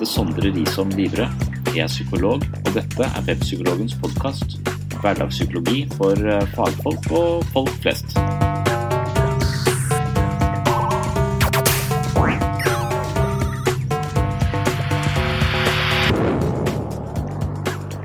heter 0.00 0.12
Sondre 0.12 0.48
Risholm 0.54 0.90
Livre. 0.96 1.26
Jeg 1.74 1.84
er 1.84 1.88
psykolog, 1.88 2.40
og 2.40 2.70
dette 2.72 3.04
er 3.04 3.24
Webpsykologens 3.26 3.94
podkast. 4.00 4.56
Hverdagspsykologi 5.00 5.82
for 5.92 6.16
eh, 6.16 6.46
fagfolk 6.54 7.10
og 7.12 7.44
folk 7.52 7.68
flest. 7.82 8.16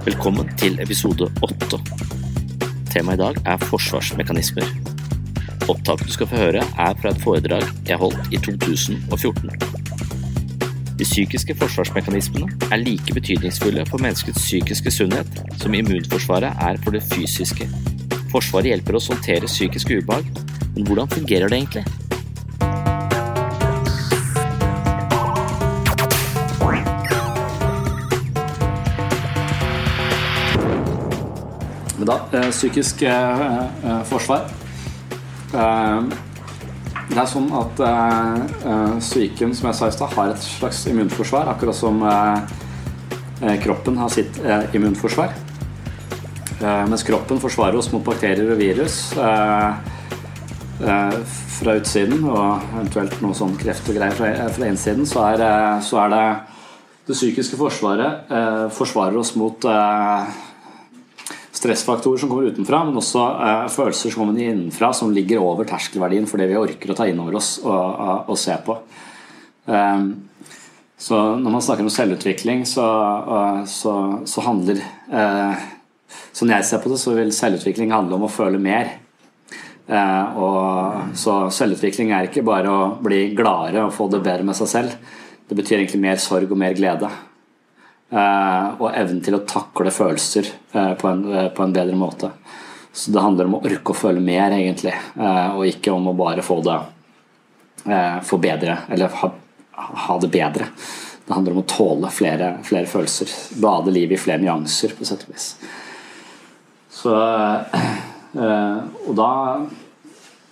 Velkommen 0.06 0.52
til 0.60 0.76
episode 0.84 1.32
åtte. 1.48 1.80
Temaet 2.92 3.16
i 3.16 3.24
dag 3.24 3.42
er 3.46 3.66
forsvarsmekanismer. 3.72 4.68
Opptaket 5.70 6.12
du 6.12 6.14
skal 6.20 6.28
få 6.28 6.44
høre, 6.44 6.68
er 6.68 7.00
fra 7.00 7.16
et 7.16 7.24
foredrag 7.24 7.64
jeg 7.88 8.04
holdt 8.04 8.36
i 8.36 8.44
2014. 8.52 9.85
De 10.96 11.04
psykiske 11.04 11.56
forsvarsmekanismene 11.60 12.48
er 12.72 12.80
like 12.80 13.14
betydningsfulle 13.14 13.84
for 13.90 14.00
menneskets 14.00 14.40
psykiske 14.40 14.92
sunnhet 14.96 15.42
som 15.60 15.74
immunforsvaret 15.76 16.56
er 16.70 16.80
for 16.84 16.96
det 16.96 17.04
fysiske. 17.04 17.68
Forsvaret 18.32 18.72
hjelper 18.72 18.96
oss 18.96 19.10
å 19.10 19.18
håndtere 19.18 19.52
psykisk 19.52 19.92
ubehag, 19.92 20.30
men 20.76 20.88
hvordan 20.88 21.12
fungerer 21.12 21.52
det 21.52 21.60
egentlig? 21.60 21.84
Men 32.00 32.08
da, 32.08 32.18
eh, 32.40 32.50
psykisk 32.52 33.02
eh, 33.02 33.44
eh, 33.84 34.04
forsvar. 34.08 34.48
Det 37.06 37.20
er 37.22 37.28
sånn 37.30 37.52
at 37.54 37.82
eh, 37.86 38.38
eh, 38.66 38.94
psyken, 38.98 39.54
som 39.54 39.70
jeg 39.70 39.78
sa 39.78 39.90
i 39.90 39.94
stad, 39.94 40.14
har 40.18 40.32
et 40.34 40.42
slags 40.42 40.86
immunforsvar, 40.90 41.52
akkurat 41.52 41.78
som 41.78 42.00
eh, 42.02 42.56
eh, 43.46 43.58
kroppen 43.62 44.00
har 44.02 44.10
sitt 44.14 44.40
eh, 44.42 44.66
immunforsvar. 44.76 45.36
Eh, 46.56 46.84
mens 46.90 47.06
kroppen 47.06 47.42
forsvarer 47.44 47.78
oss 47.78 47.92
mot 47.94 48.04
bakterier 48.06 48.50
og 48.56 48.60
virus 48.62 48.98
fra 50.76 51.74
utsiden, 51.80 52.26
og 52.28 52.66
eventuelt 52.74 53.22
noe 53.24 53.38
sånn 53.38 53.54
kreft 53.56 53.88
og 53.88 53.96
greier 53.96 54.18
fra, 54.18 54.34
fra 54.58 54.68
innsiden, 54.68 55.06
så 55.08 55.22
er, 55.30 55.46
så 55.86 56.02
er 56.04 56.12
det 56.12 56.26
det 57.06 57.16
psykiske 57.16 57.56
forsvaret 57.56 58.34
forsvarer 58.76 59.22
oss 59.22 59.32
mot 59.40 59.70
eh, 59.70 60.36
stressfaktorer 61.66 62.22
som 62.22 62.30
kommer 62.30 62.52
utenfra, 62.54 62.84
men 62.88 63.00
også 63.00 63.24
uh, 63.40 63.66
følelser 63.74 64.14
som 64.14 64.24
kommer 64.24 64.42
innenfra, 64.42 64.92
som 64.94 65.12
ligger 65.14 65.44
over 65.44 65.68
terskelverdien 65.68 66.28
for 66.30 66.42
det 66.42 66.50
vi 66.52 66.60
orker 66.60 66.94
å 66.94 66.98
ta 66.98 67.08
inn 67.10 67.20
over 67.22 67.40
oss 67.42 67.58
og, 67.64 67.74
og, 67.74 68.32
og 68.32 68.40
se 68.40 68.56
på. 68.66 68.78
Um, 69.66 70.10
så 71.02 71.18
når 71.42 71.56
man 71.58 71.64
snakker 71.66 71.84
om 71.84 71.92
selvutvikling, 71.92 72.64
så, 72.70 72.86
uh, 73.28 73.64
så, 73.70 73.96
så 74.30 74.46
handler 74.46 74.84
uh, 75.12 75.72
Sånn 76.36 76.52
jeg 76.52 76.64
ser 76.68 76.80
på 76.84 76.92
det, 76.92 77.00
så 77.02 77.14
vil 77.16 77.32
selvutvikling 77.34 77.92
handle 77.96 78.18
om 78.18 78.26
å 78.28 78.32
føle 78.32 78.60
mer. 78.62 78.90
Og, 79.88 81.16
så 81.18 81.34
selvutvikling 81.52 82.12
er 82.16 82.28
ikke 82.28 82.44
bare 82.46 82.72
å 82.72 82.90
bli 83.04 83.34
gladere 83.36 83.86
og 83.88 83.94
få 83.96 84.08
det 84.12 84.22
bedre 84.24 84.46
med 84.48 84.56
seg 84.60 84.70
selv. 84.70 85.16
Det 85.48 85.58
betyr 85.58 85.80
egentlig 85.80 86.02
mer 86.04 86.20
sorg 86.22 86.52
og 86.52 86.60
mer 86.60 86.76
glede. 86.78 87.10
Eh, 88.10 88.68
og 88.78 88.92
evnen 88.94 89.22
til 89.26 89.34
å 89.34 89.46
takle 89.50 89.90
følelser 89.94 90.46
eh, 90.48 90.92
på 91.00 91.10
en, 91.10 91.24
eh, 91.34 91.48
på 91.50 91.64
en 91.66 91.74
bedre 91.74 91.98
måte. 91.98 92.30
Så 92.96 93.12
det 93.12 93.24
handler 93.24 93.50
om 93.50 93.58
å 93.58 93.64
orke 93.66 93.92
å 93.92 93.98
føle 93.98 94.22
mer, 94.24 94.54
egentlig, 94.56 94.94
og 95.20 95.66
ikke 95.68 95.92
om 95.92 96.06
å 96.08 96.14
bare 96.16 96.46
få 96.46 96.62
det 96.64 96.78
få 98.24 98.38
bedre, 98.40 98.78
eller 98.88 99.12
ha, 99.20 99.28
ha 100.06 100.16
det 100.24 100.30
bedre. 100.32 100.70
Det 101.26 101.36
handler 101.36 101.58
om 101.58 101.60
å 101.60 101.66
tåle 101.68 102.12
flere, 102.16 102.54
flere 102.64 102.88
følelser. 102.88 103.34
Bade 103.60 103.92
livet 103.92 104.16
i 104.16 104.22
flere 104.24 104.40
nyanser, 104.46 104.96
på 104.96 105.04
sett 105.10 105.26
og 105.28 105.34
vis. 105.36 105.50
Så 106.88 107.12
Og 108.40 109.12
da, 109.20 109.30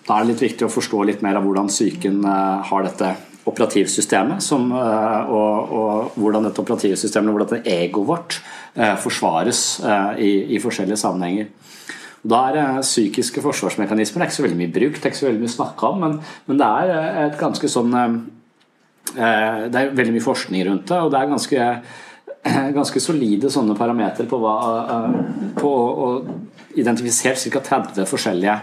da 0.03 0.18
er 0.18 0.19
det 0.19 0.34
litt 0.34 0.44
viktig 0.50 0.68
å 0.68 0.75
forstå 0.75 1.00
litt 1.08 1.24
mer 1.24 1.40
av 1.40 1.47
hvordan 1.47 1.72
psyken 1.72 2.28
har 2.28 2.90
dette 2.90 3.16
operativsystemet 3.50 4.44
som, 4.44 4.70
og, 4.72 5.74
og, 5.76 6.14
hvordan 6.16 6.48
dette 6.48 6.62
operativsystemet, 6.64 7.34
hvordan 7.34 7.50
dette 7.52 7.74
egoet 7.74 8.08
vårt 8.08 8.38
forsvares 9.04 9.64
i, 10.18 10.31
i 10.56 10.62
forskjellige 10.64 11.02
sammenhenger. 11.02 11.50
Da 12.24 12.40
er 12.50 12.80
psykiske 12.80 13.44
forsvarsmekanismer 13.44 14.22
det 14.22 14.26
er 14.26 14.31
ikke 14.31 14.38
så 14.38 14.46
veldig 14.46 14.59
mye 14.62 14.74
brukt, 14.78 15.02
det 15.02 15.09
er 15.09 15.12
ikke 15.12 15.20
så 15.20 15.28
veldig 15.28 15.44
mye 15.44 15.56
snakka 15.58 15.90
om, 15.90 16.00
men, 16.06 16.16
men, 16.48 16.62
det 16.62 16.70
er 16.70 17.20
et 17.26 17.36
ganske 17.42 17.72
sånn 17.74 17.92
Det 19.12 19.81
er 19.81 19.92
veldig 19.92 20.16
mye 20.16 20.24
forskning 20.24 20.64
rundt 20.70 20.88
det, 20.88 21.02
og 21.04 21.12
det 21.12 21.20
er 21.20 21.34
ganske, 21.34 21.68
ganske 22.78 23.00
solide 23.00 23.52
sånne 23.52 23.76
parametere 23.78 24.28
på, 24.28 24.40
hva, 24.42 24.56
på 25.56 25.70
å 25.70 26.09
identifisere 26.76 27.52
ca. 27.54 27.62
30 27.64 28.09
forskjellige 28.09 28.56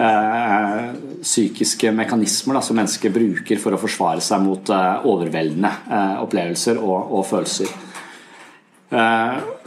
eh, 0.00 0.82
psykiske 1.20 1.92
mekanismer 1.92 2.56
da, 2.56 2.62
som 2.64 2.78
mennesker 2.78 3.12
bruker 3.12 3.60
for 3.60 3.74
å 3.74 3.80
forsvare 3.82 4.24
seg 4.24 4.44
mot 4.46 4.72
eh, 4.72 5.08
overveldende 5.10 5.72
eh, 5.90 6.14
opplevelser 6.24 6.80
og, 6.80 7.18
og 7.18 7.26
følelser. 7.28 7.74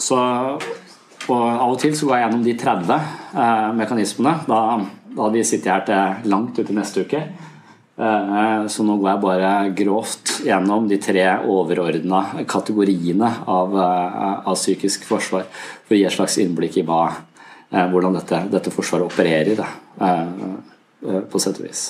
så 0.01 0.17
og 1.29 1.43
Av 1.45 1.69
og 1.69 1.79
til 1.81 1.93
så 1.95 2.07
går 2.07 2.17
jeg 2.17 2.25
gjennom 2.25 2.43
de 2.45 2.55
30 2.57 2.93
eh, 2.95 3.69
mekanismene. 3.77 4.33
Da, 4.47 4.59
da 5.11 5.25
hadde 5.25 5.37
vi 5.37 5.45
sittet 5.47 5.71
her 5.71 5.85
til 5.87 6.31
langt 6.33 6.57
ut 6.57 6.71
i 6.71 6.77
neste 6.77 7.05
uke. 7.05 7.21
Eh, 8.01 8.67
så 8.67 8.83
nå 8.85 8.95
går 8.97 9.09
jeg 9.11 9.21
bare 9.21 9.49
grovt 9.77 10.31
gjennom 10.47 10.87
de 10.89 10.97
tre 11.01 11.25
overordna 11.45 12.23
kategoriene 12.49 13.29
av, 13.45 13.75
av, 13.77 14.55
psykisk 14.57 15.05
forsvar 15.05 15.45
for 15.51 15.93
å 15.93 15.99
gi 15.99 16.07
et 16.09 16.15
slags 16.15 16.39
innblikk 16.41 16.79
i 16.81 16.85
hva, 16.87 17.03
hvordan 17.69 18.17
dette, 18.17 18.39
dette 18.49 18.73
forsvaret 18.73 19.05
opererer. 19.05 19.53
Da, 19.59 19.69
på 21.01 21.39
sett 21.41 21.57
og 21.57 21.65
vis. 21.65 21.83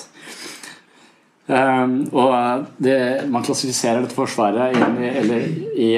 Og 1.52 2.68
det, 2.80 2.96
man 3.32 3.44
klassifiserer 3.44 4.04
dette 4.04 4.16
forsvaret 4.16 4.76
i, 4.76 5.10
eller 5.20 5.48
i 5.76 5.90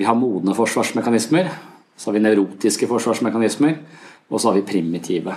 Vi 0.00 0.08
har 0.08 0.18
modne 0.18 0.56
forsvarsmekanismer. 0.56 1.50
Så 1.94 2.10
har 2.10 2.16
vi 2.16 2.24
nevrotiske 2.24 2.88
forsvarsmekanismer, 2.90 3.76
og 4.30 4.40
så 4.40 4.50
har 4.50 4.58
vi 4.58 4.66
primitive 4.66 5.36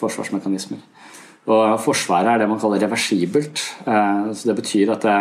forsvarsmekanismer. 0.00 0.82
Og 1.44 1.78
Forsvaret 1.84 2.30
er 2.32 2.40
det 2.40 2.48
man 2.48 2.60
kaller 2.60 2.80
reversibelt. 2.86 3.60
så 3.84 4.48
Det 4.48 4.56
betyr 4.56 4.92
at 4.94 5.02
det, 5.02 5.18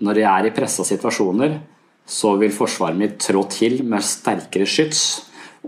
når 0.00 0.18
jeg 0.18 0.30
er 0.30 0.46
i 0.48 0.54
pressa 0.54 0.84
situasjoner, 0.84 1.60
så 2.10 2.32
vil 2.40 2.50
forsvaret 2.50 2.98
mitt 2.98 3.18
trå 3.22 3.44
til 3.46 3.84
med 3.86 4.02
sterkere 4.02 4.66
skyts 4.66 5.26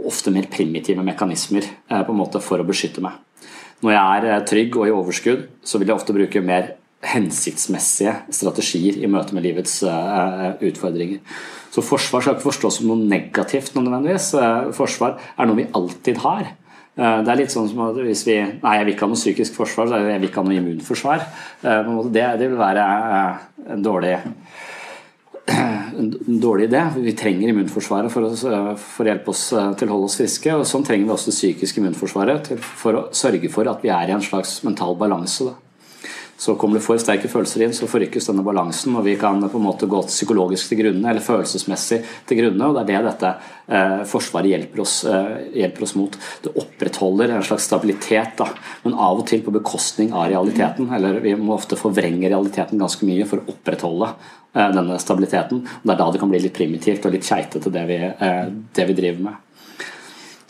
ofte 0.08 0.32
mer 0.32 0.48
primitive 0.50 1.04
mekanismer 1.04 1.66
på 1.86 2.10
en 2.10 2.18
måte 2.18 2.40
for 2.42 2.58
å 2.58 2.66
beskytte 2.66 3.04
meg. 3.04 3.12
Når 3.82 3.92
jeg 3.94 4.30
er 4.32 4.46
trygg 4.48 4.78
og 4.78 4.88
i 4.88 4.94
overskudd, 4.94 5.44
så 5.62 5.78
vil 5.78 5.90
jeg 5.90 5.98
ofte 6.00 6.16
bruke 6.16 6.42
mer 6.42 6.72
hensiktsmessige 7.02 8.14
strategier 8.30 8.98
i 9.02 9.10
møte 9.10 9.34
med 9.34 9.46
livets 9.46 9.80
utfordringer. 9.82 11.20
Så 11.74 11.82
forsvar 11.82 12.22
skal 12.22 12.36
ikke 12.36 12.48
forstås 12.48 12.80
som 12.80 12.90
noe 12.90 13.06
negativt 13.10 13.74
nødvendigvis. 13.74 14.32
Forsvar 14.74 15.18
er 15.36 15.48
noe 15.48 15.60
vi 15.60 15.70
alltid 15.74 16.22
har. 16.24 16.52
Det 16.92 17.30
er 17.32 17.38
litt 17.38 17.52
sånn 17.52 17.70
som 17.70 17.86
at 17.86 17.96
hvis 18.04 18.26
vi 18.28 18.34
Nei, 18.36 18.72
jeg 18.76 18.84
vil 18.84 18.92
ikke 18.92 19.06
ha 19.06 19.12
noe 19.14 19.20
psykisk 19.20 19.54
forsvar, 19.56 19.88
så 19.88 20.00
jeg 20.02 20.20
vil 20.20 20.28
ikke 20.28 20.42
ha 20.42 20.48
noe 20.48 20.58
immunforsvar. 20.58 21.24
Det, 21.62 22.26
det 22.42 22.50
vil 22.50 22.58
være 22.60 22.84
en 23.72 23.84
dårlig 23.84 24.18
en 25.98 26.40
dårlig 26.40 26.68
idé. 26.68 26.82
Vi 26.96 27.14
trenger 27.18 27.50
immunforsvaret 27.50 28.12
for 28.12 28.28
å, 28.28 28.74
for 28.78 29.08
hjelpe 29.08 29.32
oss 29.32 29.48
til 29.50 29.88
å 29.88 29.96
holde 29.96 30.08
oss 30.08 30.18
friske. 30.20 30.54
Og 30.54 30.68
sånn 30.68 30.86
trenger 30.86 31.08
vi 31.08 31.14
også 31.16 31.32
det 31.32 31.36
psykiske 31.38 31.82
immunforsvaret 31.82 32.52
for 32.62 32.98
å 32.98 33.04
sørge 33.16 33.50
for 33.52 33.70
at 33.70 33.82
vi 33.84 33.92
er 33.92 34.10
i 34.10 34.16
en 34.16 34.24
slags 34.24 34.60
mental 34.66 34.96
balanse. 35.00 35.50
Så 36.42 36.56
kommer 36.58 36.80
det 36.80 36.82
for 36.82 36.98
sterke 36.98 37.28
følelser 37.30 37.62
inn, 37.62 37.74
så 37.76 37.86
forrykkes 37.86 38.26
denne 38.26 38.42
balansen, 38.42 38.96
og 38.98 39.04
vi 39.06 39.12
kan 39.14 39.38
på 39.46 39.60
en 39.60 39.62
måte 39.62 39.86
gå 39.86 40.00
psykologisk 40.08 40.72
til 40.72 40.80
grunne, 40.80 41.04
eller 41.06 41.22
følelsesmessig 41.22 42.00
til 42.26 42.40
grunne. 42.40 42.66
og 42.66 42.74
Det 42.74 42.82
er 42.96 43.04
det 43.04 43.12
dette 43.12 43.30
eh, 43.78 44.00
Forsvaret 44.10 44.50
hjelper 44.50 44.82
oss, 44.82 44.96
eh, 45.06 45.28
hjelper 45.60 45.86
oss, 45.86 45.92
mot. 46.00 46.18
Det 46.42 46.50
opprettholder 46.64 47.36
en 47.36 47.46
slags 47.46 47.68
stabilitet, 47.70 48.34
da, 48.40 48.48
men 48.82 48.98
av 48.98 49.22
og 49.22 49.28
til 49.30 49.44
på 49.46 49.54
bekostning 49.54 50.10
av 50.10 50.32
realiteten. 50.32 50.90
Eller 50.98 51.22
vi 51.22 51.36
må 51.38 51.54
ofte 51.54 51.78
forvrenge 51.78 52.26
realiteten 52.26 52.82
ganske 52.82 53.06
mye 53.06 53.28
for 53.30 53.38
å 53.38 53.54
opprettholde 53.54 54.10
eh, 54.10 54.74
denne 54.80 54.98
stabiliteten. 54.98 55.62
og 55.62 55.86
Det 55.86 55.94
er 55.94 56.02
da 56.02 56.10
det 56.10 56.24
kan 56.24 56.34
bli 56.34 56.42
litt 56.42 56.58
primitivt 56.58 57.06
og 57.06 57.14
litt 57.14 57.30
keitete, 57.30 57.70
det, 57.70 57.86
vi, 57.86 58.02
eh, 58.02 58.44
det 58.50 58.90
vi 58.90 58.98
driver 58.98 59.28
med. 59.30 59.78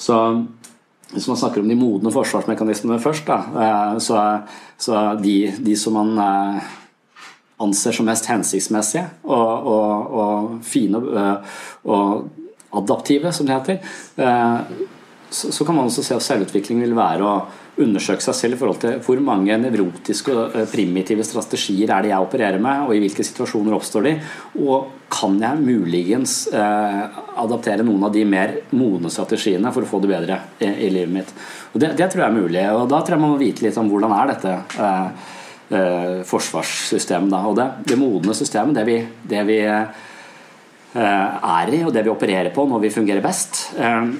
Så 0.00 0.24
hvis 1.12 1.28
man 1.28 1.36
snakker 1.36 1.60
om 1.60 1.68
de 1.68 1.76
modne 1.76 2.12
forsvarsmekanismene 2.12 3.00
først, 3.02 3.26
da, 3.28 3.38
eh, 3.64 3.98
så, 4.00 4.20
så 4.80 5.02
de, 5.20 5.36
de, 5.60 5.76
som 5.76 5.98
man 5.98 6.12
eh, 6.24 6.70
anser 7.62 7.96
som 7.96 8.08
mest 8.08 8.28
hensiktsmessige 8.30 9.04
og, 9.24 9.68
og, 9.74 10.16
og 10.22 10.54
fine 10.66 11.02
eh, 11.12 11.58
og 11.84 12.78
adaptive, 12.80 13.32
som 13.36 13.46
det 13.46 13.58
heter, 13.58 13.82
så, 15.28 15.50
så 15.52 15.64
kan 15.68 15.76
man 15.76 15.90
også 15.90 16.04
se 16.06 16.14
at 16.16 16.24
selvutvikling 16.24 16.80
vil 16.80 16.94
være 16.96 17.26
å 17.28 17.34
undersøke 17.80 18.20
seg 18.20 18.36
selv 18.36 18.56
i 18.56 18.58
forhold 18.60 18.80
til 18.82 18.98
hvor 19.04 19.20
mange 19.24 19.56
nevrotiske 19.56 20.32
og 20.36 20.56
primitive 20.72 21.24
strategier 21.24 21.88
er 21.88 22.04
det 22.04 22.10
jeg 22.12 22.26
opererer 22.26 22.60
med, 22.60 22.84
og 22.84 22.92
i 22.92 23.00
hvilke 23.00 23.24
situasjoner 23.24 23.76
oppstår 23.76 24.08
de, 24.08 24.12
og 24.60 24.90
kan 25.12 25.38
jeg 25.40 25.60
muligens 25.60 26.34
eh, 26.52 27.20
adaptere 27.40 27.84
noen 27.86 28.04
av 28.08 28.12
de 28.12 28.24
mer 28.28 28.54
modne 28.76 29.12
strategiene 29.12 29.72
for 29.72 29.84
å 29.84 29.88
få 29.88 30.00
det 30.04 30.10
bedre 30.12 30.38
i, 30.60 30.68
i 30.68 30.90
livet 30.92 31.14
mitt. 31.14 31.32
Og 31.72 31.80
det, 31.80 31.94
det, 31.96 32.10
tror 32.12 32.26
jeg 32.26 32.28
er 32.28 32.40
mulig, 32.42 32.64
og 32.76 32.84
da 32.92 33.00
tror 33.00 33.16
jeg 33.16 33.24
man 33.24 33.34
må 33.34 33.40
vite 33.40 33.64
litt 33.64 33.80
om 33.80 33.88
hvordan 33.92 34.16
er 34.18 34.32
dette 34.34 34.54
eh, 34.88 35.32
eh, 35.78 36.20
forsvarssystemet. 36.28 37.32
Da. 37.32 37.42
Og 37.48 37.56
det, 37.56 37.68
det 37.88 38.00
modne 38.00 38.36
systemet, 38.36 38.76
det 38.76 38.84
vi, 38.88 38.98
det 39.32 39.46
vi 39.48 39.58
eh, 39.64 40.04
er 41.00 41.72
i, 41.72 41.82
og 41.86 41.96
det 41.96 42.04
vi 42.04 42.12
opererer 42.12 42.52
på 42.52 42.68
når 42.68 42.84
vi 42.84 42.94
fungerer 43.00 43.24
best, 43.24 43.64
eh, 43.80 44.12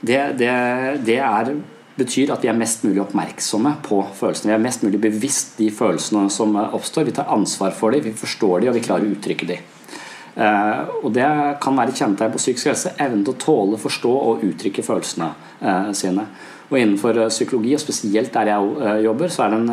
det, 0.00 0.22
det 0.38 1.18
er 1.18 1.54
betyr 2.00 2.32
at 2.34 2.44
vi 2.44 2.50
er 2.50 2.56
mest 2.58 2.84
mulig 2.86 3.02
oppmerksomme 3.02 3.76
på 3.86 4.00
følelsene. 4.16 4.52
Vi 4.52 4.56
er 4.56 4.64
mest 4.64 4.84
mulig 4.86 5.00
bevisst 5.02 5.58
de 5.60 5.68
følelsene 5.74 6.28
som 6.32 6.56
oppstår. 6.60 7.08
Vi 7.08 7.16
tar 7.16 7.30
ansvar 7.32 7.74
for 7.76 7.94
dem, 7.94 8.04
vi 8.04 8.16
forstår 8.16 8.64
dem 8.64 8.72
og 8.72 8.78
vi 8.78 8.84
klarer 8.86 9.06
å 9.06 9.14
uttrykke 9.14 9.48
dem. 9.50 9.68
Uh, 10.30 10.86
og 11.02 11.10
Det 11.12 11.26
kan 11.60 11.76
være 11.76 11.92
et 11.92 12.00
kjennetegn 12.00 12.32
på 12.32 12.40
psykisk 12.40 12.70
helse. 12.70 12.94
Evnen 13.02 13.24
til 13.26 13.34
å 13.34 13.42
tåle, 13.42 13.80
forstå 13.82 14.12
og 14.14 14.44
uttrykke 14.46 14.84
følelsene 14.86 15.32
uh, 15.60 15.90
sine. 15.96 16.26
Og 16.70 16.78
Innenfor 16.78 17.18
uh, 17.18 17.28
psykologi, 17.32 17.74
og 17.76 17.82
spesielt 17.82 18.32
der 18.34 18.52
jeg 18.52 19.04
jobber, 19.08 19.32
så 19.32 19.44
er 19.44 19.54
det 19.54 19.60
en, 19.60 19.70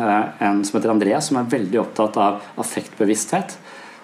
en 0.50 0.64
som 0.66 0.78
heter 0.78 0.92
Andreas, 0.92 1.30
som 1.30 1.40
er 1.40 1.52
veldig 1.54 1.82
opptatt 1.84 2.18
av 2.20 2.48
affektbevissthet 2.60 3.56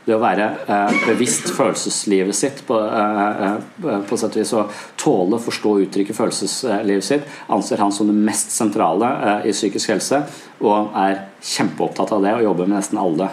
det 0.05 0.13
å 0.13 0.21
være 0.21 0.47
eh, 0.69 0.97
bevisst 1.07 1.49
følelseslivet 1.57 2.37
sitt 2.37 2.61
på, 2.69 2.77
eh, 2.77 3.45
eh 3.45 4.03
på 4.05 4.19
sett 4.21 4.37
og 4.37 4.43
vis 4.43 4.53
å 4.53 4.67
tåle, 5.01 5.41
forstå 5.41 5.73
og 5.73 5.87
uttrykke 5.87 6.17
følelseslivet 6.17 7.07
sitt, 7.07 7.31
anser 7.49 7.81
han 7.81 7.93
som 7.93 8.11
det 8.11 8.17
mest 8.17 8.53
sentrale 8.53 9.09
i 9.49 9.55
psykisk 9.55 9.95
helse, 9.95 10.21
og 10.61 10.93
er 11.01 11.25
kjempeopptatt 11.41 12.13
av 12.13 12.23
det 12.25 12.35
og 12.37 12.45
jobber 12.51 12.69
med 12.69 12.79
nesten 12.79 13.01
alle 13.01 13.31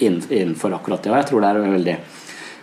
innenfor 0.00 0.74
akkurat 0.76 1.02
det. 1.02 1.12
Og 1.12 1.18
jeg 1.20 1.28
tror 1.30 1.42
det 1.42 1.50
er 1.50 1.60
en 1.60 1.76
veldig, 1.76 1.96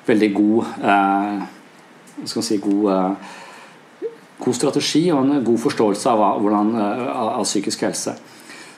veldig 0.10 0.32
god, 0.34 0.74
eh, 0.92 2.26
skal 2.26 2.44
si, 2.44 2.58
god, 2.58 2.92
eh, 2.92 4.10
god 4.40 4.56
strategi 4.56 5.12
og 5.12 5.24
en 5.24 5.44
god 5.44 5.60
forståelse 5.60 6.10
av, 6.10 6.42
hvordan, 6.42 6.76
av 7.14 7.44
psykisk 7.44 7.86
helse. 7.86 8.18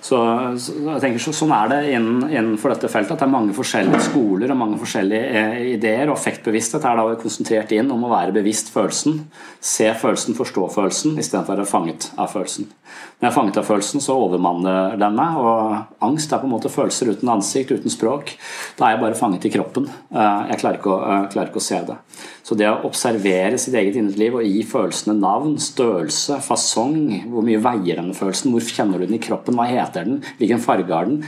Så, 0.06 0.18
så, 0.62 0.74
jeg 0.86 1.02
tenker 1.02 1.22
så, 1.24 1.32
Sånn 1.34 1.54
er 1.56 1.70
det 1.72 1.80
innen, 1.96 2.28
innenfor 2.30 2.76
dette 2.76 2.90
feltet. 2.92 3.16
at 3.16 3.24
Det 3.24 3.26
er 3.26 3.32
mange 3.34 3.56
forskjellige 3.58 4.04
skoler 4.06 4.52
og 4.54 4.60
mange 4.60 4.78
forskjellige 4.82 5.30
eh, 5.40 5.56
ideer. 5.74 6.12
og 6.12 6.20
Effektbevissthet 6.20 6.86
er 6.86 7.00
da 7.00 7.16
konsentrert 7.22 7.74
inn 7.74 7.90
om 7.94 8.06
å 8.06 8.12
være 8.12 8.36
bevisst 8.36 8.70
følelsen. 8.74 9.24
Se 9.66 9.90
følelsen, 9.98 10.38
forstå 10.38 10.68
følelsen, 10.76 11.18
istedenfor 11.22 11.56
å 11.56 11.64
være 11.64 11.72
fanget 11.72 12.10
av 12.22 12.30
følelsen. 12.36 12.70
Når 12.70 13.26
jeg 13.26 13.32
er 13.32 13.38
fanget 13.40 13.60
av 13.62 13.68
følelsen, 13.72 14.04
så 14.04 14.20
overmanner 14.28 15.00
den 15.02 15.18
meg. 15.18 15.42
Og 15.42 16.06
angst 16.06 16.36
er 16.36 16.44
på 16.44 16.50
en 16.50 16.54
måte 16.54 16.74
følelser 16.74 17.16
uten 17.16 17.34
ansikt, 17.34 17.74
uten 17.74 17.94
språk. 17.94 18.36
Da 18.78 18.90
er 18.90 18.96
jeg 18.96 19.06
bare 19.08 19.20
fanget 19.20 19.50
i 19.50 19.56
kroppen. 19.58 19.90
Eh, 20.14 20.42
jeg 20.52 20.62
klarer 20.62 20.82
ikke 20.82 20.94
å, 20.94 21.02
eh, 21.02 21.30
klarer 21.34 21.50
ikke 21.50 21.64
å 21.64 21.70
se 21.72 21.82
det. 21.90 21.98
Så 22.46 22.54
det 22.54 22.68
å 22.70 22.84
observere 22.86 23.58
sitt 23.58 23.74
eget 23.74 23.96
indre 23.98 24.20
liv 24.22 24.36
og 24.38 24.46
gi 24.46 24.60
følelsene 24.70 25.16
navn, 25.18 25.56
størrelse, 25.62 26.38
fasong, 26.46 27.00
hvor 27.32 27.46
mye 27.46 27.62
veier 27.64 27.98
denne 27.98 28.14
følelsen, 28.14 28.52
hvor 28.54 28.62
kjenner 28.62 29.02
du 29.02 29.08
den 29.08 29.18
i 29.18 29.24
kroppen, 29.24 29.58
hva 29.58 29.66
heter 29.66 30.06
den, 30.06 30.20
hvilken 30.38 30.62
farge 30.62 30.94
har 30.94 31.10
den, 31.10 31.24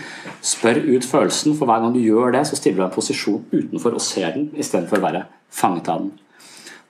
spør 0.46 0.78
ut 0.86 1.08
følelsen, 1.08 1.56
for 1.58 1.66
hver 1.66 1.82
gang 1.82 1.96
du 1.96 2.04
gjør 2.04 2.38
det, 2.38 2.44
så 2.46 2.60
stiller 2.60 2.78
du 2.78 2.84
deg 2.84 2.92
en 2.92 2.96
posisjon 3.00 3.42
utenfor 3.50 3.98
og 3.98 4.06
ser 4.06 4.38
den, 4.38 4.52
istedenfor 4.62 5.02
å 5.02 5.08
være 5.08 5.26
fanget 5.50 5.90
av 5.90 6.06
den. 6.06 6.14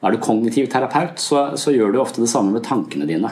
Er 0.03 0.13
du 0.13 0.19
kognitiv 0.21 0.67
terapeut, 0.75 1.23
så, 1.23 1.47
så, 1.55 1.71
gjør 1.71 1.95
du 1.95 2.03
ofte 2.03 2.21
det 2.21 2.29
samme 2.29 2.51
med 2.53 2.67
tankene 2.67 3.07
dine. 3.07 3.31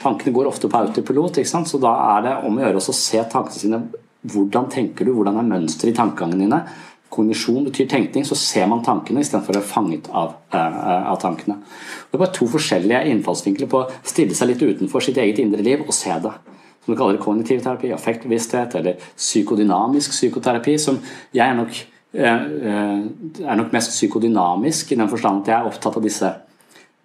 Tankene 0.00 0.32
går 0.36 0.46
ofte 0.48 0.70
på 0.70 0.78
autopilot, 0.78 1.42
så 1.42 1.82
da 1.82 1.98
er 2.14 2.22
det 2.22 2.40
om 2.46 2.54
å 2.54 2.62
gjøre 2.62 2.78
å 2.78 2.94
se 2.94 3.26
tankene 3.34 3.64
sine. 3.66 3.86
Hvordan 4.26 4.70
tenker 4.70 5.06
du, 5.06 5.12
hvordan 5.14 5.42
er 5.42 5.50
mønsteret 5.50 5.92
i 5.92 5.98
tankegangene 5.98 6.46
dine? 6.46 6.62
Kognisjon 7.12 7.64
betyr 7.68 7.86
tenkning, 7.88 8.24
så 8.26 8.34
ser 8.38 8.66
man 8.70 8.82
tankene 8.84 9.22
istedenfor 9.22 9.54
å 9.54 9.60
være 9.60 9.70
fanget 9.70 10.08
av, 10.10 10.32
uh, 10.50 10.78
av, 11.12 11.18
tankene. 11.22 11.60
Det 12.10 12.18
er 12.18 12.22
bare 12.22 12.34
to 12.34 12.48
forskjellige 12.50 13.02
innfallsvinkler 13.12 13.70
på 13.70 13.84
å 13.84 13.90
stille 14.02 14.34
seg 14.34 14.50
litt 14.50 14.64
utenfor 14.64 15.04
sitt 15.04 15.20
eget 15.22 15.38
indre 15.42 15.62
liv 15.62 15.84
og 15.84 15.94
se 15.94 16.10
det. 16.10 16.32
Som 16.82 16.92
du 16.92 16.98
kaller 16.98 17.16
det 17.16 17.22
kognitiv 17.22 17.62
terapi, 17.62 17.92
affektbevissthet 17.94 18.74
eller 18.80 18.98
psykodynamisk 19.14 20.14
psykoterapi. 20.16 20.78
som 20.82 20.98
jeg 21.32 21.46
er 21.46 21.54
nok, 21.54 21.78
uh, 22.18 22.42
er 23.46 23.60
nok 23.62 23.72
mest 23.76 23.94
psykodynamisk 23.94 24.92
i 24.92 24.98
den 24.98 25.12
forstand 25.12 25.44
at 25.44 25.52
jeg 25.52 25.58
er 25.60 25.70
opptatt 25.70 25.96
av 25.96 26.02
disse 26.02 26.32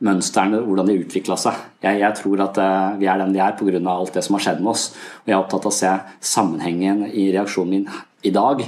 mønstrene, 0.01 0.63
hvordan 0.65 0.88
de 0.89 0.98
utvikla 0.98 1.38
seg. 1.38 1.59
Jeg, 1.83 2.00
jeg, 2.01 2.15
tror 2.18 2.42
at 2.42 2.57
vi 2.98 3.06
er 3.06 3.19
den 3.21 3.36
vi 3.36 3.39
er 3.45 3.53
pga. 3.53 3.77
alt 3.86 4.15
det 4.15 4.24
som 4.25 4.33
har 4.33 4.42
skjedd 4.48 4.63
med 4.63 4.71
oss. 4.74 4.88
Og 5.21 5.30
jeg 5.30 5.38
er 5.38 5.44
opptatt 5.44 5.68
av 5.68 5.69
å 5.69 5.77
se 5.77 5.92
sammenhengen 6.25 7.06
i 7.06 7.30
reaksjonen 7.36 7.69
min 7.69 7.86
i 8.25 8.33
dag 8.33 8.63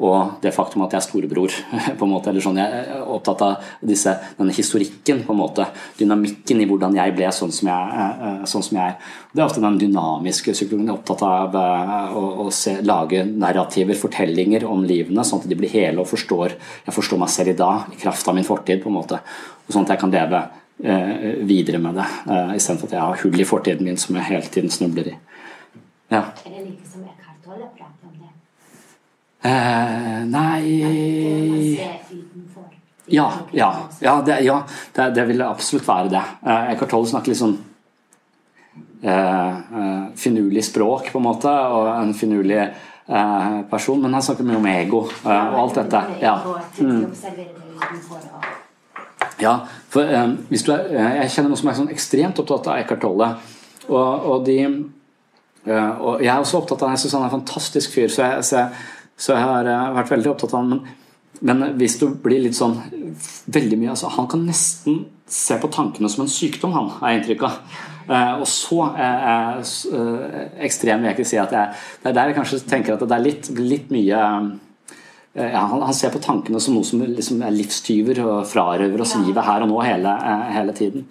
og 0.00 0.40
det 0.40 0.54
faktum 0.56 0.84
at 0.86 0.94
jeg 0.96 1.02
er 1.02 1.06
storebror. 1.06 1.56
på 1.98 2.06
en 2.06 2.12
måte, 2.12 2.30
eller 2.32 2.44
sånn, 2.44 2.60
Jeg 2.60 2.84
er 2.88 3.02
opptatt 3.04 3.42
av 3.44 3.72
disse, 3.84 4.14
denne 4.38 4.54
historikken, 4.56 5.22
på 5.26 5.34
en 5.34 5.40
måte, 5.40 5.66
dynamikken 5.98 6.62
i 6.62 6.68
hvordan 6.70 6.96
jeg 6.96 7.14
ble 7.16 7.28
sånn 7.36 7.52
som 7.52 7.68
jeg, 7.68 8.06
eh, 8.26 8.44
sånn 8.48 8.64
som 8.64 8.80
jeg 8.80 8.94
er. 8.94 9.12
Det 9.30 9.42
er 9.42 9.46
ofte 9.46 9.62
den 9.62 9.78
dynamiske 9.80 10.56
psykologien. 10.56 10.88
Jeg 10.88 10.94
er 10.94 10.98
opptatt 10.98 11.26
av 11.28 11.58
eh, 11.60 12.16
å, 12.16 12.24
å 12.46 12.48
se, 12.54 12.78
lage 12.86 13.26
narrativer, 13.28 13.98
fortellinger 14.00 14.66
om 14.68 14.86
livene, 14.88 15.26
sånn 15.26 15.44
at 15.44 15.50
de 15.50 15.58
blir 15.60 15.72
hele 15.74 16.02
og 16.02 16.08
forstår 16.10 16.56
jeg 16.86 16.94
forstår 16.94 17.20
meg 17.20 17.32
selv 17.32 17.52
i 17.52 17.58
dag, 17.58 17.92
i 17.92 18.00
kraft 18.00 18.28
av 18.28 18.36
min 18.36 18.46
fortid. 18.46 18.82
på 18.82 18.88
en 18.88 18.98
måte, 18.98 19.20
og 19.66 19.74
Sånn 19.74 19.86
at 19.86 19.94
jeg 19.94 20.02
kan 20.02 20.14
leve 20.14 20.40
eh, 20.82 21.44
videre 21.46 21.78
med 21.78 21.94
det, 22.00 22.08
eh, 22.32 22.56
istedenfor 22.56 22.88
at 22.88 22.96
jeg 22.96 23.00
har 23.00 23.22
hull 23.24 23.40
i 23.40 23.48
fortiden 23.52 23.86
min 23.86 24.00
som 24.00 24.16
jeg 24.16 24.30
hele 24.32 24.50
tiden 24.56 24.70
snubler 24.70 25.12
i. 25.12 25.16
Ja. 26.10 26.24
Er 26.44 26.50
det 26.50 26.66
like 26.66 26.90
som 26.90 27.06
Eckhart 27.06 27.44
Tolle? 27.44 27.89
Eh, 29.42 30.24
nei 30.28 31.80
Ja, 33.06 33.32
ja, 33.52 33.88
ja, 34.00 34.22
det, 34.22 34.40
ja 34.40 34.62
det, 34.92 35.10
det, 35.10 35.24
vil 35.26 35.42
absolutt 35.42 35.88
være 35.88 36.12
det. 36.12 36.22
Eh, 36.46 36.68
Eckhart 36.74 36.92
Tolle 36.92 37.08
snakker 37.10 37.32
litt 37.32 37.40
sånn 37.40 37.56
eh, 39.02 39.48
eh, 39.80 40.04
finurlig 40.20 40.62
språk, 40.68 41.08
på 41.10 41.18
en 41.18 41.26
måte, 41.26 41.50
og 41.50 41.88
en 41.94 42.12
finurlig 42.14 42.60
eh, 42.60 43.56
person, 43.72 43.98
men 44.04 44.14
han 44.14 44.22
snakker 44.22 44.46
mye 44.46 44.60
om 44.60 44.68
ego 44.70 45.02
eh, 45.08 45.48
og 45.48 45.58
alt 45.64 45.80
dette. 45.80 46.04
Ja. 46.22 46.36
Mm. 46.78 47.02
Ja, 49.40 49.56
for 49.90 50.04
eh, 50.04 50.36
hvis 50.52 50.68
du 50.68 50.74
er, 50.76 50.86
Jeg 51.22 51.32
kjenner 51.32 51.50
noen 51.50 51.62
som 51.64 51.72
er 51.72 51.80
sånn 51.80 51.92
ekstremt 51.96 52.44
opptatt 52.44 52.70
av 52.70 52.84
Eckhart 52.84 53.02
Tolle. 53.08 53.32
Og, 53.88 54.30
og, 54.30 54.46
de, 54.46 54.60
og 55.66 56.20
jeg 56.22 56.30
er 56.30 56.38
også 56.38 56.60
opptatt 56.60 56.84
av 56.86 56.92
Jeg 56.94 57.02
syns 57.02 57.16
han 57.16 57.24
er 57.24 57.32
en 57.32 57.38
fantastisk 57.40 57.96
fyr. 57.96 58.12
så 58.12 58.28
jeg, 58.28 58.44
så 58.46 58.60
jeg 58.60 58.98
så 59.20 59.36
jeg 59.36 59.44
har 59.44 59.68
uh, 59.68 59.92
vært 59.98 60.14
veldig 60.14 60.32
opptatt 60.32 60.54
av 60.56 60.62
han. 60.62 60.72
Men, 61.40 61.60
men, 61.60 61.76
hvis 61.80 61.98
du 62.00 62.08
blir 62.22 62.42
litt 62.44 62.56
sånn 62.56 62.76
veldig 63.48 63.78
mye 63.80 63.92
altså, 63.94 64.10
Han 64.12 64.26
kan 64.28 64.42
nesten 64.44 64.98
se 65.30 65.56
på 65.62 65.70
tankene 65.72 66.08
som 66.10 66.24
en 66.24 66.32
sykdom, 66.32 66.74
han, 66.74 66.88
har 66.98 67.12
jeg 67.12 67.20
inntrykk 67.20 67.44
av. 67.48 67.60
Uh, 68.10 68.32
og 68.40 68.46
så 68.50 68.88
uh, 68.96 69.60
ekstrem 70.64 71.04
vil 71.04 71.10
jeg 71.10 71.18
ikke 71.18 71.28
si 71.30 71.38
at 71.38 71.52
jeg 71.54 71.76
Det 72.02 72.10
er 72.10 72.16
der 72.16 72.32
jeg 72.32 72.38
kanskje 72.40 72.64
tenker 72.66 72.96
at 72.96 73.04
det 73.04 73.16
er 73.16 73.26
litt, 73.28 73.52
litt 73.60 73.94
mye 73.94 74.24
ja, 75.30 75.60
han, 75.62 75.78
han, 75.78 75.94
ser 75.94 76.10
på 76.10 76.18
tankene 76.18 76.58
som 76.58 76.74
noe 76.74 76.82
som 76.82 77.04
liksom 77.06 77.44
er 77.46 77.54
livstyver 77.54 78.18
og 78.24 78.48
frarøver 78.50 79.04
oss 79.04 79.12
livet 79.20 79.46
her 79.46 79.62
og 79.62 79.70
nå 79.70 79.76
hele, 79.86 80.14
hele 80.50 80.74
tiden. 80.74 81.04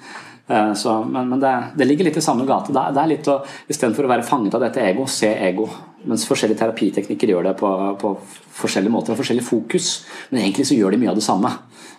Så, 0.76 0.98
men, 1.08 1.30
men 1.32 1.40
det, 1.40 1.54
det, 1.80 1.88
ligger 1.88 2.10
litt 2.10 2.20
i 2.20 2.24
samme 2.26 2.44
gate. 2.44 2.76
Det, 2.76 2.84
det 2.98 3.00
er 3.00 3.12
litt 3.14 3.30
å, 3.32 3.38
Istedenfor 3.72 4.10
å 4.10 4.12
være 4.12 4.28
fanget 4.28 4.58
av 4.60 4.66
dette 4.66 4.84
ego, 4.84 5.08
se 5.08 5.32
ego. 5.48 5.70
Mens 6.08 6.24
forskjellige 6.30 6.62
terapiteknikker 6.62 7.34
gjør 7.34 7.50
det 7.50 7.58
på, 7.60 7.70
på 8.00 8.14
forskjellige 8.62 8.94
måter 8.94 9.14
og 9.14 9.20
forskjellig 9.20 9.44
fokus. 9.44 9.90
Men 10.30 10.46
egentlig 10.46 10.70
så 10.70 10.78
gjør 10.78 10.96
de 10.96 11.02
mye 11.02 11.12
av 11.12 11.20
det 11.20 11.26
samme. 11.26 11.52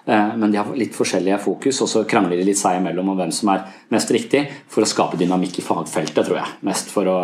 Eh, 0.04 0.36
men 0.36 0.52
de 0.52 0.58
har 0.58 0.70
litt 0.76 0.96
forskjellige 0.96 1.38
fokus, 1.44 1.80
og 1.84 1.90
så 1.90 2.04
krangler 2.08 2.40
de 2.40 2.46
litt 2.48 2.58
seg 2.58 2.78
imellom 2.80 3.12
om 3.12 3.18
hvem 3.20 3.32
som 3.34 3.52
er 3.52 3.66
mest 3.92 4.10
riktig, 4.14 4.42
for 4.72 4.84
å 4.84 4.88
skape 4.88 5.20
dynamikk 5.20 5.60
i 5.60 5.66
fagfeltet, 5.66 6.22
tror 6.24 6.40
jeg. 6.40 6.56
Mest 6.66 6.90
for 6.94 7.10
å, 7.10 7.18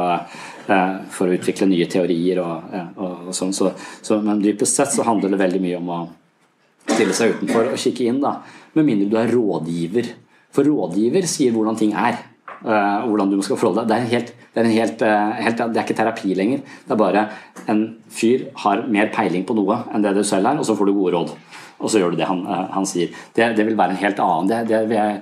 eh, 0.69 0.93
for 1.11 1.27
å 1.27 1.39
utvikle 1.39 1.71
nye 1.71 1.89
teorier 1.91 2.43
og, 2.45 2.77
og, 2.95 3.27
og 3.31 3.35
sånn. 3.37 3.57
Så, 3.57 3.73
så, 4.05 4.21
men 4.23 4.45
dypest 4.45 4.77
sett 4.77 4.95
så 4.95 5.07
handler 5.09 5.33
det 5.33 5.43
veldig 5.43 5.65
mye 5.65 5.81
om 5.81 5.93
å 5.97 6.01
stille 6.93 7.17
seg 7.17 7.37
utenfor 7.37 7.73
og 7.73 7.81
kikke 7.81 8.07
inn, 8.07 8.23
da. 8.23 8.39
Med 8.77 8.87
mindre 8.87 9.11
du 9.11 9.19
er 9.19 9.33
rådgiver. 9.33 10.13
For 10.55 10.69
rådgiver 10.69 11.27
sier 11.29 11.55
hvordan 11.57 11.79
ting 11.81 11.97
er. 11.97 12.21
Hvordan 12.57 13.31
du 13.33 13.41
skal 13.45 13.59
forholde 13.59 13.85
deg. 13.85 13.89
Det 13.91 13.97
er, 13.97 14.13
helt, 14.13 14.31
det, 14.57 14.63
er 14.65 14.73
helt, 14.73 15.03
uh, 15.05 15.35
helt, 15.37 15.59
det 15.61 15.77
er, 15.77 15.85
ikke 15.85 15.99
terapi 15.99 16.35
lenger. 16.37 16.63
Det 16.87 16.95
er 16.95 17.01
bare 17.01 17.25
en 17.69 17.83
fyr 18.09 18.47
har 18.63 18.87
mer 18.89 19.11
peiling 19.13 19.45
på 19.45 19.57
noe 19.59 19.83
enn 19.93 20.05
det 20.05 20.15
du 20.17 20.23
selv 20.25 20.49
er, 20.49 20.61
og 20.61 20.65
så 20.65 20.77
får 20.79 20.89
du 20.89 20.95
gode 20.97 21.13
råd. 21.13 21.35
Og 21.77 21.93
så 21.93 22.01
gjør 22.01 22.15
du 22.15 22.21
det 22.23 22.29
han, 22.31 22.41
uh, 22.49 22.63
han 22.73 22.89
sier. 22.89 23.13
Det, 23.37 23.51
det, 23.59 23.67
vil 23.69 23.77
være 23.77 23.97
en 23.97 24.01
helt 24.01 24.23
annen 24.25 24.71
jeg, 24.73 25.21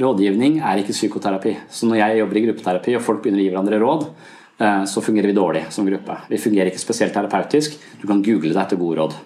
Rådgivning 0.00 0.58
er 0.64 0.80
ikke 0.80 0.96
psykoterapi. 0.96 1.52
Så 1.70 1.86
når 1.86 2.00
jeg 2.00 2.18
jobber 2.22 2.38
i 2.40 2.42
gruppeterapi 2.48 2.96
og 2.96 3.04
folk 3.04 3.22
begynner 3.22 3.42
å 3.42 3.44
gi 3.44 3.50
hverandre 3.52 3.78
råd, 3.82 4.06
så 4.88 5.02
fungerer 5.04 5.28
vi 5.28 5.36
dårlig 5.36 5.60
som 5.70 5.86
gruppe. 5.86 6.16
Vi 6.32 6.40
fungerer 6.40 6.70
ikke 6.70 6.80
spesielt 6.80 7.12
terapeutisk. 7.14 7.76
Du 8.00 8.06
kan 8.08 8.22
google 8.24 8.54
deg 8.54 8.62
etter 8.62 8.80
gode 8.80 8.96
råd. 8.96 9.18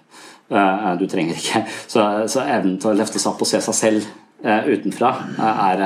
Du 0.98 1.06
trenger 1.08 1.38
ikke. 1.38 1.62
Så, 1.86 2.02
så 2.26 2.42
evnen 2.42 2.74
til 2.82 2.90
å 2.90 2.96
løfte 2.98 3.22
seg 3.22 3.30
opp 3.30 3.46
og 3.46 3.48
se 3.48 3.62
seg 3.64 3.78
selv 3.78 4.10
utenfra 4.42 5.14
er 5.38 5.84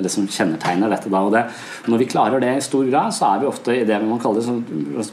det 0.00 0.08
som 0.12 0.24
kjennetegner 0.24 0.88
dette. 0.92 1.10
Da, 1.12 1.20
og 1.20 1.34
det, 1.34 1.42
når 1.90 2.00
vi 2.00 2.08
klarer 2.08 2.40
det 2.40 2.54
i 2.56 2.64
stor 2.64 2.86
grad, 2.88 3.12
så 3.12 3.28
er 3.28 3.42
vi 3.42 3.48
ofte 3.50 3.74
i 3.76 3.84
det 3.88 3.98
man 4.00 4.20
kaller 4.22 4.44
sånn 4.44 4.62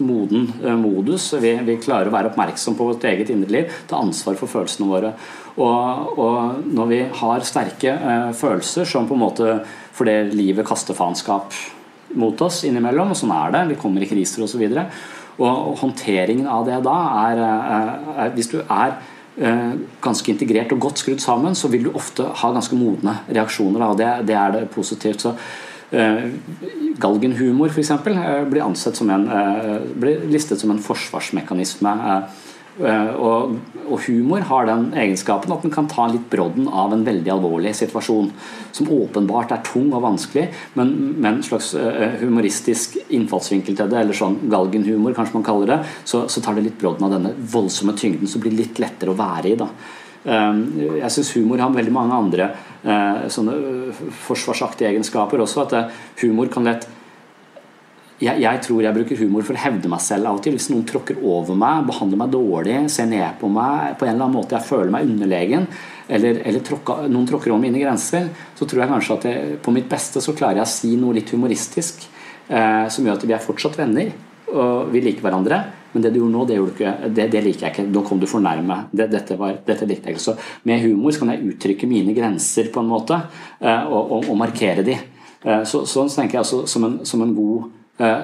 moden 0.07 0.47
eh, 0.63 0.77
modus. 0.79 1.33
Vi, 1.41 1.51
vi, 1.67 1.75
klarer 1.83 2.07
å 2.07 2.15
være 2.15 2.31
oppmerksom 2.31 2.77
på 2.79 2.87
vårt 2.91 3.03
eget 3.09 3.33
indre 3.33 3.51
liv, 3.57 3.75
ta 3.89 3.99
ansvar 3.99 4.39
for 4.39 4.51
følelsene 4.51 4.87
våre. 4.87 5.11
Og, 5.59 6.15
og 6.15 6.63
når 6.71 6.89
vi 6.93 7.01
har 7.21 7.47
sterke 7.47 7.91
eh, 7.97 8.31
følelser 8.39 8.87
som 8.87 9.09
på 9.09 9.19
en 9.19 9.25
måte 9.25 9.59
fordi 9.99 10.15
livet 10.31 10.67
kaster 10.67 10.95
faenskap 10.95 11.51
mot 12.15 12.41
oss 12.41 12.63
innimellom, 12.65 13.11
og 13.11 13.19
sånn 13.19 13.35
er 13.35 13.51
det, 13.53 13.67
vi 13.73 13.81
kommer 13.81 14.05
i 14.05 14.09
kriser 14.09 14.45
osv. 14.47 14.63
Og, 14.63 14.79
så 14.79 14.87
og 15.39 15.75
håndteringen 15.79 16.47
av 16.51 16.65
det 16.67 16.81
da 16.83 16.97
er, 17.27 17.39
er, 17.43 17.91
er 18.15 18.31
Hvis 18.35 18.49
du 18.51 18.61
er 18.63 18.95
Eh, 18.99 19.18
ganske 19.39 20.31
integrert 20.33 20.73
og 20.75 20.81
godt 20.83 20.99
skrudd 20.99 21.21
sammen, 21.23 21.55
så 21.55 21.69
vil 21.71 21.85
du 21.87 21.93
ofte 21.95 22.25
ha 22.41 22.51
ganske 22.51 22.75
modne 22.75 23.13
reaksjoner. 23.29 23.85
Og 23.87 23.97
det, 23.99 24.09
det 24.27 24.35
er 24.35 24.55
det 24.55 24.65
positivt. 24.73 25.23
Så 25.23 25.31
uh, 25.31 26.25
galgenhumor 26.99 27.71
f.eks. 27.71 27.91
Eh, 27.91 28.43
blir, 28.49 28.63
ansett 28.65 28.99
blir 29.95 30.25
listet 30.31 30.59
som 30.59 30.73
en 30.73 30.83
forsvarsmekanisme. 30.83 31.95
Eh, 32.79 33.11
og, 33.19 33.57
og, 33.89 33.97
humor 34.05 34.45
har 34.47 34.67
den 34.69 34.85
egenskapen 34.95 35.51
at 35.51 35.65
den 35.65 35.73
kan 35.73 35.89
ta 35.91 36.05
litt 36.07 36.29
brodden 36.31 36.69
av 36.71 36.93
en 36.95 37.03
veldig 37.03 37.33
alvorlig 37.33 37.73
situasjon. 37.75 38.31
Som 38.75 38.91
åpenbart 38.95 39.51
er 39.51 39.63
tung 39.67 39.89
og 39.91 40.05
vanskelig, 40.05 40.47
men 40.79 40.93
med 41.17 41.31
en 41.31 41.45
slags 41.45 41.73
eh, 41.75 42.19
humoristisk 42.21 42.99
innfallsvinkel 43.07 43.75
til 43.75 43.91
det, 43.91 44.03
eller 44.03 44.15
sånn 44.15 44.37
galgenhumor, 44.51 45.15
kanskje 45.17 45.39
man 45.39 45.47
kaller 45.47 45.73
det, 45.73 45.79
så, 46.07 46.25
så 46.31 46.43
tar 46.43 46.55
det 46.55 46.69
litt 46.69 46.79
brodden 46.79 47.09
av 47.09 47.17
denne 47.17 47.33
voldsomme 47.51 47.97
tyngden, 47.99 48.31
som 48.31 48.43
blir 48.43 48.55
litt 48.55 48.79
lettere 48.79 49.11
å 49.11 49.19
være 49.19 49.51
i. 49.51 49.57
da. 49.59 49.67
Eh, 50.23 50.63
jeg 51.01 51.15
syns 51.17 51.35
humor 51.35 51.65
har 51.65 51.75
veldig 51.75 51.95
mange 51.95 52.23
andre 52.23 52.51
sånne 52.79 53.53
forsvarsaktige 54.23 54.93
egenskaper 54.93 55.41
også. 55.43 55.65
At 55.65 56.21
humor 56.21 56.47
kan 56.53 56.63
lett 56.63 56.85
jeg, 58.19 58.41
jeg, 58.43 58.61
tror 58.65 58.83
jeg 58.83 58.95
bruker 58.97 59.19
humor 59.23 59.45
for 59.47 59.55
å 59.55 59.63
hevde 59.63 59.91
meg 59.91 60.03
selv 60.03 60.29
av 60.29 60.39
og 60.39 60.43
til. 60.43 60.57
Hvis 60.57 60.69
noen 60.73 60.85
tråkker 60.87 61.21
over 61.23 61.57
meg, 61.57 61.87
behandler 61.87 62.19
meg 62.19 62.33
dårlig, 62.33 62.77
ser 62.91 63.09
ned 63.11 63.39
på 63.39 63.49
meg 63.53 63.95
på 63.99 64.07
en 64.07 64.13
eller 64.13 64.25
annen 64.27 64.37
måte 64.37 64.57
jeg 64.57 64.67
føler 64.67 64.93
meg 64.93 65.07
underlegen, 65.07 65.67
eller, 66.09 66.41
eller 66.49 66.65
tråkka, 66.65 67.01
noen 67.07 67.27
tråkker 67.29 67.53
over 67.53 67.63
mine 67.63 67.81
grenser, 67.81 68.31
så 68.57 68.67
tror 68.67 68.83
jeg 68.83 68.93
kanskje 68.93 69.19
at 69.19 69.29
jeg, 69.29 69.59
på 69.63 69.75
mitt 69.75 69.87
beste 69.91 70.23
så 70.23 70.35
klarer 70.35 70.61
jeg 70.61 70.67
å 70.67 70.73
si 70.73 70.95
noe 70.99 71.15
litt 71.15 71.31
humoristisk 71.35 72.07
eh, 72.49 72.87
som 72.91 73.05
gjør 73.05 73.21
at 73.21 73.29
vi 73.29 73.37
er 73.37 73.45
fortsatt 73.45 73.79
venner 73.79 74.11
og 74.49 74.89
vi 74.93 75.01
liker 75.03 75.25
hverandre. 75.25 75.59
Men 75.93 76.03
det 76.05 76.11
du 76.13 76.19
gjorde 76.19 76.33
nå, 76.35 76.43
det, 76.45 76.57
gjorde 76.59 76.75
ikke, 76.75 77.09
det, 77.17 77.25
det 77.33 77.41
liker 77.45 77.65
jeg 77.65 77.73
ikke. 77.73 77.87
Nå 77.89 78.03
kom 78.05 78.19
du 78.21 78.27
for 78.29 78.43
nærme. 78.43 78.83
Det, 78.91 79.07
dette, 79.09 79.37
var, 79.39 79.55
dette, 79.65 79.87
likte 79.89 80.09
jeg 80.09 80.17
ikke. 80.17 80.25
Så 80.25 80.35
med 80.69 80.83
humor 80.85 81.15
kan 81.17 81.33
jeg 81.33 81.53
uttrykke 81.53 81.89
mine 81.89 82.13
grenser 82.17 82.69
på 82.73 82.83
en 82.83 82.91
måte, 82.91 83.17
eh, 83.57 83.83
og, 83.87 83.99
og, 84.03 84.29
og, 84.29 84.37
markere 84.37 84.85
de. 84.85 84.97
Eh, 85.41 85.63
så, 85.69 85.83
sånn 85.89 86.11
tenker 86.13 86.37
jeg 86.39 86.43
altså 86.43 86.61
som 86.69 86.85
en, 86.85 86.99
som 87.09 87.25
en 87.25 87.33
god 87.37 87.78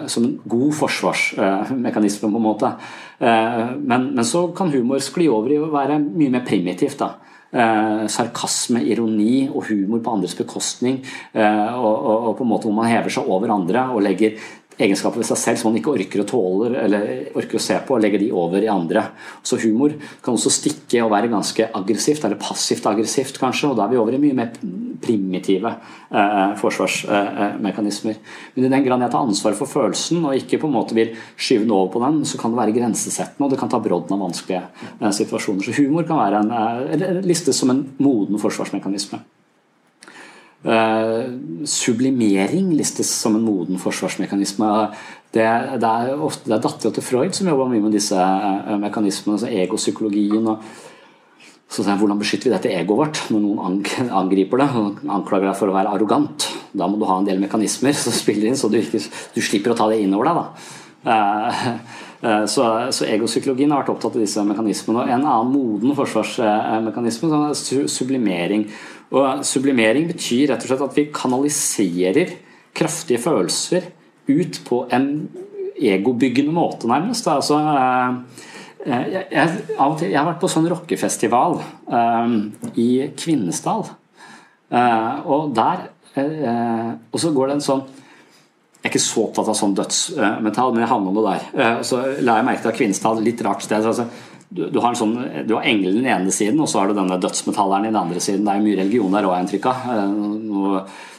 som 0.08 0.24
en 0.24 0.36
god 0.46 0.74
forsvarsmekanisme, 0.78 2.30
på 2.32 2.40
en 2.40 2.46
måte. 2.46 2.72
Eh, 3.20 3.72
men, 3.76 4.10
men, 4.16 4.26
så 4.26 4.48
kan 4.56 4.72
humor 4.72 5.04
skli 5.04 5.28
over 5.32 5.52
i 5.52 5.60
å 5.60 5.72
være 5.74 6.00
mye 6.04 6.34
mer 6.38 6.46
primitivt. 6.48 7.00
da. 7.00 7.16
Eh, 7.56 8.06
sarkasme, 8.12 8.82
ironi 8.84 9.46
og 9.48 9.70
humor 9.70 10.02
på 10.04 10.16
andres 10.16 10.36
bekostning. 10.36 11.02
og, 11.34 11.96
og, 11.96 12.16
og, 12.16 12.32
på 12.38 12.44
en 12.44 12.52
måte 12.52 12.70
hvor 12.70 12.78
man 12.80 12.92
hever 12.92 13.12
seg 13.12 13.28
over 13.32 13.54
andre 13.56 13.90
og 13.92 14.04
legger 14.04 14.40
egenskaper 14.78 15.22
ved 15.22 15.28
seg 15.30 15.40
selv 15.40 15.60
som 15.60 15.72
man 15.72 15.80
ikke 15.80 15.94
orker 15.94 16.24
å 16.24 16.28
tåle 16.28 16.72
eller 16.82 17.06
orker 17.38 17.60
å 17.60 17.64
se 17.64 17.78
på, 17.86 17.96
og 17.96 18.04
legger 18.04 18.22
de 18.22 18.32
over 18.36 18.64
i 18.64 18.72
andre. 18.72 19.06
Så 19.46 19.60
humor 19.64 19.96
kan 20.24 20.36
også 20.36 20.52
stikke 20.54 21.04
og 21.06 21.14
være 21.14 21.32
ganske 21.32 21.70
aggressivt, 21.80 22.26
eller 22.28 22.42
passivt 22.42 22.88
aggressivt 22.92 23.40
kanskje, 23.42 23.72
og 23.72 23.80
da 23.80 23.86
er 23.86 23.94
vi 23.94 24.02
over 24.02 24.18
i 24.18 24.22
mye 24.22 24.38
mer 24.38 24.52
primitive 25.04 25.72
eh, 25.72 26.56
forsvarsmekanismer. 26.60 28.20
Men 28.56 28.68
i 28.68 28.74
den 28.74 28.88
grad 28.88 29.06
jeg 29.06 29.14
tar 29.16 29.30
ansvar 29.30 29.58
for 29.60 29.72
følelsen 29.72 30.26
og 30.26 30.40
ikke 30.40 30.60
på 30.62 30.70
en 30.70 30.76
måte 30.76 30.98
vil 30.98 31.16
skyve 31.36 31.64
den 31.64 31.76
over 31.76 31.94
på 31.96 32.04
den, 32.04 32.24
så 32.28 32.42
kan 32.42 32.54
det 32.54 32.62
være 32.64 32.76
grensesettende, 32.80 33.48
og 33.48 33.54
det 33.54 33.62
kan 33.62 33.72
ta 33.72 33.82
brodden 33.84 34.18
av 34.18 34.28
vanskelige 34.28 34.66
eh, 35.00 35.16
situasjoner. 35.22 35.66
Så 35.66 35.80
humor 35.80 36.08
kan 36.08 36.22
være 36.24 36.44
en, 36.44 37.00
eh, 37.00 37.24
listes 37.26 37.60
som 37.62 37.72
en 37.74 37.86
moden 38.04 38.42
forsvarsmekanisme. 38.42 39.24
Uh, 40.66 41.30
sublimering 41.70 42.72
listes 42.74 43.12
som 43.14 43.36
en 43.38 43.44
moden 43.46 43.78
forsvarsmekanisme. 43.78 44.70
Det, 45.36 45.46
det 45.78 45.92
er 45.92 46.24
ofte 46.26 46.50
det 46.50 46.56
er 46.58 46.64
dattera 46.64 46.96
til 46.96 47.06
Freud 47.06 47.38
som 47.38 47.52
jobber 47.52 47.70
mye 47.70 47.84
med 47.84 47.94
disse 47.94 48.18
uh, 48.18 48.74
mekanismene, 48.82 49.38
altså 49.38 49.52
egopsykologien. 49.52 50.48
og 50.50 50.64
så 51.70 51.84
sier 51.84 51.92
jeg, 51.92 52.00
Hvordan 52.02 52.22
beskytter 52.22 52.50
vi 52.50 52.56
dette 52.56 52.72
egoet 52.74 53.00
vårt 53.02 53.22
når 53.34 53.44
noen 53.44 54.10
angriper 54.16 54.62
det 54.62 54.68
og 54.80 55.06
anklager 55.20 55.50
deg 55.50 55.60
for 55.60 55.70
å 55.70 55.76
være 55.76 55.94
arrogant? 55.94 56.48
Da 56.74 56.90
må 56.90 56.98
du 56.98 57.06
ha 57.10 57.20
en 57.20 57.30
del 57.30 57.42
mekanismer 57.42 57.94
som 57.98 58.16
spiller 58.16 58.50
inn, 58.50 58.58
så 58.58 58.70
du, 58.72 58.80
ikke, 58.80 59.02
du 59.36 59.42
slipper 59.44 59.74
å 59.74 59.78
ta 59.78 59.90
det 59.92 60.02
innover 60.02 60.30
deg. 60.30 60.42
da. 60.42 61.76
Uh, 62.24 62.46
så, 62.50 62.66
så 62.96 63.08
egopsykologien 63.10 63.72
har 63.74 63.84
vært 63.84 63.94
opptatt 63.96 64.18
av 64.18 64.24
disse 64.24 64.44
mekanismene. 64.48 65.04
og 65.04 65.12
En 65.12 65.26
annen 65.26 65.52
moden 65.54 65.96
forsvarsmekanisme 65.98 67.32
er 67.50 67.88
sublimering. 67.92 68.68
Og 69.16 69.46
sublimering 69.46 70.10
betyr 70.10 70.52
rett 70.52 70.66
og 70.66 70.72
slett 70.72 70.86
at 70.88 70.98
vi 70.98 71.10
kanaliserer 71.14 72.36
kraftige 72.76 73.22
følelser 73.24 73.92
ut 74.28 74.60
på 74.68 74.84
en 74.96 75.10
egobyggende 75.76 76.54
måte, 76.56 76.88
nærmest. 76.90 77.28
Altså, 77.30 77.60
jeg, 78.86 79.12
jeg, 79.12 79.28
jeg, 79.32 79.52
jeg, 79.76 80.16
har 80.16 80.28
vært 80.28 80.42
på 80.42 80.50
sånn 80.52 80.68
rockefestival 80.72 81.60
i 82.80 82.90
Kvinesdal. 83.20 83.86
Og 85.26 85.54
der 85.56 85.86
Og 86.16 87.20
så 87.22 87.32
går 87.36 87.50
det 87.50 87.56
en 87.58 87.66
sånn 87.66 87.84
Jeg 88.86 88.92
er 88.92 88.94
ikke 88.94 89.02
så 89.02 89.26
opptatt 89.26 89.48
av 89.50 89.56
sånn 89.58 89.72
dødsmetall, 89.74 90.76
men 90.76 90.84
jeg 90.84 90.92
havna 90.92 91.12
nå 91.16 91.22
der. 91.26 91.46
Uh, 91.58 91.80
så 91.82 92.04
la 92.22 92.36
jeg 92.38 92.46
merke 92.46 92.62
til 92.62 92.70
at 92.70 92.78
Kvinesdal, 92.78 93.22
litt 93.26 93.40
rart 93.42 93.66
sted. 93.66 93.82
Altså, 93.82 94.06
du, 94.46 94.68
du, 94.70 94.78
har 94.78 94.92
en 94.92 95.00
sånn, 95.00 95.16
du 95.50 95.56
har 95.56 95.66
engelen 95.66 96.04
i 96.04 96.04
den 96.04 96.12
ene 96.14 96.34
siden, 96.34 96.60
og 96.62 96.70
så 96.70 96.84
har 96.84 96.92
du 96.92 97.00
denne 97.00 97.18
dødsmetalleren 97.18 97.88
i 97.88 97.90
den 97.90 97.98
andre 97.98 98.22
siden. 98.22 98.44
Det 98.46 98.54
er 98.54 98.60
jo 98.60 98.66
mye 98.68 98.78
religion 98.84 99.18
der 99.18 99.26
òg, 99.26 99.34
har 99.34 99.42
jeg 99.42 99.48
inntrykk 99.48 99.66
av. 99.72 99.88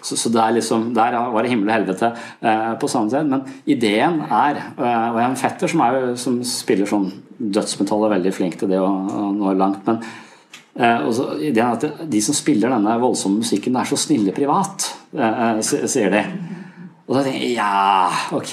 Så, 0.06 0.14
så, 0.14 0.18
så 0.23 0.44
liksom, 0.54 0.85
der 0.94 1.16
var 1.35 1.42
det 1.42 1.50
himmel 1.50 1.73
og 1.73 1.75
helvete 1.75 2.12
eh, 2.14 2.70
på 2.78 2.90
samme 2.92 3.11
sted. 3.11 3.26
Men 3.35 3.42
ideen 3.66 4.20
er 4.28 4.61
eh, 4.62 4.78
Og 4.78 5.18
jeg 5.18 5.25
har 5.25 5.26
en 5.26 5.40
fetter 5.40 5.75
som, 5.75 5.82
er, 5.82 6.06
som 6.23 6.38
spiller 6.46 6.87
sånn 6.87 7.11
dødsmetall, 7.37 8.06
er 8.06 8.14
veldig 8.14 8.35
flink 8.38 8.61
til 8.62 8.70
det 8.70 8.78
og, 8.78 9.11
og 9.11 9.35
når 9.42 9.61
langt. 9.64 9.90
men 9.90 10.00
Eh, 10.76 11.06
også, 11.08 11.38
ideen 11.40 11.70
er 11.70 11.78
at 11.78 12.02
De 12.12 12.20
som 12.20 12.37
spiller 12.37 12.68
denne 12.68 12.99
voldsomme 13.00 13.40
musikken, 13.40 13.76
er 13.80 13.88
så 13.88 13.96
snille 13.96 14.35
privat, 14.37 14.90
sier 15.64 16.12
de. 16.12 16.23
Og 17.06 17.14
da 17.14 17.22
tenker 17.22 17.44
jeg 17.44 17.54
ja, 17.54 18.10
ok. 18.34 18.52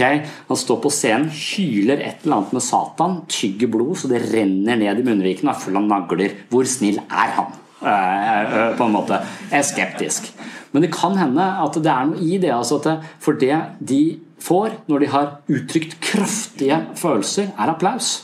Han 0.50 0.60
står 0.60 0.80
på 0.84 0.92
scenen, 0.94 1.32
hyler 1.34 2.04
et 2.06 2.22
eller 2.22 2.38
annet 2.38 2.54
med 2.54 2.66
Satan, 2.66 3.16
tygger 3.32 3.72
blod 3.74 3.98
så 3.98 4.12
det 4.12 4.22
renner 4.28 4.78
ned 4.78 5.02
i 5.02 5.06
munnviken 5.08 5.50
og 5.50 5.56
er 5.56 5.64
full 5.64 5.80
av 5.80 5.88
nagler. 5.90 6.36
Hvor 6.52 6.70
snill 6.70 7.00
er 7.02 7.34
han? 7.40 7.56
Uh, 7.84 8.76
på 8.78 8.86
en 8.86 8.94
måte. 8.94 9.18
Jeg 9.50 9.58
er 9.58 9.66
skeptisk. 9.68 10.30
Men 10.74 10.86
det 10.86 10.94
kan 10.94 11.18
hende 11.18 11.48
at 11.66 11.82
det 11.82 11.90
er 11.92 12.06
noe 12.12 12.22
i 12.22 12.38
det. 12.42 12.54
Altså 12.54 12.80
for 13.22 13.42
det 13.42 13.58
de 13.82 14.04
får 14.44 14.78
når 14.92 15.04
de 15.04 15.10
har 15.16 15.34
uttrykt 15.50 15.98
kraftige 16.04 16.80
følelser, 17.00 17.50
er 17.58 17.74
applaus. 17.74 18.16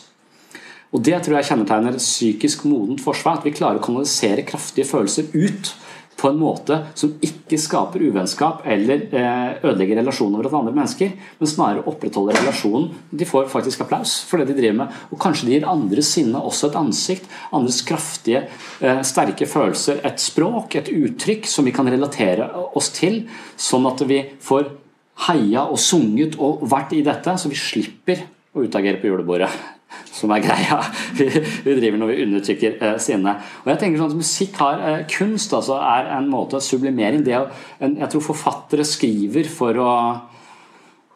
Og 0.89 1.03
Det 1.05 1.19
tror 1.21 1.37
jeg 1.37 1.49
kjennetegner 1.51 1.99
psykisk 2.01 2.65
modent 2.65 3.01
forsvar. 3.01 3.37
At 3.39 3.45
vi 3.45 3.53
klarer 3.53 3.77
å 3.77 3.85
kanalisere 3.85 4.45
kraftige 4.45 4.89
følelser 4.89 5.29
ut 5.33 5.73
på 6.19 6.29
en 6.29 6.39
måte 6.39 6.75
som 6.99 7.13
ikke 7.23 7.57
skaper 7.59 8.03
uvennskap 8.03 8.65
eller 8.67 9.05
eh, 9.15 9.53
ødelegger 9.63 10.01
relasjoner 10.01 10.43
med 10.43 10.57
andre 10.57 10.73
mennesker, 10.75 11.13
men 11.39 11.51
snarere 11.51 11.85
opprettholder 11.87 12.35
relasjonen. 12.41 12.89
De 13.09 13.27
får 13.27 13.47
faktisk 13.53 13.85
applaus 13.85 14.17
for 14.27 14.41
det 14.41 14.49
de 14.51 14.57
driver 14.57 14.81
med. 14.81 14.99
Og 15.13 15.21
kanskje 15.21 15.47
de 15.47 15.55
gir 15.55 15.69
andres 15.69 16.11
sinne 16.17 16.41
også 16.51 16.69
et 16.69 16.77
ansikt, 16.79 17.31
andres 17.55 17.79
kraftige, 17.87 18.45
eh, 18.83 19.01
sterke 19.07 19.47
følelser, 19.47 20.03
et 20.03 20.19
språk, 20.19 20.75
et 20.75 20.91
uttrykk 20.91 21.47
som 21.47 21.67
vi 21.67 21.75
kan 21.75 21.87
relatere 21.87 22.51
oss 22.75 22.91
til, 22.95 23.23
sånn 23.55 23.87
at 23.89 24.03
vi 24.09 24.23
får 24.43 24.73
heia 25.29 25.65
og 25.67 25.79
sunget 25.79 26.39
og 26.39 26.63
vært 26.69 26.95
i 26.95 27.03
dette, 27.05 27.35
så 27.39 27.51
vi 27.51 27.59
slipper 27.59 28.27
å 28.55 28.63
utagere 28.67 28.99
på 28.99 29.11
julebordet 29.11 29.78
som 30.11 30.31
er 30.33 30.43
greia 30.43 30.79
vi, 31.17 31.29
driver 31.65 31.99
når 31.99 32.11
vi 32.11 32.23
undertrykker 32.25 32.79
eh, 32.85 32.97
sinne. 33.01 33.35
Og 33.63 33.71
jeg 33.71 33.81
tenker 33.81 34.01
sånn 34.01 34.13
at 34.13 34.19
Musikk 34.19 34.59
har 34.61 34.83
eh, 34.85 35.05
kunst 35.11 35.53
altså 35.55 35.79
er 35.81 36.11
en 36.17 36.29
måte 36.31 36.61
sublimering 36.63 37.23
det 37.25 37.37
en, 37.37 37.95
Jeg 37.99 38.11
tror 38.11 38.27
forfattere 38.31 38.87
skriver 38.87 39.49
for 39.51 39.79
å 39.81 39.93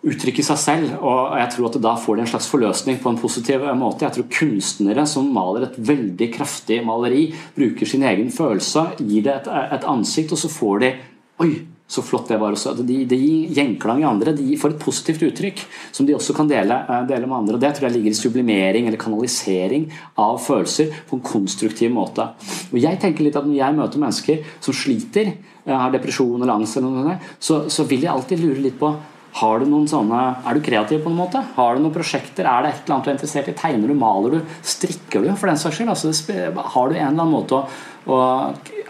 uttrykke 0.03 0.43
seg 0.43 0.59
selv, 0.59 0.95
og 0.99 1.37
jeg 1.39 1.51
tror 1.53 1.67
at 1.69 1.77
da 1.85 1.93
får 1.95 2.17
de 2.17 2.23
en 2.25 2.31
slags 2.33 2.49
forløsning 2.51 2.97
på 2.99 3.11
en 3.13 3.19
positiv 3.21 3.63
eh, 3.63 3.77
måte. 3.77 4.07
Jeg 4.07 4.17
tror 4.17 4.31
kunstnere 4.39 5.05
som 5.09 5.29
maler 5.35 5.69
et 5.69 5.77
veldig 5.91 6.29
kraftig 6.33 6.81
maleri, 6.85 7.29
bruker 7.55 7.89
sin 7.89 8.03
egen 8.09 8.33
følelse, 8.33 8.89
gir 8.99 9.29
det 9.29 9.37
et, 9.41 9.53
et 9.77 9.87
ansikt, 9.89 10.35
og 10.35 10.43
så 10.43 10.51
får 10.51 10.83
de 10.83 10.95
Oi! 11.43 11.53
Så 11.87 12.01
flott 12.01 12.29
det 12.31 12.39
var 12.41 12.55
også. 12.55 12.73
Det 12.79 13.03
de 13.09 13.17
gir 13.19 13.53
gjenklang 13.53 14.01
i 14.01 14.07
andre. 14.07 14.33
De 14.35 14.57
får 14.57 14.73
et 14.73 14.81
positivt 14.81 15.25
uttrykk 15.27 15.61
som 15.91 16.07
de 16.07 16.15
også 16.15 16.35
kan 16.35 16.49
dele, 16.49 16.73
eh, 16.89 17.05
dele, 17.09 17.27
med 17.27 17.37
andre. 17.37 17.55
og 17.55 17.61
Det 17.61 17.73
tror 17.75 17.87
jeg 17.89 17.97
ligger 17.97 18.11
i 18.11 18.21
sublimering 18.21 18.87
eller 18.87 18.97
kanalisering 18.97 19.91
av 20.17 20.39
følelser 20.39 20.93
på 21.09 21.17
en 21.17 21.21
konstruktiv 21.21 21.91
måte. 21.91 22.29
Og 22.71 22.79
jeg 22.79 22.99
tenker 22.99 23.23
litt 23.23 23.35
at 23.35 23.45
Når 23.45 23.59
jeg 23.59 23.75
møter 23.75 23.99
mennesker 23.99 24.43
som 24.59 24.73
sliter, 24.73 25.33
eh, 25.67 25.77
har 25.77 25.91
depresjon 25.91 26.41
eller 26.41 26.53
angst, 26.53 26.77
eller 26.77 26.89
noe, 26.89 27.19
så, 27.39 27.69
så 27.69 27.85
vil 27.85 28.01
jeg 28.01 28.09
alltid 28.09 28.39
lure 28.39 28.61
litt 28.61 28.79
på 28.79 28.95
har 29.33 29.59
du 29.59 29.65
noen 29.65 29.87
sånne, 29.89 30.45
Er 30.45 30.53
du 30.53 30.61
kreativ 30.61 31.03
på 31.03 31.09
en 31.09 31.17
måte? 31.17 31.41
Har 31.55 31.75
du 31.75 31.81
noen 31.81 31.93
prosjekter? 31.93 32.45
Er 32.45 32.63
det 32.63 32.69
et 32.69 32.81
eller 32.85 32.95
annet 32.95 33.05
du 33.05 33.09
er 33.09 33.15
interessert 33.17 33.47
i? 33.49 33.55
Tegner 33.57 33.87
du, 33.87 33.95
maler 33.97 34.37
du? 34.37 34.39
Strikker 34.61 35.25
du, 35.25 35.35
for 35.35 35.47
den 35.49 35.57
saks 35.57 35.79
skyld? 35.79 35.89
Altså, 35.89 36.13
har 36.53 36.89
du 36.89 36.95
en 36.95 37.01
eller 37.01 37.23
annen 37.23 37.33
måte 37.33 37.57
å, 37.57 37.65
å 38.05 38.17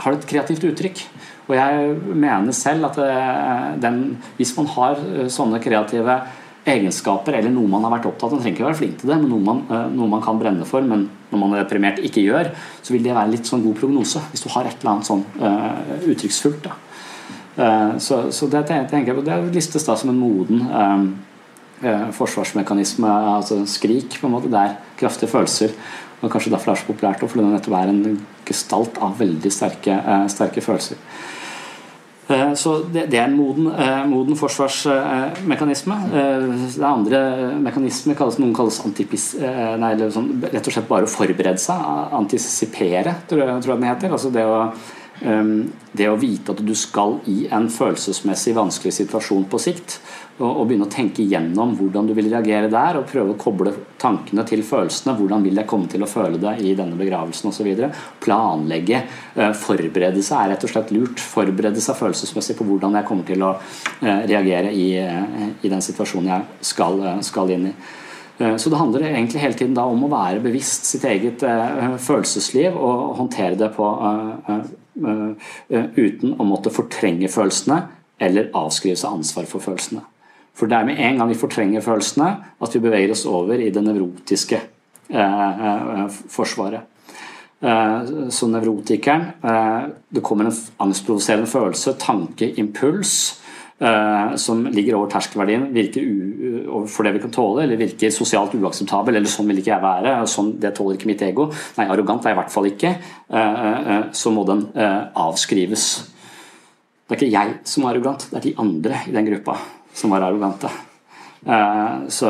Har 0.04 0.12
du 0.12 0.18
et 0.18 0.28
kreativt 0.28 0.66
uttrykk? 0.68 1.06
Og 1.50 1.56
jeg 1.58 1.96
mener 2.16 2.56
selv 2.56 2.88
at 2.88 3.00
eh, 3.04 3.74
den, 3.84 4.00
hvis 4.38 4.54
man 4.56 4.70
har 4.78 5.00
eh, 5.02 5.28
sånne 5.32 5.60
kreative 5.64 6.22
egenskaper 6.64 7.36
eller 7.36 7.52
noe 7.52 7.68
man 7.68 7.84
har 7.84 7.92
vært 7.98 8.08
opptatt 8.08 8.30
av, 8.30 8.38
man 8.38 8.46
trenger 8.46 8.56
ikke 8.56 8.68
være 8.70 8.80
flink 8.80 9.02
til 9.02 9.12
det, 9.12 9.18
men 9.20 9.34
noe 9.34 9.44
man, 9.44 9.60
eh, 9.68 9.90
noe 9.98 10.08
man, 10.14 10.24
kan 10.24 10.40
brenne 10.40 10.68
for, 10.68 10.86
men 10.88 11.10
når 11.34 11.42
man 11.42 11.56
er 11.56 11.66
deprimert 11.66 12.00
ikke 12.00 12.24
gjør, 12.24 12.54
så 12.80 12.96
vil 12.96 13.04
det 13.04 13.18
være 13.18 13.34
litt 13.34 13.50
sånn 13.50 13.66
god 13.66 13.76
prognose. 13.82 14.24
Hvis 14.32 14.46
du 14.46 14.50
har 14.54 14.70
et 14.70 14.80
eller 14.80 14.94
annet 14.94 15.10
sånn 15.10 15.26
uh, 15.42 16.08
uttrykksfullt. 16.14 16.70
Uh, 17.58 17.98
så, 18.02 18.20
så, 18.32 18.48
det 18.54 18.64
tenker 18.70 19.12
jeg 19.12 19.26
det 19.26 19.40
listes 19.56 19.88
da 19.88 19.98
som 20.00 20.14
en 20.14 20.22
moden 20.22 20.62
uh, 20.70 22.12
forsvarsmekanisme, 22.16 23.10
altså 23.10 23.64
skrik, 23.68 24.20
på 24.22 24.30
en 24.30 24.36
måte. 24.38 24.52
Det 24.54 24.62
er 24.62 24.78
kraftige 25.02 25.34
følelser. 25.34 25.74
Og 26.24 26.32
kanskje 26.32 26.54
derfor 26.54 26.72
det 26.72 26.78
er 26.78 26.82
så 26.82 26.90
populært, 26.90 27.24
fordi 27.28 27.44
det 27.44 27.54
nettopp 27.58 27.78
er 27.78 27.92
en 27.92 28.20
gestalt 28.48 29.00
av 29.04 29.18
veldig 29.20 29.52
sterke, 29.52 29.98
sterke 30.32 30.64
følelser. 30.64 31.02
Eh, 32.28 32.54
så 32.56 32.78
det, 32.94 33.14
er 33.14 33.26
en 33.26 33.36
moden, 33.36 33.68
eh, 33.68 34.06
moden 34.08 34.38
forsvarsmekanisme. 34.40 35.96
Eh, 36.14 36.46
det 36.78 36.88
andre 36.88 37.20
mekanismer. 37.60 38.16
kalles, 38.16 38.40
noen 38.40 38.54
kalles 38.56 38.80
antipis, 38.86 39.34
nei, 39.80 39.94
sånn, 40.10 40.32
rett 40.42 40.68
og 40.68 40.74
slett 40.74 40.88
bare 40.88 41.08
å 41.08 41.12
forberede 41.12 41.60
seg. 41.60 41.84
Antisipere, 42.16 43.16
tror 43.28 43.44
jeg, 43.44 43.64
tror 43.64 43.74
jeg 43.74 43.82
den 43.82 43.90
heter. 43.90 44.12
Altså 44.12 44.32
det 44.32 44.46
å, 44.48 44.72
det 45.24 46.08
å 46.12 46.18
vite 46.20 46.52
at 46.52 46.60
du 46.66 46.74
skal 46.76 47.14
i 47.32 47.46
en 47.56 47.70
følelsesmessig 47.72 48.52
vanskelig 48.58 48.92
situasjon 48.98 49.46
på 49.48 49.62
sikt 49.62 50.02
og, 50.42 50.64
begynne 50.66 50.88
å 50.88 50.92
tenke 50.92 51.26
gjennom 51.30 51.76
hvordan 51.78 52.08
du 52.10 52.14
vil 52.18 52.32
reagere 52.32 52.70
der, 52.72 52.98
og 52.98 53.10
prøve 53.10 53.36
å 53.36 53.40
koble 53.40 53.74
tankene 54.02 54.46
til 54.50 54.64
følelsene. 54.66 55.14
Hvordan 55.20 55.46
vil 55.46 55.60
jeg 55.62 55.70
komme 55.70 55.90
til 55.92 56.02
å 56.02 56.10
føle 56.10 56.40
det 56.42 56.56
i 56.66 56.74
denne 56.78 56.98
begravelsen 56.98 57.52
osv. 57.52 57.70
Planlegge. 58.24 59.04
Eh, 59.36 59.54
forberede 59.58 60.24
seg 60.26 60.40
er 60.40 60.54
rett 60.54 60.66
og 60.66 60.74
slett 60.74 60.94
lurt. 60.96 61.22
Forberede 61.22 61.84
seg 61.84 62.00
følelsesmessig 62.00 62.58
på 62.58 62.66
hvordan 62.66 62.98
jeg 62.98 63.10
kommer 63.10 63.30
til 63.30 63.46
å 63.46 63.54
eh, 63.54 64.24
reagere 64.26 64.74
i, 64.74 64.88
eh, 64.98 65.52
i 65.62 65.72
den 65.72 65.86
situasjonen 65.86 66.32
jeg 66.34 66.72
skal, 66.74 67.04
skal 67.26 67.54
inn 67.54 67.70
i. 67.70 67.76
Så 68.34 68.72
det 68.74 68.80
handler 68.80 69.04
egentlig 69.06 69.44
hele 69.44 69.54
tiden 69.54 69.78
om 69.78 70.08
å 70.08 70.10
være 70.10 70.42
bevisst 70.42 70.88
sitt 70.90 71.04
eget 71.06 71.44
følelsesliv 72.02 72.74
og 72.74 73.12
håndtere 73.20 73.54
det 73.56 73.70
på 73.76 73.86
uten 74.94 76.36
å 76.38 76.46
måtte 76.46 76.72
fortrenge 76.74 77.30
følelsene 77.32 77.80
eller 78.22 78.52
avskrive 78.58 78.98
seg 79.00 79.18
ansvar 79.18 79.48
for 79.50 79.64
følelsene. 79.64 80.04
For 80.54 80.70
det 80.70 80.78
er 80.78 80.88
med 80.88 81.02
en 81.02 81.20
gang 81.20 81.32
vi 81.32 81.38
fortrenger 81.38 81.82
følelsene, 81.82 82.30
at 82.62 82.76
vi 82.76 82.82
beveger 82.84 83.14
oss 83.16 83.26
over 83.30 83.60
i 83.60 83.72
det 83.74 83.82
nevrotiske 83.82 84.60
eh, 85.10 85.46
eh, 85.70 86.04
forsvaret. 86.30 86.90
Eh, 87.64 88.12
så 88.30 88.50
nevrotikeren 88.52 89.30
eh, 89.42 89.86
Det 90.14 90.22
kommer 90.22 90.50
en 90.50 90.58
angstprovoserende 90.84 91.50
følelse, 91.50 91.96
tanke, 91.98 92.52
impuls, 92.62 93.16
eh, 93.32 93.43
som 94.40 94.62
ligger 94.72 94.96
over 94.96 95.10
terskelverdien, 95.12 95.66
virker 95.76 96.06
overfor 96.70 97.08
det 97.08 97.16
vi 97.16 97.22
kan 97.24 97.34
tåle, 97.34 97.64
eller 97.66 97.80
virker 97.82 98.14
sosialt 98.14 98.54
uakseptabel, 98.56 99.18
eller 99.18 99.32
sånn 99.32 99.50
vil 99.50 99.60
ikke 99.60 99.74
jeg 99.74 99.84
være, 99.84 100.14
sånn, 100.30 100.54
det 100.62 100.72
tåler 100.78 100.96
ikke 100.96 101.10
mitt 101.10 101.26
ego. 101.26 101.50
Nei, 101.80 101.90
arrogant 101.92 102.24
er 102.24 102.32
jeg 102.32 102.38
i 102.38 102.40
hvert 102.40 102.54
fall 102.54 102.70
ikke. 102.70 102.94
Eh, 103.34 103.92
så 104.16 104.32
må 104.32 104.46
den 104.48 104.64
avskrives. 104.78 105.88
Det 107.04 107.18
er 107.18 107.20
ikke 107.20 107.34
jeg 107.34 107.58
som 107.68 107.84
er 107.84 107.92
arrogant, 107.92 108.30
det 108.32 108.40
er 108.40 108.48
de 108.48 108.58
andre 108.64 109.04
i 109.10 109.16
den 109.18 109.28
gruppa 109.28 109.58
som 109.94 110.14
var 110.14 110.24
arrogante. 110.30 110.72
Så, 111.44 112.30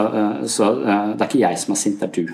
så 0.50 0.70
det 0.82 1.22
er 1.22 1.28
ikke 1.28 1.44
jeg 1.44 1.60
som 1.62 1.76
er 1.76 1.78
sint, 1.78 2.02
det 2.02 2.08
er 2.08 2.16
du. 2.18 2.32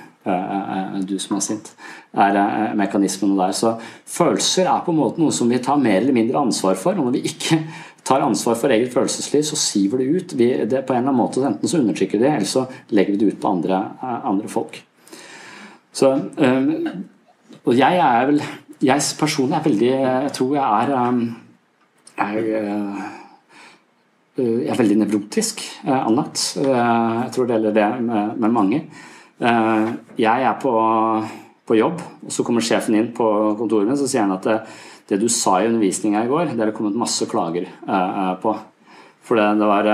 du 1.10 1.18
som 1.20 1.36
er 1.36 1.44
sint. 1.44 1.74
Det 2.16 2.28
er 2.40 2.78
mekanismene 2.80 3.36
der. 3.42 3.52
Så 3.52 3.74
følelser 4.08 4.70
er 4.72 4.86
på 4.86 4.96
en 4.96 5.02
måte 5.02 5.22
noe 5.22 5.36
som 5.36 5.52
vi 5.52 5.60
tar 5.60 5.82
mer 5.82 6.00
eller 6.00 6.16
mindre 6.16 6.40
ansvar 6.40 6.80
for. 6.80 6.96
Og 6.96 7.10
når 7.10 7.18
vi 7.18 7.26
ikke 7.34 7.60
tar 8.10 8.26
ansvar 8.26 8.58
for 8.58 8.74
eget 8.74 8.94
følelsesliv, 8.94 9.44
så 9.46 9.60
siver 9.60 10.02
det 10.02 10.08
ut. 10.10 10.34
Vi, 10.40 10.50
det 10.66 10.82
på 10.88 10.96
en 10.96 11.04
eller 11.04 11.14
annen 11.14 11.22
måte 11.22 11.46
Enten 11.46 11.70
så 11.70 11.80
undertrykker 11.80 12.18
vi 12.18 12.26
det, 12.26 12.34
eller 12.40 12.50
så 12.50 12.66
legger 12.90 13.14
vi 13.14 13.22
det 13.22 13.36
ut 13.36 13.42
på 13.42 13.54
andre, 13.54 13.84
andre 14.02 14.50
folk. 14.50 14.82
Så 15.94 16.12
Og 17.66 17.74
jeg 17.76 17.98
er 17.98 18.26
vel 18.30 18.42
Jeg 18.82 19.02
personlig 19.20 19.58
er 19.58 19.64
veldig 19.64 19.90
Jeg 19.94 20.34
tror 20.34 20.54
jeg 20.56 20.84
er, 20.84 20.92
er 22.18 23.18
Eh, 24.40 24.64
jeg 24.66 24.72
er 24.74 24.80
veldig 24.80 25.00
nevrotisk 25.04 25.64
eh, 25.86 26.00
anlagt. 26.00 26.42
Eh, 26.60 26.70
jeg 26.70 27.32
tror 27.36 27.48
det 27.48 27.58
gjelder 27.58 27.76
det 27.76 27.90
med, 28.06 28.36
med, 28.38 28.52
mange. 28.56 28.82
Jeg 30.20 30.44
er 30.44 30.56
på, 30.60 30.72
på, 31.64 31.76
jobb, 31.78 32.02
og 32.26 32.34
så 32.36 32.44
kommer 32.44 32.66
sjefen 32.66 32.98
inn 33.00 33.14
på 33.16 33.26
kontoret 33.56 33.88
mitt 33.88 34.02
og 34.04 34.10
sier 34.12 34.26
han 34.26 34.36
at 34.36 34.50
det, 35.10 35.18
du 35.22 35.30
sa 35.34 35.58
i 35.60 35.68
undervisninga 35.68 36.22
i 36.26 36.30
går, 36.30 36.52
det 36.54 36.62
er 36.62 36.70
det 36.70 36.76
kommet 36.78 36.98
masse 37.00 37.26
klager 37.30 37.66
på. 38.44 38.54
For 39.26 39.38
det, 39.38 39.48
det 39.60 39.70
var 39.70 39.90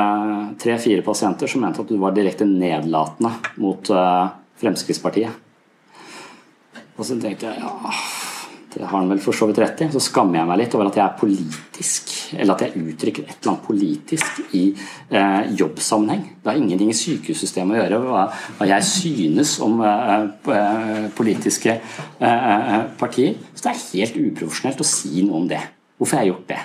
tre-fire 0.62 1.06
pasienter 1.06 1.49
som 1.51 1.63
mente 1.63 1.84
at 1.84 1.91
du 1.91 1.97
var 1.99 2.15
direkte 2.15 2.47
nedlatende 2.47 3.32
mot 3.63 3.91
Fremskrittspartiet. 4.60 5.41
Og 6.95 7.04
så 7.04 7.17
tenkte 7.19 7.49
jeg 7.49 7.63
ja 7.63 7.95
det 8.75 8.83
har 8.83 8.97
han 8.97 9.07
vel 9.07 9.21
for 9.23 9.35
så 9.35 9.47
vidt 9.47 9.59
rett 9.63 9.81
i. 9.85 9.88
Så 9.93 10.01
skammer 10.03 10.41
jeg 10.41 10.47
meg 10.49 10.59
litt 10.59 10.73
over 10.75 10.89
at 10.89 10.97
jeg 10.99 11.03
er 11.05 11.19
politisk, 11.19 12.09
eller 12.35 12.55
at 12.57 12.63
jeg 12.65 12.81
uttrykker 12.81 13.23
et 13.23 13.38
eller 13.38 13.51
annet 13.53 13.63
politisk 13.63 14.41
i 14.57 14.63
eh, 14.75 15.53
jobbsammenheng. 15.61 16.25
Det 16.43 16.51
har 16.51 16.59
ingenting 16.59 16.91
i 16.91 16.97
sykehussystemet 16.99 17.77
å 17.77 17.79
gjøre 17.79 18.01
hva, 18.03 18.25
hva 18.57 18.67
jeg 18.73 18.88
synes 18.89 19.55
om 19.63 19.79
eh, 19.79 20.27
eh 20.57 21.07
politiske 21.15 21.71
eh, 21.71 22.27
eh, 22.27 22.75
partier. 22.99 23.39
Så 23.53 23.63
det 23.63 23.71
er 23.71 23.85
helt 23.93 24.19
uprofesjonelt 24.25 24.83
å 24.83 24.89
si 24.89 25.23
noe 25.23 25.39
om 25.39 25.47
det. 25.47 25.61
Hvorfor 25.95 26.19
har 26.19 26.27
jeg 26.27 26.33
gjort 26.33 26.51
det? 26.51 26.59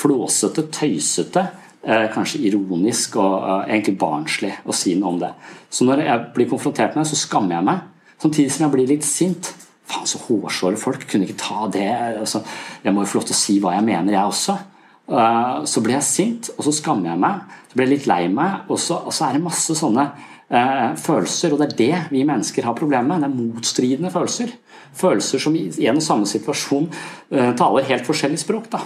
Flåsete, 0.00 0.66
tøysete. 0.72 1.44
Eh, 1.86 2.08
kanskje 2.16 2.40
ironisk 2.48 3.20
og 3.20 3.68
egentlig 3.68 3.98
barnslig 4.00 4.54
å 4.64 4.74
si 4.74 4.96
noe 4.96 5.12
om 5.12 5.20
det. 5.20 5.34
Så 5.68 5.84
når 5.84 6.06
jeg 6.06 6.26
blir 6.34 6.48
konfrontert 6.50 6.96
med 6.96 7.04
det, 7.04 7.12
så 7.12 7.20
skammer 7.26 7.58
jeg 7.58 7.68
meg. 7.68 7.84
Samtidig 8.16 8.56
som 8.56 8.64
jeg 8.64 8.72
blir 8.72 8.90
litt 8.96 9.04
sint. 9.04 9.52
Faen, 9.86 10.08
så 10.08 10.20
hårsåre 10.24 10.78
folk. 10.80 11.06
Kunne 11.10 11.28
ikke 11.28 11.40
ta 11.40 11.68
det. 11.72 11.90
Altså, 12.22 12.42
jeg 12.84 12.94
må 12.94 13.04
jo 13.04 13.10
få 13.10 13.20
lov 13.20 13.28
til 13.28 13.36
å 13.36 13.40
si 13.40 13.58
hva 13.62 13.76
jeg 13.76 13.86
mener, 13.86 14.16
jeg 14.16 14.32
også. 14.32 14.58
Uh, 15.06 15.62
så 15.70 15.82
ble 15.84 15.94
jeg 15.94 16.06
sint, 16.06 16.50
og 16.56 16.66
så 16.66 16.74
skammer 16.74 17.12
jeg 17.12 17.22
meg. 17.22 17.58
Så 17.70 17.78
ble 17.78 17.86
jeg 17.86 17.94
litt 17.94 18.08
lei 18.10 18.22
meg, 18.32 18.66
og 18.66 18.80
så, 18.82 18.98
og 19.06 19.14
så 19.14 19.28
er 19.28 19.36
det 19.36 19.44
masse 19.46 19.78
sånne 19.78 20.08
uh, 20.10 20.90
følelser. 20.98 21.54
Og 21.54 21.62
det 21.62 21.70
er 21.70 21.80
det 21.80 22.04
vi 22.14 22.26
mennesker 22.26 22.66
har 22.66 22.78
problemer 22.78 23.14
med. 23.14 23.22
Det 23.22 23.30
er 23.30 23.54
motstridende 23.54 24.14
følelser. 24.14 24.54
Følelser 24.96 25.42
som 25.42 25.56
i 25.58 25.68
en 25.86 26.00
og 26.00 26.04
samme 26.04 26.28
situasjon 26.28 26.90
uh, 26.90 27.50
taler 27.58 27.90
helt 27.92 28.08
forskjellig 28.08 28.42
språk. 28.42 28.70
da 28.74 28.82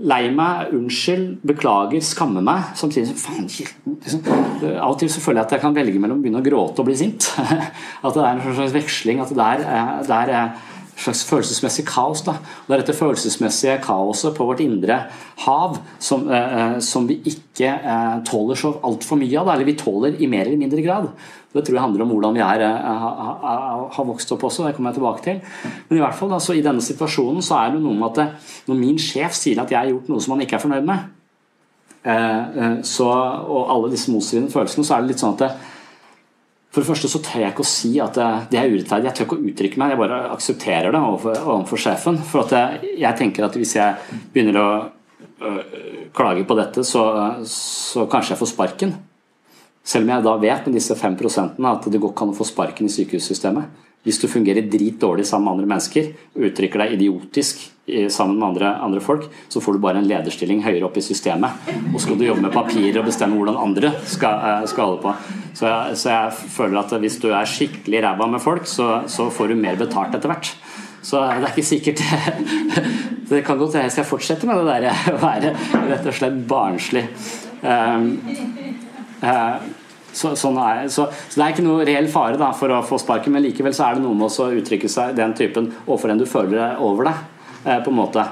lei 0.00 0.30
meg, 0.32 0.72
unnskyld, 0.72 1.42
beklager, 1.46 2.00
skammer 2.04 2.44
meg. 2.44 2.72
Samtidig 2.78 3.10
som 3.10 3.18
faen, 3.20 3.48
liksom, 3.48 4.22
Av 4.72 4.94
og 4.94 4.98
til 5.00 5.10
så 5.12 5.20
føler 5.20 5.42
jeg 5.42 5.50
at 5.50 5.56
jeg 5.56 5.64
kan 5.64 5.76
velge 5.76 6.00
mellom 6.00 6.20
å 6.20 6.24
begynne 6.24 6.40
å 6.40 6.46
gråte 6.46 6.80
og 6.80 6.88
bli 6.88 6.96
sint. 6.96 7.28
At 8.04 8.16
det 8.16 8.22
er 8.24 8.30
en 8.32 8.56
slags 8.56 8.76
veksling. 8.76 9.20
At 9.22 9.34
det 9.36 9.48
er, 9.48 9.64
det 10.08 10.16
er 10.16 10.32
slags 10.32 10.44
følelsesmessig 11.02 11.84
kaos. 11.88 12.24
Da. 12.26 12.38
Og 12.38 12.70
det 12.70 12.76
er 12.76 12.84
dette 12.84 12.96
følelsesmessige 12.98 13.80
kaoset 13.84 14.34
på 14.36 14.46
vårt 14.48 14.62
indre 14.64 15.02
hav 15.44 15.78
som, 15.98 16.28
eh, 16.30 16.78
som 16.80 17.06
vi 17.08 17.20
ikke 17.26 17.68
eh, 17.68 18.18
tåler 18.28 18.58
så 18.58 18.76
altfor 18.82 19.20
mye 19.20 19.38
av. 19.40 19.52
Eller 19.54 19.68
vi 19.68 19.78
tåler 19.78 20.18
i 20.18 20.30
mer 20.30 20.46
eller 20.46 20.60
mindre 20.64 20.84
grad. 20.84 21.12
Det 21.52 21.66
tror 21.66 21.76
jeg 21.76 21.84
handler 21.84 22.02
om 22.02 22.12
hvordan 22.14 22.34
vi 22.34 22.40
er, 22.40 22.62
eh, 22.64 23.00
har, 23.92 24.04
vokst 24.08 24.30
opp 24.32 24.44
også. 24.48 24.66
Det 24.66 24.76
kommer 24.76 24.90
jeg 24.90 25.00
tilbake 25.00 25.22
til. 25.22 25.40
Men 25.88 25.98
i 25.98 26.00
hvert 26.00 26.16
fall 26.16 26.32
da, 26.32 26.38
i 26.52 26.64
denne 26.64 26.84
situasjonen 26.84 27.44
så 27.44 27.58
er 27.60 27.74
det 27.74 27.82
noe 27.82 27.96
med 27.98 28.08
at 28.08 28.20
det, 28.20 28.28
når 28.68 28.78
min 28.78 29.00
sjef 29.00 29.36
sier 29.36 29.60
at 29.60 29.70
jeg 29.70 29.78
har 29.78 29.90
gjort 29.90 30.08
noe 30.08 30.20
som 30.20 30.32
han 30.34 30.46
ikke 30.46 30.56
er 30.56 30.64
fornøyd 30.64 30.88
med, 30.88 31.10
eh, 32.04 32.40
eh, 32.56 32.78
så, 32.88 33.10
og 33.44 33.68
alle 33.74 33.92
disse 33.92 34.10
motstridende 34.10 34.52
følelsene, 34.52 34.86
så 34.88 34.96
er 34.96 35.04
det 35.04 35.12
litt 35.12 35.24
sånn 35.24 35.36
at 35.36 35.44
det, 35.44 35.50
for 36.72 36.80
det 36.80 36.88
første 36.88 37.08
så 37.12 37.20
tør 37.20 37.42
jeg 37.42 37.52
ikke 37.52 37.64
å 37.66 37.68
si 37.68 37.90
at 38.00 38.16
det 38.48 38.56
er 38.56 38.70
urettferdig. 38.72 39.10
Jeg 39.10 39.16
tør 39.18 39.26
ikke 39.26 39.36
å 39.36 39.48
uttrykke 39.50 39.80
meg, 39.80 39.90
jeg 39.92 40.00
bare 40.00 40.20
aksepterer 40.32 40.94
det 40.94 41.02
overfor, 41.04 41.80
sjefen. 41.82 42.16
For 42.24 42.48
jeg, 42.48 42.94
jeg, 42.96 43.16
tenker 43.18 43.44
at 43.44 43.58
hvis 43.60 43.74
jeg 43.76 44.20
begynner 44.32 44.56
å 44.56 44.68
øh, 44.80 45.58
klage 46.16 46.46
på 46.48 46.56
dette, 46.56 46.84
så, 46.88 47.04
så, 47.44 48.06
kanskje 48.08 48.32
jeg 48.32 48.40
får 48.40 48.52
sparken. 48.54 48.94
Selv 49.84 50.08
om 50.08 50.14
jeg 50.14 50.24
da 50.24 50.34
vet 50.46 50.70
med 50.70 50.78
disse 50.78 50.96
5% 50.96 51.60
at 51.74 51.90
det 51.92 52.00
går 52.00 52.14
ikke 52.14 52.24
an 52.24 52.32
å 52.32 52.38
få 52.40 52.48
sparken 52.48 52.88
i 52.88 52.94
sykehussystemet. 52.96 53.84
Hvis 54.02 54.18
du 54.18 54.26
fungerer 54.26 54.66
dritdårlig 54.66 55.26
sammen 55.28 55.46
med 55.46 55.52
andre 55.56 55.70
mennesker 55.74 56.08
og 56.34 56.48
uttrykker 56.48 56.82
deg 56.82 56.96
idiotisk 56.96 57.60
sammen 58.10 58.38
med 58.38 58.48
andre, 58.48 58.74
andre, 58.78 59.00
folk, 59.00 59.24
så 59.48 59.60
får 59.60 59.72
du 59.72 59.82
bare 59.82 59.98
en 59.98 60.06
lederstilling 60.06 60.62
høyere 60.62 60.86
opp 60.86 60.96
i 60.98 61.02
systemet. 61.02 61.70
Og 61.92 62.00
skal 62.00 62.18
du 62.18 62.24
jobbe 62.24 62.44
med 62.44 62.54
papirer 62.54 63.00
og 63.00 63.08
bestemme 63.08 63.38
hvordan 63.38 63.58
andre 63.58 63.92
skal, 64.06 64.38
eh, 64.38 64.66
skal 64.70 64.86
holde 64.86 65.02
på. 65.02 65.14
Så 65.58 65.66
jeg, 65.66 65.96
så 65.98 66.10
jeg, 66.10 66.32
føler 66.54 66.78
at 66.80 66.94
hvis 67.02 67.18
du 67.22 67.28
er 67.30 67.48
skikkelig 67.48 68.04
ræva 68.04 68.28
med 68.30 68.40
folk, 68.40 68.66
så, 68.70 69.02
så, 69.06 69.28
får 69.30 69.50
du 69.50 69.58
mer 69.58 69.76
betalt 69.76 70.14
etter 70.14 70.30
hvert. 70.30 70.54
Så 71.02 71.18
det 71.18 71.48
er 71.48 71.50
ikke 71.50 71.66
sikkert 71.66 72.02
Det 73.32 73.40
kan 73.42 73.58
godt 73.58 73.74
hende 73.74 73.88
jeg 73.88 73.94
skal 73.96 74.06
fortsette 74.06 74.46
med 74.46 74.60
det 74.62 74.76
der 74.84 75.06
å 75.14 75.18
være 75.18 75.54
rett 75.90 76.06
og 76.06 76.14
slett 76.14 76.42
barnslig. 76.48 77.06
Um, 77.62 78.12
uh, 79.22 79.58
så, 80.12 80.34
sånn 80.38 80.58
er, 80.60 80.86
så, 80.92 81.08
så, 81.10 81.34
det 81.38 81.44
er 81.44 81.54
ikke 81.54 81.66
noe 81.66 81.86
reell 81.88 82.08
fare 82.12 82.40
da, 82.40 82.52
for 82.56 82.72
å 82.72 82.82
få 82.86 83.00
sparken, 83.00 83.34
men 83.34 83.44
likevel 83.46 83.74
så 83.76 83.88
er 83.88 83.98
det 83.98 84.04
noe 84.04 84.16
med 84.18 84.28
å 84.28 84.48
uttrykke 84.60 84.90
seg 84.92 85.16
den 85.18 85.36
typen 85.38 85.70
overfor 85.86 86.12
en 86.12 86.20
du 86.20 86.28
føler 86.28 86.80
over 86.82 87.08
deg. 87.10 87.28
Eh, 87.64 87.78
på 87.82 87.90
en 87.90 87.96
måte. 87.96 88.24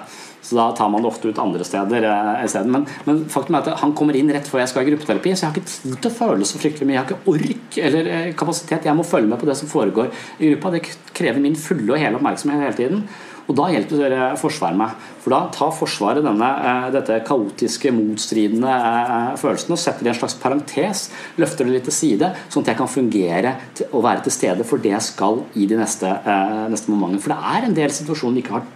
Så 0.42 0.56
da 0.56 0.72
tar 0.72 0.88
man 0.88 1.02
det 1.02 1.08
ofte 1.08 1.28
ut 1.28 1.38
andre 1.38 1.64
steder 1.64 2.02
eh. 2.02 2.54
Men, 2.64 2.86
men 3.04 3.24
faktum 3.30 3.54
er 3.54 3.66
at 3.68 3.82
han 3.82 3.92
kommer 3.94 4.16
inn 4.16 4.32
rett 4.32 4.48
før 4.48 4.62
jeg 4.62 4.72
skal 4.72 4.86
i 4.86 4.90
gruppeterapi, 4.90 5.34
så 5.34 5.44
jeg 5.44 5.50
har 5.50 5.58
ikke 5.58 5.70
tid 5.70 5.98
til 6.00 6.10
å 6.10 6.16
føle 6.16 6.48
så 6.48 6.58
fryktelig 6.58 6.88
mye. 6.88 6.96
Jeg 6.96 7.02
har 7.02 7.10
ikke 7.10 7.34
ork 7.34 7.80
eller 7.86 8.10
eh, 8.10 8.30
kapasitet. 8.38 8.88
Jeg 8.88 8.98
må 8.98 9.06
følge 9.06 9.30
med 9.30 9.40
på 9.40 9.48
det 9.50 9.58
som 9.60 9.70
foregår 9.70 10.10
i 10.38 10.54
gruppa. 10.54 10.72
Det 10.74 10.82
krever 11.16 11.44
min 11.44 11.58
fulle 11.60 11.92
og 11.92 12.00
hele 12.00 12.18
oppmerksomhet 12.18 12.64
hele 12.64 12.78
tiden. 12.78 13.04
Og 13.50 13.56
Da 13.58 13.66
hjelper 13.72 14.36
Forsvaret 14.38 14.78
meg. 14.78 14.94
For 15.20 15.34
Da 15.34 15.40
tar 15.50 15.72
Forsvaret 15.74 16.22
denne, 16.22 16.50
eh, 16.62 16.90
dette 16.94 17.18
kaotiske, 17.26 17.90
motstridende 17.90 18.70
eh, 18.70 19.36
følelsen 19.36 19.74
og 19.74 19.78
setter 19.78 20.06
det 20.06 20.06
i 20.06 20.14
en 20.14 20.20
slags 20.20 20.38
parentes. 20.38 21.10
Løfter 21.36 21.66
det 21.66 21.74
litt 21.74 21.84
til 21.84 21.96
side, 21.96 22.30
sånn 22.48 22.62
at 22.62 22.70
jeg 22.70 22.78
kan 22.78 22.86
fungere 22.86 23.56
og 23.90 24.04
være 24.04 24.22
til 24.22 24.32
stede 24.32 24.64
for 24.64 24.78
det 24.78 24.94
jeg 24.94 25.02
skal 25.02 25.42
i 25.56 25.66
de 25.66 25.76
neste, 25.76 26.06
eh, 26.06 26.68
neste 26.70 26.94
momentene. 26.94 27.20
For 27.20 27.34
det 27.34 27.42
er 27.42 27.66
en 27.66 27.74
del 27.74 27.90
situasjoner 27.90 28.38
vi 28.38 28.42
ikke 28.44 28.58
har 28.60 28.66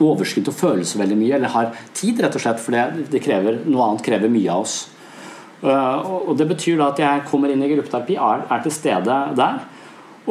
overskudd 0.00 0.54
føle 0.54 0.84
så 0.86 0.98
veldig 0.98 1.18
mye, 1.18 1.34
eller 1.34 1.48
har 1.48 1.74
tid, 1.94 2.20
rett 2.20 2.34
og 2.34 2.40
slett, 2.40 2.60
for 2.60 2.70
det, 2.70 3.10
det 3.10 3.22
krever, 3.22 3.64
noe 3.66 3.90
annet 3.90 4.02
krever 4.02 4.30
mye 4.30 4.50
av 4.50 4.62
oss. 4.62 4.88
Og 5.64 6.36
Det 6.36 6.46
betyr 6.46 6.76
da 6.76 6.90
at 6.90 6.98
jeg 6.98 7.22
kommer 7.30 7.48
inn 7.48 7.62
i 7.62 7.70
gruppeterapi, 7.70 8.18
er, 8.18 8.42
er 8.50 8.62
til 8.62 8.74
stede 8.74 9.14
der. 9.38 9.62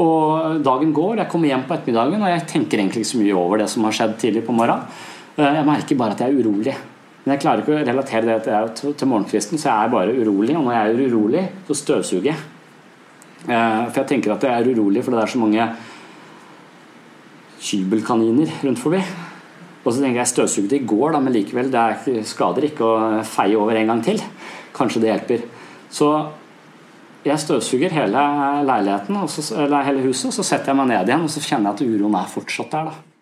Og 0.02 0.64
dagen 0.66 0.94
går, 0.96 1.20
jeg 1.22 1.30
kommer 1.30 1.52
hjem 1.52 1.68
på 1.68 1.76
ettermiddagen 1.76 2.24
og 2.24 2.32
jeg 2.32 2.48
tenker 2.50 2.82
egentlig 2.82 3.04
ikke 3.04 3.12
så 3.12 3.20
mye 3.22 3.36
over 3.38 3.62
det 3.62 3.68
som 3.70 3.86
har 3.86 3.94
skjedd 3.94 4.16
tidlig 4.24 4.42
på 4.48 4.56
morgenen. 4.56 4.88
Eh, 5.38 5.52
jeg 5.60 5.68
merker 5.68 6.00
bare 6.00 6.16
at 6.16 6.24
jeg 6.24 6.34
er 6.34 6.42
urolig. 6.42 6.74
Men 7.24 7.36
jeg 7.36 7.44
klarer 7.44 7.62
ikke 7.62 7.76
å 7.78 7.84
relatere 7.88 8.40
det 8.44 8.64
til 8.82 9.10
morgenkvisten, 9.10 9.62
så 9.62 9.70
jeg 9.70 9.86
er 9.86 9.94
bare 9.94 10.16
urolig. 10.18 10.58
Og 10.58 10.66
når 10.66 10.76
jeg 10.76 10.90
er 10.90 11.04
urolig, 11.14 11.44
så 11.70 11.78
støvsuger 11.78 12.32
jeg. 12.32 12.42
Eh, 13.44 13.84
for 13.92 14.02
jeg 14.02 14.10
tenker 14.10 14.34
at 14.34 14.48
jeg 14.48 14.56
er 14.56 14.72
urolig 14.74 15.04
fordi 15.04 15.20
det 15.20 15.24
er 15.24 15.34
så 15.34 15.44
mange 15.44 15.70
kybelkaniner 17.64 18.58
rundt 18.66 18.82
forbi. 18.82 19.04
Og 19.84 19.90
så 19.92 20.00
tenker 20.00 20.16
jeg 20.16 20.24
jeg 20.24 20.32
støvsugde 20.32 20.78
i 20.80 20.86
går, 20.88 21.12
da, 21.14 21.20
men 21.20 21.36
likevel, 21.36 21.72
det 21.72 22.24
skader 22.28 22.70
ikke 22.70 22.88
å 22.88 23.24
feie 23.28 23.60
over 23.60 23.76
en 23.78 23.92
gang 23.92 24.04
til. 24.04 24.22
Kanskje 24.76 25.04
det 25.04 25.12
hjelper. 25.12 25.44
Så 25.94 26.10
jeg 27.24 27.40
støvsuger 27.40 27.94
hele 27.96 28.24
hele 29.88 30.04
huset, 30.08 30.30
og 30.32 30.38
så 30.38 30.44
setter 30.44 30.74
jeg 30.74 30.80
meg 30.82 30.92
ned 30.92 31.10
igjen 31.10 31.26
og 31.26 31.32
så 31.32 31.44
kjenner 31.44 31.72
jeg 31.72 31.76
at 31.80 31.96
uroen 31.96 32.20
er 32.20 32.32
fortsatt 32.32 32.72
der. 32.76 32.92
da. 32.92 33.13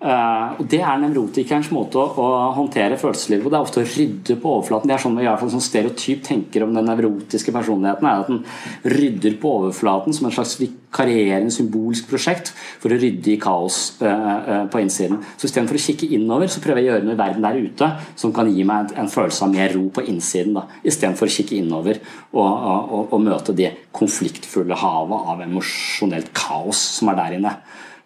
Uh, 0.00 0.56
og 0.56 0.64
Det 0.72 0.78
er 0.80 1.00
nevrotikerens 1.02 1.68
måte 1.76 1.98
å, 2.00 2.06
å, 2.16 2.26
håndtere 2.56 2.96
følelseslivet 2.96 3.44
på. 3.44 3.50
Det 3.52 3.58
er 3.58 3.66
ofte 3.66 3.82
å 3.82 3.88
rydde 3.88 4.36
på 4.40 4.52
overflaten. 4.54 4.88
Det 4.88 4.94
er 4.94 5.02
sånn 5.02 5.18
vi 5.18 5.26
i 5.26 5.28
hvert 5.28 5.42
fall 5.42 5.50
sånn 5.52 5.64
stereotyp 5.64 6.22
tenker 6.24 6.64
om 6.64 6.72
den 6.72 6.88
nevrotiske 6.88 7.52
personligheten. 7.52 8.08
er 8.08 8.22
At 8.22 8.30
den 8.30 8.94
rydder 8.96 9.36
på 9.42 9.50
overflaten 9.58 10.16
som 10.16 10.30
en 10.30 10.32
slags 10.32 10.54
vikarierende 10.62 11.52
symbolsk 11.52 12.08
prosjekt 12.08 12.54
for 12.80 12.88
å 12.88 13.00
rydde 13.02 13.34
i 13.34 13.36
kaos 13.42 13.80
uh, 14.00 14.08
uh, 14.08 14.64
på 14.72 14.80
innsiden. 14.80 15.20
Så 15.36 15.50
Istedenfor 15.50 15.76
å 15.76 15.84
kikke 15.84 16.08
innover, 16.16 16.48
så 16.48 16.64
prøver 16.64 16.80
jeg 16.80 16.88
å 16.88 16.94
gjøre 16.94 17.08
noe 17.10 17.18
i 17.18 17.20
verden 17.20 17.44
der 17.44 17.60
ute 17.60 17.90
som 18.24 18.32
kan 18.32 18.48
gi 18.48 18.64
meg 18.64 18.94
en, 18.94 19.04
en 19.04 19.12
følelse 19.12 19.44
av 19.44 19.52
mer 19.52 19.76
ro 19.76 19.84
på 19.92 20.06
innsiden. 20.08 20.56
Istedenfor 20.80 21.28
å 21.28 21.36
kikke 21.36 21.60
innover 21.60 22.00
og, 22.32 22.40
og, 22.40 22.80
og, 22.80 23.04
og 23.18 23.28
møte 23.28 23.52
det 23.52 23.74
konfliktfulle 23.92 24.80
havet 24.80 25.30
av 25.34 25.44
emosjonelt 25.44 26.32
kaos 26.32 26.86
som 26.96 27.12
er 27.12 27.20
der 27.20 27.36
inne. 27.42 27.56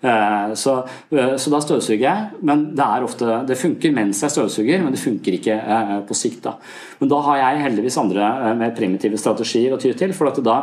Eh, 0.05 0.55
så, 0.55 0.77
eh, 1.11 1.37
så, 1.37 1.51
da 1.51 1.61
støvsuger 1.65 2.05
jeg. 2.05 2.41
Men 2.45 2.67
det 2.77 2.85
er 2.85 3.07
ofte, 3.07 3.39
det 3.49 3.57
funker 3.59 3.95
mens 3.97 4.21
jeg 4.25 4.35
støvsuger, 4.35 4.83
men 4.85 4.93
det 4.93 5.01
funker 5.01 5.39
ikke 5.39 5.55
eh, 5.57 5.95
på 6.05 6.17
sikt. 6.19 6.43
da. 6.45 6.59
Men 7.01 7.13
da 7.13 7.23
har 7.25 7.41
jeg 7.41 7.63
heldigvis 7.69 8.01
andre 8.03 8.29
mer 8.59 8.75
primitive 8.77 9.21
strategier 9.21 9.73
å 9.73 9.81
ty 9.81 9.95
til. 9.97 10.13
for 10.13 10.29
at 10.29 10.43
da 10.45 10.59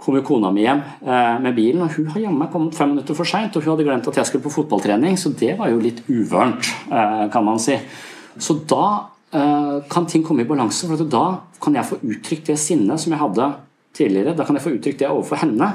kommer 0.00 0.24
kona 0.24 0.48
mi 0.48 0.62
hjem 0.64 0.80
med 1.44 1.52
bilen, 1.52 1.82
og 1.84 1.92
hun 1.92 2.06
har 2.08 2.22
jammen 2.22 2.48
kommet 2.48 2.74
fem 2.74 2.88
minutter 2.94 3.14
for 3.14 3.28
seint. 3.28 3.52
Og 3.56 3.62
hun 3.62 3.74
hadde 3.74 3.84
glemt 3.84 4.08
at 4.08 4.16
jeg 4.16 4.30
skulle 4.30 4.46
på 4.46 4.54
fotballtrening, 4.54 5.18
så 5.20 5.28
det 5.36 5.58
var 5.58 5.68
jo 5.68 5.76
litt 5.76 6.00
uvørent, 6.08 6.70
kan 6.88 7.44
man 7.44 7.60
si. 7.60 7.76
Så 8.40 8.56
da 8.64 9.10
kan 9.92 10.08
ting 10.08 10.24
komme 10.24 10.40
i 10.40 10.48
balanse, 10.48 10.88
for 10.88 11.04
da 11.04 11.26
kan 11.60 11.76
jeg 11.76 11.84
få 11.84 12.00
uttrykt 12.00 12.48
det 12.48 12.56
sinnet 12.56 12.96
som 13.02 13.12
jeg 13.12 13.20
hadde 13.20 13.50
tidligere. 13.92 14.32
Da 14.38 14.48
kan 14.48 14.56
jeg 14.56 14.64
få 14.64 14.72
uttrykt 14.78 15.04
det 15.04 15.12
overfor 15.12 15.44
henne 15.44 15.68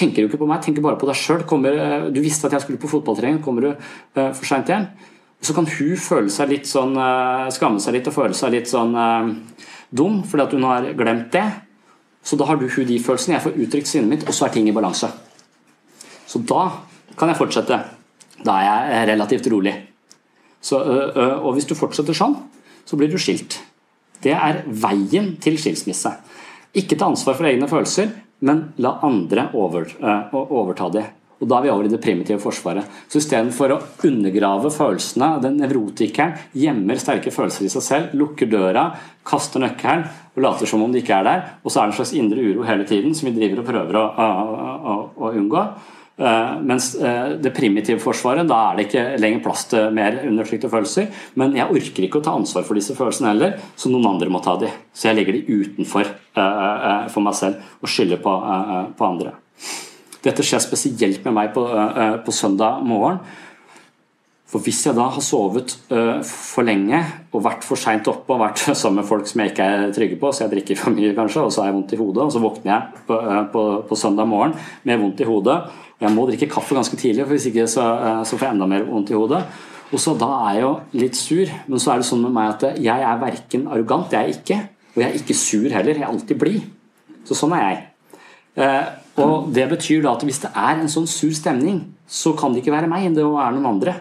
tenker 0.00 0.24
du 0.24 0.30
ikke 0.30 0.40
på 0.40 0.48
meg, 0.48 0.62
tenker 0.64 0.84
bare 0.84 0.98
på 1.00 1.08
deg 1.08 1.18
sjøl. 1.18 1.44
Eh, 1.44 2.08
du 2.14 2.20
visste 2.24 2.48
at 2.48 2.56
jeg 2.56 2.64
skulle 2.64 2.80
på 2.80 2.90
fotballtrening, 2.90 3.40
kommer 3.44 3.66
du 3.66 3.70
uh, 3.72 4.30
for 4.36 4.46
seint 4.48 4.70
hjem? 4.70 4.88
Så 5.40 5.54
kan 5.56 5.68
hun 5.68 5.96
føle 6.00 6.32
seg 6.32 6.52
litt 6.52 6.68
sånn, 6.68 6.96
uh, 6.96 7.48
skamme 7.52 7.80
seg 7.82 7.96
litt 7.96 8.10
og 8.10 8.16
føle 8.16 8.36
seg 8.36 8.54
litt 8.54 8.70
sånn 8.70 8.96
uh, 8.96 9.30
dum 9.90 10.20
fordi 10.28 10.46
at 10.46 10.56
hun 10.56 10.66
har 10.68 10.88
glemt 10.98 11.30
det. 11.36 11.46
Så 12.24 12.36
da 12.36 12.48
har 12.48 12.60
du 12.60 12.66
hun 12.68 12.88
de 12.88 12.98
følelsene, 13.00 13.38
jeg 13.38 13.46
får 13.46 13.60
uttrykt 13.64 13.90
sinnet 13.90 14.12
mitt, 14.12 14.26
og 14.28 14.36
så 14.36 14.46
er 14.46 14.54
ting 14.56 14.68
i 14.68 14.76
balanse. 14.76 15.08
Så 16.28 16.42
da 16.44 16.66
kan 17.16 17.32
jeg 17.32 17.40
fortsette. 17.40 17.80
Da 18.44 18.56
er 18.60 18.92
jeg 18.92 19.08
relativt 19.14 19.48
rolig. 19.52 19.72
Så, 20.60 20.76
og 20.76 21.54
hvis 21.56 21.66
du 21.68 21.72
fortsetter 21.76 22.16
sånn, 22.16 22.36
så 22.84 22.98
blir 23.00 23.08
du 23.08 23.16
skilt. 23.20 23.56
Det 24.20 24.36
er 24.36 24.60
veien 24.68 25.32
til 25.40 25.56
skilsmisse. 25.60 26.12
Ikke 26.76 26.98
ta 27.00 27.08
ansvar 27.08 27.38
for 27.38 27.48
egne 27.48 27.68
følelser, 27.68 28.12
men 28.46 28.70
la 28.80 28.96
andre 29.06 29.48
over, 29.58 29.88
uh, 30.02 30.36
overta 30.50 30.90
det. 30.92 31.06
Og 31.40 31.48
Da 31.48 31.56
er 31.56 31.62
vi 31.64 31.70
over 31.72 31.86
i 31.88 31.88
det 31.88 32.02
primitive 32.04 32.40
forsvaret. 32.40 32.84
Så 33.08 33.16
Istedenfor 33.16 33.72
å 33.72 33.78
undergrave 34.04 34.68
følelsene, 34.74 35.38
den 35.40 35.56
nevrotikeren 35.62 36.34
gjemmer 36.52 37.00
sterke 37.00 37.32
følelser 37.32 37.64
i 37.64 37.70
seg 37.72 37.84
selv, 37.86 38.18
lukker 38.20 38.50
døra, 38.50 38.90
kaster 39.24 39.62
nøkkelen 39.64 40.04
og 40.36 40.42
later 40.44 40.68
som 40.68 40.84
om 40.84 40.92
de 40.92 41.00
ikke 41.00 41.16
er 41.16 41.24
der, 41.24 41.46
og 41.64 41.72
så 41.72 41.80
er 41.80 41.88
det 41.88 41.94
en 41.94 41.98
slags 42.02 42.12
indre 42.16 42.44
uro 42.44 42.66
hele 42.68 42.84
tiden 42.88 43.16
som 43.16 43.30
vi 43.30 43.34
driver 43.38 43.62
og 43.62 43.70
prøver 43.70 44.00
å, 44.00 44.04
å, 44.04 44.28
å, 44.92 44.98
å 45.16 45.32
unngå. 45.40 45.64
Uh, 46.20 46.58
mens 46.68 46.90
uh, 47.00 47.32
det 47.40 47.52
primitive 47.56 47.96
forsvaret, 48.02 48.44
da 48.48 48.58
er 48.68 48.76
det 48.76 48.86
ikke 48.88 49.04
lenger 49.22 49.44
plass 49.44 49.62
til 49.70 49.94
mer 49.96 50.18
undertrykte 50.28 50.68
følelser. 50.68 51.06
Men 51.40 51.54
jeg 51.56 51.72
orker 51.72 52.06
ikke 52.06 52.20
å 52.20 52.24
ta 52.26 52.34
ansvar 52.36 52.66
for 52.68 52.76
disse 52.76 52.96
følelsene 52.98 53.30
heller, 53.32 53.54
så 53.72 53.88
noen 53.88 54.10
andre 54.12 54.28
må 54.32 54.42
ta 54.44 54.58
de. 54.60 54.68
Så 54.92 55.08
jeg 55.08 55.16
legger 55.16 55.38
de 55.38 55.60
utenfor 55.62 56.04
uh, 56.36 57.06
for 57.08 57.24
meg 57.24 57.38
selv 57.38 57.80
og 57.80 57.88
skylder 57.88 58.20
på, 58.20 58.34
på, 58.98 59.08
andre. 59.08 59.32
Dette 60.20 60.44
skjer 60.44 60.60
spesielt 60.60 61.24
med 61.24 61.38
meg 61.38 61.54
på, 61.54 61.64
på 62.26 62.34
søndag 62.36 62.82
morgen. 62.84 63.22
For 64.50 64.58
hvis 64.66 64.80
jeg 64.86 64.96
da 64.96 65.04
har 65.14 65.22
sovet 65.22 65.76
for 66.26 66.66
lenge 66.66 66.98
og 67.30 67.44
vært 67.44 67.62
for 67.62 67.78
seint 67.78 68.08
oppe 68.10 68.34
og 68.34 68.40
vært 68.42 68.64
sammen 68.80 68.98
med 69.00 69.06
folk 69.06 69.28
som 69.30 69.44
jeg 69.44 69.52
ikke 69.52 69.68
er 69.76 69.92
trygge 69.94 70.18
på, 70.18 70.32
så 70.34 70.44
jeg 70.44 70.54
drikker 70.56 70.80
for 70.80 70.96
mye 70.96 71.14
kanskje, 71.14 71.44
og 71.46 71.54
så 71.54 71.62
har 71.62 71.70
jeg 71.70 71.76
vondt 71.78 71.94
i 71.94 72.00
hodet, 72.00 72.24
og 72.24 72.34
så 72.34 72.42
våkner 72.42 72.72
jeg 72.72 73.04
på, 73.06 73.20
på, 73.52 73.62
på 73.86 74.00
søndag 74.00 74.26
morgen 74.26 74.56
med 74.88 74.98
vondt 75.04 75.22
i 75.22 75.28
hodet 75.28 75.60
jeg 76.00 76.16
må 76.16 76.24
drikke 76.28 76.48
kaffe 76.48 76.76
ganske 76.76 76.96
tidlig, 76.96 77.26
for 77.26 77.36
hvis 77.36 77.50
ikke 77.50 77.66
så, 77.68 77.84
eh, 78.00 78.22
så 78.24 78.38
får 78.38 78.46
jeg 78.46 78.56
enda 78.56 78.68
mer 78.70 78.86
vondt 78.88 79.12
i 79.12 79.18
hodet. 79.18 79.42
Og 79.92 79.98
så 80.00 80.16
Da 80.16 80.28
er 80.48 80.54
jeg 80.54 80.62
jo 80.62 80.80
litt 80.94 81.16
sur, 81.16 81.46
men 81.68 81.78
så 81.78 81.92
er 81.92 81.96
det 81.98 82.06
sånn 82.06 82.22
med 82.22 82.32
meg 82.32 82.54
at 82.54 82.78
jeg 82.78 83.00
er 83.00 83.18
verken 83.20 83.66
arrogant, 83.68 84.12
jeg 84.12 84.20
er 84.22 84.32
ikke, 84.32 84.58
og 84.94 85.02
jeg 85.02 85.10
er 85.10 85.18
ikke 85.18 85.34
sur 85.34 85.68
heller. 85.68 85.94
Jeg 85.94 86.02
er 86.02 86.08
alltid 86.08 86.38
blid. 86.38 86.62
Så 87.26 87.34
sånn 87.34 87.52
er 87.52 87.66
jeg. 87.68 87.84
Eh, 88.56 88.84
Og 89.20 89.52
det 89.52 89.68
betyr 89.68 90.02
da 90.02 90.14
at 90.14 90.22
hvis 90.22 90.38
det 90.40 90.50
er 90.56 90.80
en 90.80 90.88
sånn 90.88 91.06
sur 91.06 91.32
stemning, 91.34 91.82
så 92.08 92.32
kan 92.38 92.54
det 92.54 92.62
ikke 92.62 92.72
være 92.72 92.88
meg, 92.88 93.12
det 93.14 93.24
må 93.24 93.36
være 93.36 93.52
noen 93.58 93.66
andre. 93.66 93.94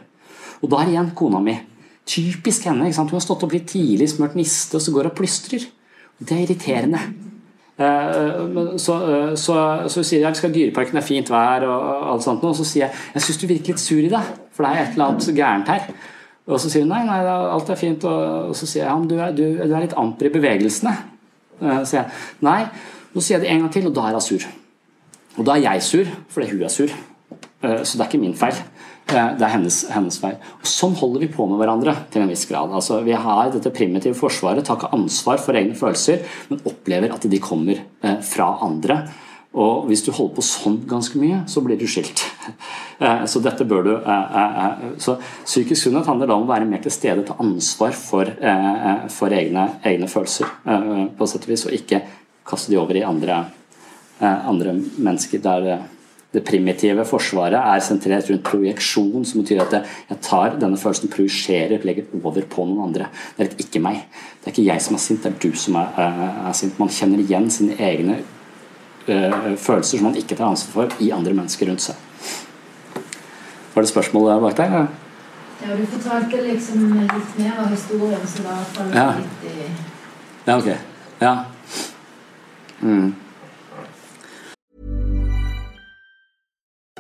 Og 0.60 0.72
da 0.72 0.82
er 0.84 0.94
igjen 0.94 1.12
kona 1.16 1.42
mi. 1.44 1.56
Typisk 2.10 2.66
henne. 2.68 2.88
ikke 2.88 2.98
sant? 2.98 3.12
Hun 3.12 3.20
har 3.20 3.26
stått 3.26 3.44
opp 3.46 3.54
litt 3.56 3.68
tidlig, 3.70 4.10
smurt 4.12 4.36
niste, 4.38 4.78
og 4.78 4.84
så 4.84 4.94
går 4.94 5.08
hun 5.08 5.12
og 5.12 5.18
plystrer. 5.20 5.66
Det 6.20 6.36
er 6.36 6.46
irriterende. 6.46 7.02
Eh, 7.80 8.78
så, 8.78 8.96
eh, 9.08 9.36
så, 9.40 9.56
så 9.88 10.02
sier 10.04 10.26
jeg 10.26 10.36
skal 10.36 10.52
Dyreparken 10.52 11.00
er 11.00 11.06
fint 11.06 11.30
vær, 11.32 11.64
og 11.64 12.10
alt 12.12 12.26
sånt, 12.26 12.44
og 12.44 12.58
så 12.58 12.66
sier 12.68 12.90
jeg 12.90 13.04
jeg 13.16 13.24
syns 13.24 13.40
du 13.40 13.46
virker 13.48 13.72
litt 13.72 13.84
sur 13.84 14.02
i 14.04 14.12
deg, 14.12 14.32
for 14.52 14.66
det 14.66 14.72
er 14.72 14.82
et 14.82 14.98
eller 14.98 15.14
annet 15.14 15.30
gærent 15.38 15.72
her. 15.72 15.86
Og 16.50 16.60
så 16.60 16.72
sier 16.72 16.84
hun 16.84 16.92
nei, 16.92 17.04
nei, 17.08 17.20
alt 17.30 17.70
er 17.70 17.78
fint. 17.80 18.04
Og 18.10 18.56
så 18.58 18.66
sier 18.66 18.84
jeg 18.84 18.90
ja, 18.90 18.98
du 19.06 19.16
er, 19.22 19.36
du, 19.38 19.44
du 19.62 19.70
er 19.70 19.86
litt 19.86 19.94
amper 20.02 20.28
i 20.28 20.34
bevegelsene. 20.34 20.96
Så 21.60 21.84
sier 21.92 22.00
jeg 22.02 22.46
nei. 22.48 22.64
Så 23.14 23.22
sier 23.22 23.38
jeg 23.38 23.44
det 23.44 23.52
en 23.54 23.62
gang 23.62 23.74
til, 23.76 23.86
og 23.86 23.94
da 23.94 24.08
er 24.10 24.18
hun 24.18 24.26
sur. 24.26 24.48
Og 25.38 25.46
da 25.46 25.56
er 25.60 25.68
jeg 25.68 25.86
sur 25.86 26.10
fordi 26.34 26.48
hun 26.50 26.64
er 26.66 26.74
sur. 26.74 26.96
Så 27.62 28.00
det 28.00 28.02
er 28.02 28.08
ikke 28.08 28.24
min 28.24 28.34
feil. 28.40 28.58
Det 29.10 29.46
er 29.46 29.54
hennes, 29.54 29.78
hennes 29.90 30.20
feil. 30.22 30.36
Sånn 30.66 30.94
holder 31.00 31.24
vi 31.24 31.32
på 31.34 31.48
med 31.50 31.60
hverandre 31.62 31.96
til 32.14 32.24
en 32.24 32.30
viss 32.30 32.46
grad. 32.50 32.74
Altså, 32.76 33.00
vi 33.06 33.16
har 33.18 33.50
dette 33.54 33.72
primitive 33.74 34.18
forsvaret, 34.18 34.66
tar 34.66 34.78
ikke 34.78 34.92
ansvar 34.96 35.42
for 35.42 35.58
egne 35.58 35.78
følelser, 35.78 36.22
men 36.52 36.62
opplever 36.70 37.16
at 37.16 37.26
de 37.32 37.42
kommer 37.42 37.80
eh, 37.80 38.20
fra 38.26 38.52
andre. 38.66 39.02
Og 39.58 39.88
hvis 39.90 40.04
du 40.06 40.12
holder 40.14 40.36
på 40.38 40.46
sånn 40.46 40.78
ganske 40.90 41.18
mye, 41.18 41.42
så 41.50 41.64
blir 41.66 41.80
du 41.80 41.88
skilt. 41.90 42.26
Eh, 43.00 43.22
så 43.32 43.40
dette 43.40 43.64
bør 43.64 43.86
du 43.86 43.92
eh, 43.96 44.80
Så 45.00 45.14
psykisk 45.46 45.86
sunnhet 45.86 46.10
handler 46.10 46.28
da 46.28 46.36
om 46.36 46.44
å 46.44 46.50
være 46.50 46.66
mer 46.68 46.82
til 46.84 46.92
stede, 46.92 47.22
ta 47.24 47.38
ansvar 47.40 47.94
for, 47.96 48.28
for 49.16 49.36
egne, 49.38 49.64
egne, 49.88 50.10
følelser, 50.12 50.50
på 51.16 51.28
sett 51.32 51.48
og 51.48 51.54
vis, 51.54 51.64
og 51.70 51.78
ikke 51.78 52.02
kaste 52.50 52.74
de 52.74 52.82
over 52.82 53.00
i 53.00 53.06
andre, 53.08 53.38
andre 54.20 54.74
mennesker. 54.76 55.40
der 55.40 55.70
det 56.34 56.44
primitive 56.46 57.02
forsvaret 57.10 57.58
er 57.58 57.82
sentrert 57.82 58.28
rundt 58.30 58.44
projeksjon, 58.46 59.24
som 59.26 59.42
betyr 59.42 59.64
at 59.64 59.72
jeg 59.80 60.18
tar 60.22 60.60
denne 60.62 60.78
følelsen, 60.78 61.10
projiserer, 61.10 61.82
legger 61.86 62.12
over 62.22 62.46
på 62.46 62.66
noen 62.70 62.84
andre. 62.90 63.08
Det 63.34 63.46
er 63.46 63.50
et 63.50 63.64
ikke 63.66 63.82
meg. 63.82 64.04
Det 64.38 64.52
er 64.52 64.54
ikke 64.54 64.68
jeg 64.68 64.84
som 64.86 64.98
er 64.98 65.02
sint, 65.02 65.24
det 65.26 65.32
er 65.32 65.40
du 65.42 65.58
som 65.58 65.80
er, 65.82 65.98
er 66.46 66.54
sint. 66.58 66.78
Man 66.78 66.94
kjenner 66.94 67.24
igjen 67.24 67.50
sine 67.54 67.78
egne 67.82 68.20
uh, 69.10 69.56
følelser 69.58 69.98
som 69.98 70.06
man 70.06 70.20
ikke 70.22 70.38
tar 70.38 70.52
ansvar 70.52 70.76
for, 70.76 71.00
i 71.02 71.10
andre 71.16 71.34
mennesker 71.34 71.72
rundt 71.72 71.88
seg. 71.88 71.98
Var 73.74 73.86
det 73.86 73.90
spørsmålet 73.90 74.44
bak 74.44 74.60
deg? 74.60 74.76
Ja, 75.60 75.76
du 75.76 75.82
fortalte 75.92 76.44
liksom 76.46 76.92
litt 77.00 77.34
mer 77.40 77.58
av 77.64 77.74
historien, 77.74 78.22
så 78.30 78.46
da 78.46 78.60
faller 78.76 79.02
ja. 79.02 79.08
litt 79.18 79.50
i 79.50 79.72
Ja, 80.46 80.60
ok. 80.60 80.70
Ja. 81.20 81.34
Mm. 82.86 83.10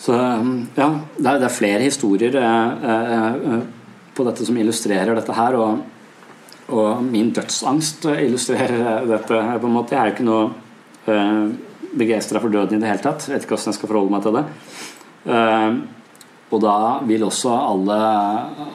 Så 0.00 0.16
ja, 0.16 0.88
det 1.16 1.28
er, 1.28 1.38
det 1.42 1.46
er 1.46 1.52
flere 1.52 1.84
historier 1.84 2.36
eh, 2.40 2.86
eh, 2.90 3.58
på 4.16 4.24
dette 4.24 4.46
som 4.48 4.56
illustrerer 4.56 5.12
dette 5.16 5.36
her. 5.36 5.58
Og, 5.60 5.82
og 6.72 7.02
min 7.04 7.32
dødsangst 7.36 8.08
illustrerer 8.14 9.04
dette. 9.10 9.40
på 9.60 9.68
en 9.68 9.76
måte. 9.76 9.94
Jeg 9.94 10.00
er 10.00 10.10
jo 10.10 10.16
ikke 10.16 10.28
noe 10.28 10.46
eh, 11.04 11.44
begeistra 12.00 12.40
for 12.40 12.52
døden 12.52 12.78
i 12.78 12.82
det 12.82 12.92
hele 12.92 13.04
tatt. 13.04 13.26
Jeg 13.28 13.36
vet 13.36 13.44
ikke 13.44 13.56
hvordan 13.56 13.72
jeg 13.72 13.78
skal 13.78 13.90
forholde 13.92 14.14
meg 14.14 14.24
til 14.24 14.38
det. 14.38 14.44
Eh, 15.36 15.80
og 16.50 16.62
da 16.64 16.76
vil 17.06 17.22
også 17.22 17.52
alle 17.54 17.96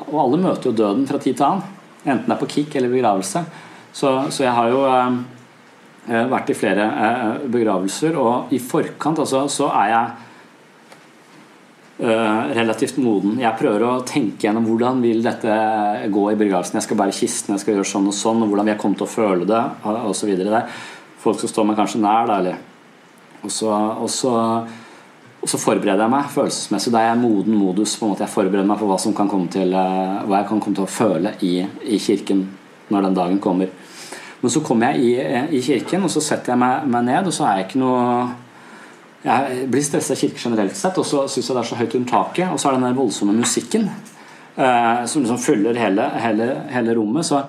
Og 0.07 0.19
alle 0.21 0.37
møter 0.39 0.69
jo 0.69 0.77
døden 0.77 1.07
fra 1.09 1.17
tid 1.19 1.35
til 1.35 1.47
annen. 1.47 1.71
Enten 2.05 2.29
det 2.29 2.35
er 2.35 2.43
på 2.43 2.51
kick 2.51 2.75
eller 2.75 2.93
begravelse. 2.93 3.41
Så, 3.95 4.11
så 4.29 4.43
jeg 4.43 4.53
har 4.53 4.69
jo 4.69 4.85
eh, 4.85 5.17
eh 6.05 6.29
vært 6.29 6.51
i 6.53 6.57
flere 6.57 6.85
eh, 6.85 7.49
begravelser, 7.49 8.15
og 8.15 8.53
i 8.53 8.59
forkant 8.59 9.19
altså, 9.23 9.47
så 9.49 9.71
er 9.73 9.89
jeg 9.89 10.11
relativt 11.95 12.97
moden. 12.99 13.37
Jeg 13.39 13.55
prøver 13.55 13.85
å 13.87 14.03
tenke 14.03 14.47
gjennom 14.47 14.65
hvordan 14.67 14.97
vil 14.99 15.21
dette 15.23 15.53
gå 16.11 16.23
i 16.27 16.37
begravelsen. 16.39 16.75
Jeg 16.75 16.87
skal 16.89 16.99
bære 16.99 17.15
kisten, 17.15 17.53
jeg 17.55 17.63
skal 17.63 17.77
gjøre 17.77 17.87
sånn 17.87 18.09
og 18.11 18.15
sånn, 18.17 18.41
og 18.43 18.51
hvordan 18.51 18.67
vil 18.67 18.73
jeg 18.73 18.81
komme 18.81 18.99
til 18.99 19.07
å 19.07 19.13
føle 19.13 19.47
det, 19.47 19.61
osv. 20.11 20.33
Folk 21.23 21.39
skal 21.39 21.53
stå 21.53 21.65
meg 21.69 21.79
kanskje 21.79 22.01
nær, 22.03 22.27
da, 22.27 22.39
eller 22.41 22.59
og 23.45 23.51
så, 23.53 23.71
og, 24.01 24.09
så, 24.09 24.33
og 25.41 25.49
så, 25.49 25.59
forbereder 25.61 26.01
jeg 26.05 26.13
meg 26.13 26.29
følelsesmessig. 26.33 26.93
Da 26.93 27.03
er 27.03 27.11
jeg 27.11 27.21
moden 27.21 27.57
modus. 27.59 27.95
på 27.99 28.07
en 28.07 28.13
måte 28.13 28.25
Jeg 28.25 28.33
forbereder 28.33 28.67
meg 28.67 28.79
på 28.81 28.89
hva, 28.89 28.97
som 29.01 29.13
kan 29.17 29.29
komme 29.29 29.51
til, 29.53 29.73
uh, 29.73 30.23
hva 30.25 30.41
jeg 30.41 30.49
kan 30.49 30.63
komme 30.63 30.77
til 30.79 30.87
å 30.87 30.91
føle 30.91 31.35
i, 31.45 31.59
i, 31.85 31.99
kirken 32.01 32.47
når 32.89 33.07
den 33.07 33.19
dagen 33.19 33.41
kommer. 33.43 33.69
Men 34.41 34.53
så 34.53 34.61
kommer 34.65 34.93
jeg 34.93 35.05
i, 35.05 35.13
i 35.57 35.61
kirken, 35.63 36.05
og 36.05 36.11
så 36.13 36.21
setter 36.21 36.53
jeg 36.53 36.61
meg, 36.61 36.89
meg 36.89 37.05
ned, 37.07 37.29
og 37.29 37.33
så 37.33 37.47
er 37.47 37.61
jeg 37.61 37.69
ikke 37.69 37.81
noe 37.81 38.01
jeg 39.25 39.69
blir 39.73 39.85
stressa 39.85 40.13
av 40.13 40.19
kirke 40.21 40.41
generelt 40.41 40.77
sett, 40.77 40.97
og 41.01 41.07
så 41.07 41.23
syns 41.25 41.49
jeg 41.49 41.57
det 41.57 41.63
er 41.63 41.69
så 41.71 41.79
høyt 41.79 41.95
under 41.97 42.11
taket. 42.11 42.51
Og 42.51 42.59
så 42.61 42.69
er 42.69 42.75
det 42.75 42.81
den 42.81 42.89
der 42.91 42.99
voldsomme 42.99 43.37
musikken 43.37 43.87
eh, 43.89 45.05
som 45.09 45.23
liksom 45.23 45.41
fyller 45.41 45.79
hele, 45.79 46.09
hele, 46.21 46.49
hele 46.71 46.95
rommet. 46.97 47.25
Så, 47.25 47.41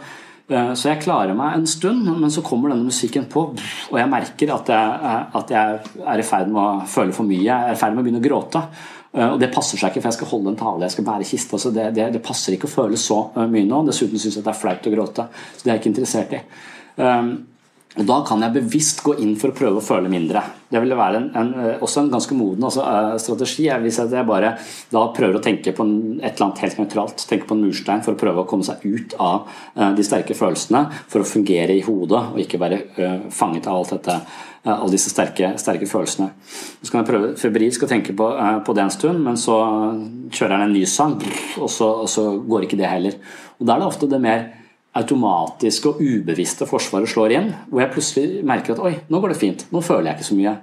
eh, 0.49 0.73
så, 0.73 0.89
jeg 0.91 1.03
klarer 1.05 1.37
meg 1.37 1.59
en 1.59 1.69
stund, 1.69 2.09
men 2.09 2.33
så 2.33 2.45
kommer 2.47 2.73
denne 2.73 2.89
musikken 2.89 3.29
på, 3.33 3.49
og 3.91 3.99
jeg 4.01 4.13
merker 4.13 4.55
at 4.57 4.73
jeg, 4.73 5.25
at 5.43 5.53
jeg 5.53 5.81
er 6.07 6.23
i 6.23 6.27
ferd 6.27 6.53
med 6.53 6.63
å 6.63 6.87
føle 6.91 7.17
for 7.17 7.29
mye. 7.29 7.45
Jeg 7.45 7.57
er 7.57 7.77
i 7.77 7.81
ferd 7.81 7.97
med 7.97 8.05
å 8.05 8.09
begynne 8.09 8.25
å 8.25 8.29
gråte. 8.29 8.65
Eh, 9.17 9.29
og 9.33 9.41
Det 9.41 9.53
passer 9.53 9.81
seg 9.81 9.93
ikke, 9.93 10.05
for 10.05 10.13
jeg 10.13 10.19
skal 10.19 10.33
holde 10.33 10.53
en 10.53 10.61
tale, 10.61 10.85
jeg 10.87 10.97
skal 10.97 11.09
bære 11.09 11.29
kiste. 11.29 11.59
Altså 11.59 11.75
det, 11.75 11.91
det, 11.97 12.09
det, 12.17 12.25
passer 12.25 12.57
ikke 12.57 12.69
å 12.71 12.77
føle 12.77 13.01
så 13.01 13.21
eh, 13.35 13.51
mye 13.53 13.69
nå. 13.69 13.83
Dessuten 13.89 14.21
syns 14.21 14.41
jeg 14.41 14.47
det 14.47 14.53
er 14.53 14.63
flaut 14.63 14.89
å 14.89 14.95
gråte. 14.97 15.29
Så 15.57 15.63
det 15.63 15.71
er 15.71 15.77
jeg 15.77 15.85
ikke 15.85 15.93
interessert 15.95 16.37
i. 16.37 16.43
Um, 16.97 17.31
og 17.97 18.05
Da 18.05 18.19
kan 18.29 18.43
jeg 18.45 18.53
bevisst 18.59 19.01
gå 19.05 19.15
inn 19.25 19.33
for 19.41 19.51
å 19.53 19.57
prøve 19.57 19.81
å 19.81 19.85
føle 19.85 20.11
mindre. 20.13 20.43
Det 20.69 20.81
vil 20.83 20.93
være 20.99 21.21
en, 21.21 21.29
en, 21.39 21.53
eh, 21.63 21.85
også 21.85 22.03
en 22.03 22.11
ganske 22.13 22.37
moden 22.37 22.67
altså, 22.69 22.83
uh, 22.85 23.15
strategi. 23.23 23.71
Hvis 23.81 24.01
jeg 24.03 24.27
bare 24.29 24.51
da 24.93 25.05
prøver 25.17 25.39
å 25.39 25.45
tenke 25.45 25.73
på 25.73 25.85
en, 25.87 25.95
et 26.19 26.35
eller 26.35 26.49
annet 26.49 26.61
helt 26.65 26.83
nøytralt, 26.83 27.25
tenke 27.31 27.49
på 27.49 27.57
en 27.57 27.63
murstein 27.65 28.03
for 28.05 28.13
å 28.13 28.21
prøve 28.21 28.43
å 28.43 28.49
komme 28.49 28.67
seg 28.67 28.85
ut 28.85 29.17
av 29.23 29.47
uh, 29.49 29.95
de 29.97 30.05
sterke 30.05 30.37
følelsene, 30.37 30.83
for 31.09 31.25
å 31.25 31.31
fungere 31.31 31.79
i 31.79 31.87
hodet 31.87 32.21
og 32.35 32.43
ikke 32.43 32.61
være 32.61 32.83
uh, 32.99 33.25
fanget 33.33 33.71
av 33.71 33.81
alt 33.81 33.97
dette, 33.97 34.19
alle 34.67 34.91
disse 34.91 35.13
sterke, 35.13 35.53
sterke, 35.63 35.87
følelsene. 35.87 36.33
Så 36.83 36.91
kan 36.91 37.05
jeg 37.05 37.09
prøve 37.13 37.33
febrilsk 37.39 37.85
å 37.87 37.89
tenke 37.89 38.17
på, 38.19 38.27
på, 38.67 38.75
det 38.75 38.83
en 38.83 38.91
stund, 38.91 39.21
men 39.23 39.39
så 39.39 39.61
kjører 40.35 40.57
jeg 40.57 40.67
en 40.67 40.75
ny 40.75 40.83
sang, 40.91 41.15
og 41.63 41.71
så, 41.71 41.93
og 42.03 42.11
så 42.11 42.25
går 42.43 42.67
ikke 42.67 42.81
det 42.81 42.91
heller. 42.91 43.15
Og 43.61 43.69
Da 43.69 43.77
er 43.77 43.85
det 43.85 43.93
ofte 43.93 44.11
det 44.11 44.19
mer 44.25 44.49
automatiske 44.97 45.91
og 45.91 46.01
ubevisste 46.01 46.69
forsvaret 46.69 47.11
slår 47.11 47.37
inn, 47.37 47.53
hvor 47.71 47.85
jeg 47.85 47.93
plutselig 47.95 48.47
merker 48.47 48.77
at 48.77 48.83
oi, 48.83 48.95
nå 49.13 49.21
går 49.21 49.35
det 49.35 49.43
fint, 49.43 49.69
nå 49.73 49.85
føler 49.85 50.11
jeg 50.11 50.19
ikke 50.19 50.31
så 50.31 50.39
mye. 50.39 50.57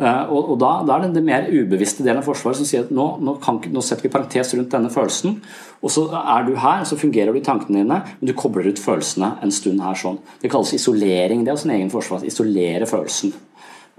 Eh, 0.00 0.22
og, 0.32 0.54
og 0.54 0.56
da, 0.58 0.70
da, 0.88 0.96
er 0.96 1.04
det 1.04 1.18
den 1.18 1.26
mer 1.26 1.44
ubevisste 1.52 2.02
delen 2.02 2.22
av 2.22 2.26
Forsvaret 2.26 2.58
som 2.58 2.66
sier 2.66 2.86
at 2.86 2.92
nå, 2.94 3.04
nå, 3.22 3.36
kan, 3.44 3.60
nå, 3.70 3.82
setter 3.84 4.06
vi 4.06 4.12
parentes 4.14 4.54
rundt 4.56 4.72
denne 4.72 4.90
følelsen, 4.90 5.36
og 5.84 5.92
så 5.92 6.06
er 6.18 6.48
du 6.48 6.54
her, 6.58 6.86
så 6.88 6.98
fungerer 6.98 7.30
du 7.34 7.38
i 7.38 7.44
tankene 7.44 7.82
dine, 7.82 8.00
men 8.08 8.30
du 8.30 8.34
kobler 8.38 8.70
ut 8.72 8.80
følelsene 8.80 9.34
en 9.44 9.54
stund 9.54 9.84
her 9.84 9.98
sånn. 9.98 10.18
Det 10.42 10.50
kalles 10.52 10.72
isolering. 10.78 11.44
Det 11.44 11.52
er 11.52 11.64
en 11.66 11.74
egen 11.76 11.92
forsvar. 11.92 12.24
Isolere 12.26 12.88
følelsen 12.88 13.34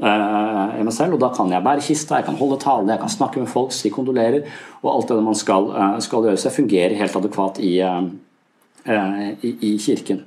uh, 0.01 0.73
i 0.79 0.83
meg 0.83 0.93
selv. 0.95 1.17
Og 1.17 1.21
da 1.21 1.29
kan 1.35 1.51
jeg 1.51 1.65
bære 1.65 1.85
kista, 1.85 2.19
jeg 2.19 2.27
kan 2.29 2.39
holde 2.39 2.59
tale, 2.63 2.87
jeg 2.89 3.03
kan 3.03 3.11
snakke 3.11 3.43
med 3.43 3.51
folk, 3.51 3.75
si 3.75 3.91
kondolerer, 3.93 4.47
og 4.81 4.93
alt 4.95 5.11
det 5.11 5.19
man 5.27 5.37
skal, 5.37 5.69
uh, 5.75 5.97
skal 6.03 6.29
gjøre. 6.29 6.39
Så 6.39 6.49
jeg 6.49 6.57
fungerer 6.61 6.99
helt 7.03 7.19
adekvat 7.19 7.59
i, 7.63 7.75
uh, 7.83 8.07
i, 8.85 9.53
i 9.69 9.77
kirken. 9.79 10.23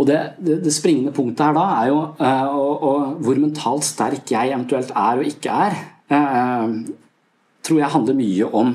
Og 0.00 0.08
det, 0.08 0.18
det, 0.40 0.58
det, 0.64 0.72
springende 0.72 1.12
punktet 1.12 1.44
her 1.44 1.56
da 1.56 1.64
er 1.82 1.88
jo 1.90 1.98
eh, 2.16 2.52
og, 2.56 2.84
og 2.88 3.16
hvor 3.26 3.40
mentalt 3.40 3.84
sterk 3.84 4.30
jeg 4.32 4.54
eventuelt 4.54 4.92
er 4.96 5.20
og 5.20 5.28
ikke 5.28 5.56
er, 5.66 5.76
eh, 6.16 6.76
tror 7.62 7.80
jeg 7.82 7.92
handler 7.92 8.18
mye 8.18 8.48
om 8.56 8.72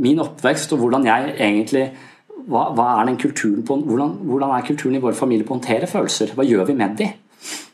min 0.00 0.22
oppvekst 0.22 0.72
og 0.74 0.82
hvordan 0.82 1.04
jeg 1.08 1.34
egentlig 1.36 1.84
hva, 2.50 2.70
hva 2.76 2.86
er 2.96 3.10
den 3.10 3.18
kulturen 3.20 3.64
på, 3.66 3.76
hvordan, 3.84 4.16
hvordan, 4.24 4.54
er 4.56 4.66
kulturen 4.66 4.96
i 4.96 5.02
vår 5.02 5.18
familie 5.18 5.46
på 5.46 5.54
å 5.54 5.58
håndtere 5.58 5.90
følelser? 5.90 6.32
Hva 6.36 6.46
gjør 6.48 6.70
vi 6.70 6.78
med 6.78 6.96
de? 6.98 7.10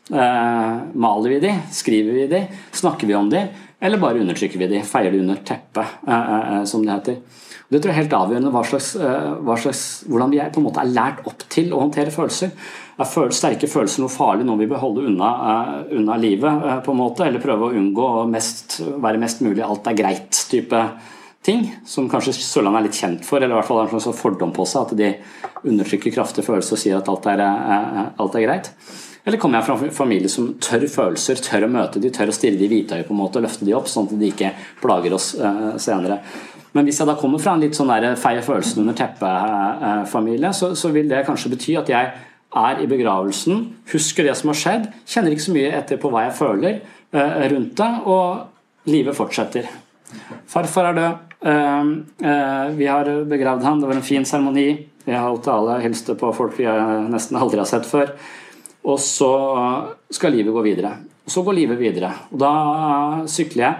Eh, 0.07 0.75
maler 0.99 1.33
vi 1.33 1.39
de? 1.47 1.53
Skriver 1.73 2.19
vi 2.19 2.27
de? 2.31 2.43
Snakker 2.75 3.07
vi 3.09 3.15
om 3.15 3.31
de? 3.31 3.45
Eller 3.79 4.01
bare 4.01 4.21
undertrykker 4.23 4.59
vi 4.59 4.69
de, 4.71 4.79
feier 4.85 5.13
de 5.13 5.19
under 5.21 5.41
teppet, 5.45 5.99
eh, 6.07 6.31
eh, 6.37 6.63
som 6.65 6.85
det 6.85 6.95
heter. 6.95 7.19
Det 7.67 7.81
tror 7.81 7.91
jeg 7.91 7.97
er 7.97 8.03
helt 8.05 8.15
avgjørende 8.15 8.51
hva 8.53 8.61
slags, 8.63 8.93
hva 9.43 9.55
slags, 9.59 9.81
hvordan 10.07 10.31
vi 10.31 10.37
er, 10.39 10.53
på 10.55 10.61
en 10.61 10.65
måte 10.69 10.79
er 10.79 10.93
lært 10.95 11.25
opp 11.27 11.41
til 11.51 11.73
å 11.75 11.81
håndtere 11.81 12.13
følelser. 12.15 12.53
Er 12.95 13.09
føl 13.11 13.33
sterke 13.35 13.67
følelser 13.67 14.05
noe 14.05 14.13
farlig, 14.13 14.45
noe 14.47 14.61
vi 14.61 14.69
bør 14.71 14.79
holde 14.85 15.03
unna, 15.09 15.31
unna 15.91 16.15
livet, 16.15 16.63
på 16.85 16.95
en 16.95 16.99
måte, 17.01 17.25
eller 17.27 17.43
prøve 17.43 17.67
å 17.67 17.75
unngå 17.75 18.05
å 18.07 18.23
være 18.31 19.19
mest 19.19 19.43
mulig 19.43 19.65
alt 19.65 19.91
er 19.91 19.99
greit-type 19.99 20.79
ting, 21.43 21.67
som 21.83 22.07
kanskje 22.07 22.37
Sørlandet 22.39 22.79
er 22.79 22.87
litt 22.87 23.01
kjent 23.01 23.27
for, 23.27 23.43
eller 23.43 23.57
i 23.57 23.59
hvert 23.59 23.67
fall 23.67 23.81
har 23.83 23.91
en 23.91 24.05
slags 24.07 24.23
fordom 24.23 24.55
på 24.55 24.63
seg, 24.63 24.87
at 24.87 24.95
de 25.03 25.67
undertrykker 25.67 26.15
kraftige 26.15 26.47
følelser 26.47 26.79
og 26.79 26.83
sier 26.85 27.01
at 27.01 27.11
alt 27.11 27.27
er, 27.35 27.43
alt 28.15 28.39
er 28.39 28.47
greit. 28.47 28.71
Eller 29.27 29.41
kommer 29.43 29.59
jeg 29.59 29.67
fra 29.67 29.75
en 29.83 29.91
familie 29.91 30.29
som 30.31 30.53
tør 30.63 30.85
følelser, 30.87 31.41
tør 31.43 31.65
å 31.67 31.71
møte 31.71 31.99
de, 31.99 32.11
tør 32.15 32.29
å 32.31 32.35
stirre 32.35 32.55
de 32.55 32.63
i 32.63 32.69
hvitøyet 32.71 33.09
på 33.09 33.11
en 33.11 33.19
måte 33.19 33.41
og 33.41 33.43
løfte 33.43 33.67
de 33.67 33.73
opp, 33.75 33.89
sånn 33.91 34.07
at 34.07 34.13
de 34.21 34.29
ikke 34.31 34.53
plager 34.79 35.15
oss 35.17 35.33
uh, 35.35 35.73
senere. 35.83 36.21
Men 36.71 36.87
hvis 36.87 37.01
jeg 37.01 37.09
da 37.09 37.17
kommer 37.19 37.41
fra 37.43 37.57
en 37.57 37.65
litt 37.65 37.75
sånn 37.75 37.91
feie 38.21 38.45
følelsen 38.45 38.85
under 38.85 38.95
teppet-familie, 38.95 40.53
så, 40.55 40.71
så, 40.79 40.93
vil 40.95 41.11
det 41.11 41.25
kanskje 41.27 41.51
bety 41.51 41.75
at 41.75 41.91
jeg 41.91 42.13
er 42.57 42.79
i 42.79 42.87
begravelsen, 42.87 43.65
husker 43.91 44.29
det 44.29 44.37
som 44.39 44.53
har 44.53 44.61
skjedd, 44.61 44.87
kjenner 45.09 45.35
ikke 45.35 45.47
så 45.49 45.57
mye 45.57 45.75
etter 45.75 45.99
på 45.99 46.13
hva 46.13 46.23
jeg 46.29 46.37
føler 46.37 46.79
rundt 47.51 47.75
det, 47.81 47.91
og 48.07 48.87
livet 48.91 49.17
fortsetter. 49.17 49.67
Farfar 50.47 50.91
er 50.93 50.99
død. 51.01 51.23
Vi 52.77 52.87
har 52.87 53.11
begravd 53.27 53.67
han, 53.67 53.83
det 53.83 53.91
var 53.91 53.99
en 53.99 54.07
fin 54.07 54.27
seremoni. 54.27 54.69
Jeg 55.07 55.23
holdt 55.23 55.47
tale, 55.47 55.81
hilste 55.83 56.15
på 56.19 56.31
folk 56.35 56.55
vi 56.59 56.67
nesten 57.11 57.39
aldri 57.39 57.59
har 57.59 57.69
sett 57.69 57.87
før. 57.89 58.13
Og 58.87 58.99
så 59.03 59.31
skal 60.13 60.35
livet 60.35 60.55
gå 60.55 60.63
videre. 60.63 60.93
Og 61.27 61.33
så 61.33 61.43
går 61.43 61.57
livet 61.57 61.79
videre. 61.81 62.13
Og 62.31 62.39
da 62.39 62.51
sykler 63.27 63.63
jeg 63.65 63.75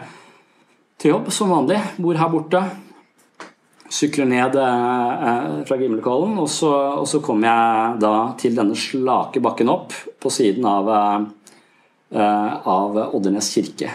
til 0.99 1.13
jobb 1.13 1.31
som 1.31 1.53
vanlig. 1.53 1.79
Bor 2.01 2.19
her 2.19 2.31
borte. 2.33 2.63
Sykler 3.87 4.27
ned 4.27 4.57
eh, 4.59 5.45
fra 5.63 5.77
Gimlekollen, 5.79 6.33
og, 6.43 6.49
og, 6.67 7.05
så 7.07 7.21
kommer 7.23 7.47
jeg 7.47 8.01
da 8.03 8.13
til 8.41 8.57
denne 8.57 8.75
slake 8.75 9.39
bakken 9.39 9.71
opp 9.71 9.95
på 10.19 10.31
siden 10.33 10.67
av, 10.67 10.91
eh, 12.11 12.51
av 12.67 12.99
Oddernes 13.05 13.47
kirke. 13.55 13.93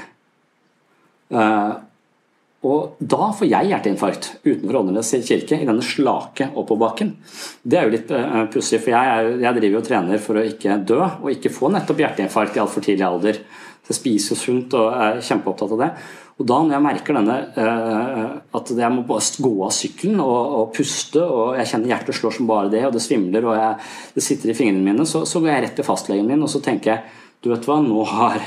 Eh, 2.62 2.68
og 2.68 2.96
da 2.98 3.30
får 3.34 3.48
jeg 3.50 3.70
hjerteinfarkt 3.70 4.30
utenfor 4.44 4.80
Åndenes 4.82 5.12
kirke, 5.26 5.58
i 5.58 5.66
denne 5.66 5.82
slake 5.82 6.50
oppoverbakken. 6.54 7.16
Det 7.62 7.78
er 7.78 7.86
jo 7.86 7.94
litt 7.96 8.10
uh, 8.14 8.46
pussig, 8.52 8.80
for 8.80 8.94
jeg, 8.94 9.12
er, 9.18 9.36
jeg, 9.42 9.58
driver 9.58 9.76
jo 9.76 9.82
og 9.82 9.86
trener 9.88 10.22
for 10.22 10.38
å 10.38 10.46
ikke 10.46 10.78
dø, 10.86 11.02
og 11.02 11.30
ikke 11.32 11.52
få 11.52 11.72
nettopp 11.72 12.02
hjerteinfarkt 12.02 12.56
i 12.56 12.62
altfor 12.62 12.84
tidlig 12.84 13.06
alder. 13.06 13.40
Jeg 13.88 13.98
spiser 13.98 14.38
sunt 14.38 14.74
og 14.78 14.92
er 14.94 15.18
kjempeopptatt 15.26 15.72
av 15.74 15.80
det. 15.80 15.88
Og 16.40 16.46
da 16.48 16.58
når 16.62 16.74
jeg 16.76 16.84
merker 16.86 17.16
denne, 17.18 17.38
uh, 17.58 18.36
at 18.56 18.70
jeg 18.78 18.94
må 18.94 19.02
bare 19.06 19.42
gå 19.46 19.52
av 19.66 19.74
sykkelen 19.74 20.22
og, 20.22 20.38
og, 20.58 20.68
puste, 20.76 21.22
og 21.22 21.58
jeg 21.58 21.72
kjenner 21.72 21.92
hjertet 21.92 22.18
slår 22.18 22.36
som 22.38 22.48
bare 22.48 22.70
det, 22.72 22.84
og 22.86 22.94
det 22.94 23.02
svimler 23.04 23.48
og 23.48 23.58
jeg, 23.58 23.90
det 24.16 24.24
sitter 24.24 24.54
i 24.54 24.56
fingrene 24.56 24.86
mine, 24.86 25.08
så, 25.08 25.26
så, 25.28 25.42
går 25.42 25.52
jeg 25.52 25.66
rett 25.66 25.76
til 25.80 25.86
fastlegen 25.86 26.30
min 26.30 26.46
og 26.46 26.50
så 26.50 26.62
tenker 26.64 26.94
jeg 26.94 27.18
du 27.42 27.48
vet 27.50 27.64
hva, 27.66 27.80
nå 27.82 28.04
har 28.06 28.38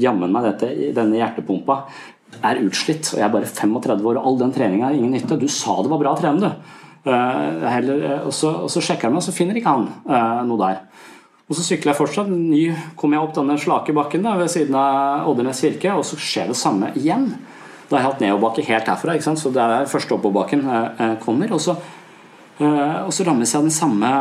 jammen 0.00 0.32
meg 0.32 0.46
dette, 0.46 0.70
denne 0.96 1.18
hjertepumpa 1.18 1.74
er 2.40 2.60
utslitt, 2.64 3.10
og 3.12 3.20
jeg 3.20 3.26
er 3.26 3.32
bare 3.32 3.48
35 3.48 4.06
år, 4.06 4.18
og 4.20 4.28
all 4.28 4.38
den 4.40 4.52
treninga 4.54 4.90
er 4.90 4.98
ingen 4.98 5.14
nytte. 5.16 5.38
Du 5.40 5.48
sa 5.50 5.76
det 5.82 5.90
var 5.92 6.00
bra 6.02 6.14
å 6.14 6.20
trene, 6.20 6.50
du. 6.50 6.76
Uh, 7.00 7.64
heller, 7.64 8.02
uh, 8.04 8.26
og, 8.28 8.32
så, 8.36 8.50
og, 8.66 8.68
så, 8.68 8.82
sjekker 8.84 9.08
jeg 9.08 9.14
meg, 9.14 9.22
og 9.22 9.24
så 9.24 9.32
finner 9.32 9.56
ikke 9.56 9.72
han 9.72 9.86
uh, 10.04 10.42
noe 10.44 10.60
der. 10.60 10.82
Og 11.50 11.56
Så 11.56 11.64
sykler 11.66 11.90
jeg 11.90 11.98
fortsatt. 11.98 12.28
Ny 12.30 12.66
kommer 12.94 13.16
jeg 13.16 13.26
opp 13.26 13.32
denne 13.38 13.56
slake 13.58 13.94
bakken 13.96 14.26
da, 14.26 14.36
ved 14.38 14.52
siden 14.52 14.76
av 14.78 15.30
Oddernes 15.30 15.62
kirke, 15.64 15.94
og 15.96 16.04
så 16.06 16.18
skjer 16.20 16.52
det 16.52 16.58
samme 16.60 16.92
igjen. 17.00 17.32
Da 17.88 17.96
har 17.96 18.04
jeg 18.04 18.10
hatt 18.12 18.20
nedoverbakke 18.22 18.66
helt 18.68 18.90
herfra, 18.92 19.16
så 19.18 19.50
det 19.50 19.64
er 19.64 19.88
første 19.90 20.14
oppoverbakken 20.14 20.62
kommer. 21.24 21.50
Og 21.56 21.58
så, 21.64 21.74
og 22.60 23.10
så 23.10 23.26
rammes 23.26 23.50
jeg 23.50 23.66
den 23.66 23.74
samme, 23.74 24.12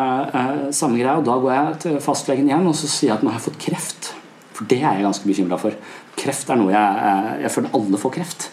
samme 0.74 0.98
greia, 0.98 1.20
og 1.20 1.28
da 1.28 1.36
går 1.38 1.54
jeg 1.54 1.78
til 1.84 2.00
fastlegen 2.02 2.50
igjen 2.50 2.66
og 2.66 2.74
så 2.80 2.90
sier 2.90 3.12
jeg 3.12 3.20
at 3.20 3.28
nå 3.28 3.30
har 3.30 3.38
jeg 3.38 3.46
fått 3.46 3.62
kreft. 3.68 4.10
For 4.58 4.66
det 4.68 4.82
er 4.82 4.98
jeg 4.98 5.06
ganske 5.06 5.30
bekymra 5.30 5.62
for. 5.62 5.78
Kreft 6.18 6.50
er 6.50 6.60
noe 6.60 6.74
jeg, 6.74 7.36
jeg 7.44 7.54
føler 7.54 7.76
alle 7.78 8.00
får 8.02 8.16
kreft. 8.16 8.50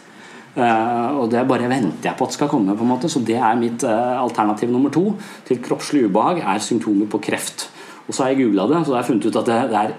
Uh, 0.57 1.21
og 1.21 1.27
det 1.29 1.43
bare 1.45 1.69
venter 1.69 2.09
jeg 2.09 2.17
på 2.17 2.25
at 2.25 2.33
skal 2.33 2.49
komme. 2.49 2.77
på 2.77 2.85
en 2.85 2.89
måte, 2.89 3.09
Så 3.13 3.21
det 3.21 3.37
er 3.37 3.59
mitt 3.61 3.85
uh, 3.85 4.23
alternativ 4.23 4.71
nummer 4.73 4.91
to 4.91 5.15
til 5.45 5.61
kroppslig 5.61 6.07
ubehag, 6.07 6.41
er 6.41 6.59
symptomer 6.65 7.07
på 7.07 7.21
kreft. 7.21 7.69
Og 8.09 8.15
så 8.15 8.23
har 8.23 8.33
jeg 8.33 8.45
googla 8.45 8.67
det, 8.71 8.87
så 8.87 8.95
jeg 8.95 9.03
har 9.03 9.09
funnet 9.11 9.27
ut 9.27 9.37
at 9.37 9.51
det, 9.51 9.59
det 9.71 9.83
er 9.83 9.95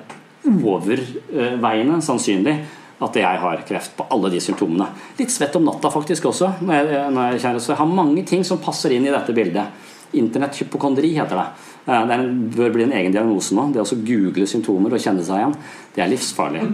overveiende 0.47 2.01
sannsynlig 2.01 2.55
at 3.03 3.17
jeg 3.19 3.39
har 3.43 3.61
kreft 3.67 3.93
på 3.97 4.07
alle 4.13 4.31
de 4.33 4.39
symptomene. 4.41 4.87
Litt 5.19 5.33
svett 5.33 5.55
om 5.59 5.65
natta 5.67 5.91
faktisk 5.93 6.25
også. 6.31 6.55
Når 6.65 6.79
jeg, 6.79 7.01
når 7.13 7.35
jeg, 7.35 7.61
så 7.61 7.73
jeg 7.73 7.81
har 7.81 7.97
mange 7.99 8.23
ting 8.25 8.45
som 8.47 8.61
passer 8.63 8.95
inn 8.95 9.05
i 9.05 9.13
dette 9.13 9.35
bildet. 9.37 9.69
Internetthypokondri 10.17 11.11
heter 11.19 11.37
det. 11.37 11.47
Eh, 11.87 12.07
det 12.07 12.15
en, 12.17 12.31
bør 12.51 12.73
bli 12.75 12.83
en 12.83 12.95
egen 12.99 13.13
diagnose 13.15 13.55
nå. 13.55 13.69
Det 13.71 13.83
å 13.83 13.99
google 14.07 14.47
symptomer 14.49 14.93
og 14.93 15.01
kjenne 15.01 15.23
seg 15.23 15.39
igjen, 15.39 15.53
det 15.95 16.03
er 16.03 16.13
livsfarlig. 16.15 16.65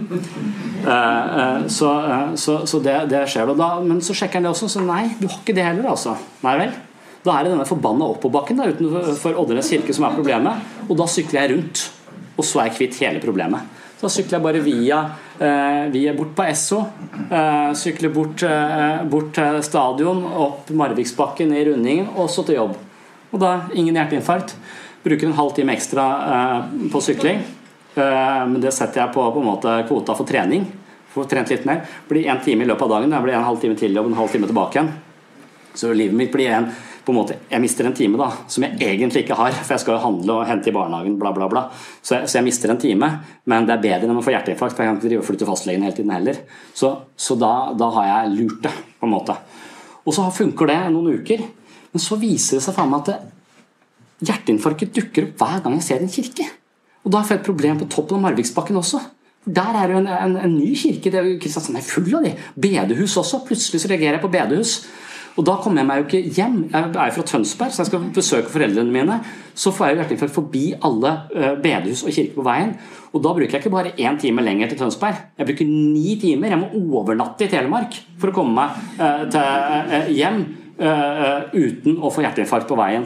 Eh, 0.84 0.90
eh, 0.92 1.62
så, 1.72 1.90
så, 2.36 2.58
så 2.68 2.78
det, 2.84 2.92
det, 3.08 3.22
skjer. 3.32 3.48
Da. 3.56 3.68
Men 3.80 4.02
så 4.04 4.12
sjekker 4.12 4.36
han 4.36 4.44
det 4.44 4.50
også, 4.50 4.66
så 4.68 4.82
nei, 4.84 5.06
du 5.16 5.22
har 5.30 5.38
ikke 5.38 5.54
det 5.56 5.64
heller, 5.64 5.86
altså. 5.94 6.12
Nei 6.44 6.52
vel. 6.60 6.74
Da 7.24 7.38
er 7.38 7.46
det 7.46 7.54
denne 7.54 7.64
forbanna 7.64 8.10
oppoverbakken 8.12 8.60
utenfor 8.60 9.38
Oddernes 9.40 9.70
kirke 9.72 9.96
som 9.96 10.04
er 10.04 10.18
problemet. 10.18 10.68
Og 10.84 11.00
da 11.00 11.06
sykler 11.08 11.40
jeg 11.40 11.52
rundt. 11.54 11.86
Og 12.36 12.44
så 12.44 12.60
er 12.60 12.68
jeg 12.68 12.76
kvitt 12.76 13.00
hele 13.00 13.24
problemet. 13.24 13.64
Da 14.02 14.12
sykler 14.12 14.36
jeg 14.36 14.44
bare 14.44 14.60
via, 14.66 15.00
via 15.94 16.12
bort 16.18 16.36
på 16.36 16.44
Esso. 16.50 16.82
sykler 17.80 18.12
bort, 18.12 18.44
bort 19.08 19.32
til 19.40 19.62
stadion, 19.64 20.20
opp 20.44 20.68
Marviksbakken 20.84 21.56
i 21.56 21.64
rundingen, 21.70 22.12
og 22.12 22.28
så 22.28 22.44
til 22.44 22.60
jobb. 22.60 22.76
Og 23.32 23.40
da 23.40 23.56
ingen 23.72 23.96
hjerteinfarkt. 23.96 24.52
Bruker 25.04 25.28
en 25.28 25.36
halv 25.36 25.52
time 25.56 25.74
ekstra 25.76 26.06
eh, 26.34 26.88
på 26.92 27.02
sykling. 27.04 27.42
Eh, 27.94 28.40
men 28.48 28.56
det 28.62 28.72
setter 28.72 29.02
jeg 29.02 29.14
på, 29.14 29.24
på 29.34 29.42
en 29.42 29.50
måte 29.50 29.76
kvota 29.88 30.16
for 30.16 30.28
trening. 30.28 30.64
Får 31.14 31.28
trent 31.30 31.52
litt 31.52 31.66
mer. 31.68 31.84
Blir 32.08 32.30
én 32.32 32.40
time 32.44 32.64
i 32.64 32.68
løpet 32.68 32.88
av 32.88 32.96
dagen. 32.96 33.12
Jeg 33.12 33.26
blir 33.26 33.36
en 33.38 33.46
halv 33.46 33.60
time 33.62 33.76
til 33.78 33.94
jobb, 33.94 34.08
en 34.10 34.18
halv 34.18 34.32
time 34.32 34.50
tilbake 34.50 34.80
igjen. 34.80 34.90
Så 35.74 35.92
livet 35.94 36.16
mitt 36.16 36.32
blir 36.32 36.50
en 36.54 36.72
på 37.04 37.12
en 37.12 37.18
måte, 37.18 37.34
Jeg 37.50 37.60
mister 37.60 37.84
en 37.84 37.92
time 37.92 38.16
da, 38.16 38.30
som 38.48 38.64
jeg 38.64 38.78
egentlig 38.80 39.24
ikke 39.24 39.36
har, 39.36 39.52
for 39.52 39.74
jeg 39.74 39.82
skal 39.82 39.98
jo 39.98 40.04
handle 40.06 40.38
og 40.38 40.46
hente 40.48 40.70
i 40.70 40.72
barnehagen, 40.72 41.18
bla, 41.20 41.34
bla, 41.36 41.50
bla. 41.52 41.66
Så 42.00 42.14
jeg, 42.14 42.30
så 42.30 42.38
jeg 42.38 42.46
mister 42.46 42.72
en 42.72 42.80
time, 42.80 43.10
men 43.44 43.66
det 43.68 43.74
er 43.74 43.82
bedre 43.82 44.08
enn 44.08 44.20
å 44.22 44.24
få 44.24 44.32
hjerteinfarkt, 44.32 44.72
for 44.72 44.84
jeg 44.84 44.88
kan 44.88 44.96
ikke 44.96 45.10
drive 45.10 45.20
og 45.20 45.28
flytte 45.28 45.48
fastlegen 45.50 45.84
hele 45.84 45.96
tiden 45.98 46.14
heller. 46.14 46.40
Så, 46.72 46.94
så 47.12 47.36
da, 47.36 47.52
da, 47.76 47.90
har 47.98 48.08
jeg 48.08 48.32
lurt 48.38 48.64
det, 48.64 48.72
på 48.96 49.04
en 49.04 49.12
måte. 49.12 49.36
Og 50.00 50.16
så 50.16 50.24
funker 50.32 50.72
det 50.72 50.78
noen 50.94 51.20
uker, 51.20 51.44
men 51.92 52.02
så 52.02 52.16
viser 52.20 52.56
det 52.56 52.64
seg 52.64 52.78
faen 52.78 52.88
meg 52.94 53.04
at 53.04 53.33
Hjerteinfarktet 54.22 54.94
dukker 54.94 55.28
opp 55.28 55.42
hver 55.42 55.64
gang 55.64 55.78
jeg 55.80 55.86
ser 55.88 56.04
en 56.04 56.12
kirke. 56.12 56.46
Og 57.04 57.12
da 57.12 57.20
får 57.20 57.36
jeg 57.36 57.42
et 57.42 57.48
problem 57.48 57.80
på 57.80 57.90
toppen 57.92 58.18
av 58.18 58.28
Marviksbakken 58.28 58.78
også. 58.80 59.02
Der 59.44 59.76
er 59.76 59.90
jo 59.92 60.00
en, 60.00 60.08
en, 60.08 60.36
en, 60.40 60.54
ny 60.56 60.72
kirke. 60.78 61.10
det 61.12 61.20
er 61.20 61.32
Kristiansand 61.40 61.76
er 61.76 61.84
full 61.84 62.08
av 62.16 62.24
de. 62.24 62.32
Bedehus 62.56 63.16
også. 63.20 63.42
Plutselig 63.44 63.82
så 63.82 63.90
reagerer 63.90 64.16
jeg 64.16 64.24
på 64.24 64.32
bedehus. 64.32 64.78
Og 65.34 65.42
da 65.44 65.56
kommer 65.58 65.82
jeg 65.82 65.88
meg 65.88 66.00
jo 66.00 66.04
ikke 66.06 66.36
hjem. 66.36 66.58
Jeg 66.70 66.90
er 66.94 67.14
fra 67.16 67.24
Tønsberg, 67.26 67.72
så 67.74 67.82
jeg 67.82 67.90
skal 67.90 68.04
besøke 68.14 68.52
foreldrene 68.54 68.94
mine. 68.94 69.18
Så 69.58 69.72
får 69.74 69.88
jeg 69.88 69.96
jo 69.96 70.00
hjerteinfarkt 70.00 70.36
forbi 70.36 70.62
alle 70.88 71.12
uh, 71.34 71.50
bedehus 71.60 72.04
og 72.06 72.14
kirker 72.14 72.38
på 72.38 72.46
veien. 72.46 72.72
Og 73.12 73.24
da 73.26 73.34
bruker 73.34 73.58
jeg 73.58 73.64
ikke 73.64 73.74
bare 73.74 73.92
én 73.98 74.20
time 74.22 74.46
lenger 74.46 74.70
til 74.70 74.80
Tønsberg. 74.80 75.18
Jeg 75.36 75.50
bruker 75.50 75.68
ni 75.68 76.14
timer. 76.22 76.54
Jeg 76.54 76.62
må 76.62 76.70
overnatte 76.94 77.44
i 77.44 77.50
Telemark 77.50 77.98
for 78.22 78.30
å 78.30 78.36
komme 78.38 78.54
meg 78.62 79.28
til, 79.34 79.40
uh, 79.42 80.12
hjem 80.14 80.44
uten 81.54 82.00
å 82.02 82.10
få 82.10 82.24
hjerteinfarkt 82.24 82.66
på 82.70 82.78
veien. 82.78 83.04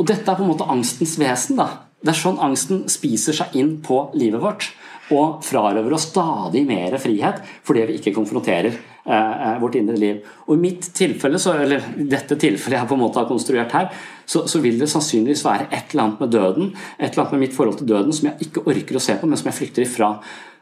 Og 0.00 0.06
dette 0.08 0.24
er 0.24 0.38
på 0.38 0.46
en 0.46 0.50
måte 0.50 0.68
angstens 0.72 1.18
vesen. 1.20 1.60
da. 1.60 1.68
Det 2.00 2.14
er 2.14 2.22
sånn 2.22 2.40
angsten 2.40 2.86
spiser 2.88 3.36
seg 3.36 3.56
inn 3.60 3.74
på 3.84 4.06
livet 4.16 4.40
vårt 4.40 4.70
og 5.10 5.42
frarøver 5.42 5.96
oss 5.96 6.06
stadig 6.12 6.62
mer 6.68 6.94
frihet 7.02 7.40
fordi 7.66 7.82
vi 7.88 7.96
ikke 7.98 8.12
konfronterer 8.14 8.70
eh, 8.70 9.12
eh, 9.12 9.56
vårt 9.60 9.76
indre 9.80 9.98
liv. 9.98 10.20
Og 10.46 10.54
I 10.54 10.62
mitt 10.62 10.86
tilfelle, 10.96 11.40
så, 11.42 11.56
eller 11.64 11.82
dette 11.98 12.38
tilfellet 12.40 12.78
jeg 12.78 12.90
på 12.90 12.96
en 12.96 13.02
måte 13.02 13.20
har 13.20 13.28
konstruert 13.28 13.74
her, 13.76 13.90
så, 14.24 14.46
så, 14.48 14.62
vil 14.62 14.78
det 14.80 14.88
sannsynligvis 14.92 15.44
være 15.44 15.66
et 15.68 15.92
eller 15.92 16.06
annet 16.06 16.22
med 16.22 16.32
døden, 16.36 16.70
et 16.96 17.10
eller 17.10 17.24
annet 17.24 17.36
med 17.36 17.44
mitt 17.44 17.58
forhold 17.58 17.80
til 17.80 17.90
døden 17.90 18.14
som 18.16 18.30
jeg 18.30 18.48
ikke 18.48 18.64
orker 18.70 19.00
å 19.00 19.04
se 19.10 19.18
på, 19.18 19.28
men 19.28 19.40
som 19.40 19.50
jeg 19.50 19.58
flykter 19.58 19.84
ifra. 19.84 20.14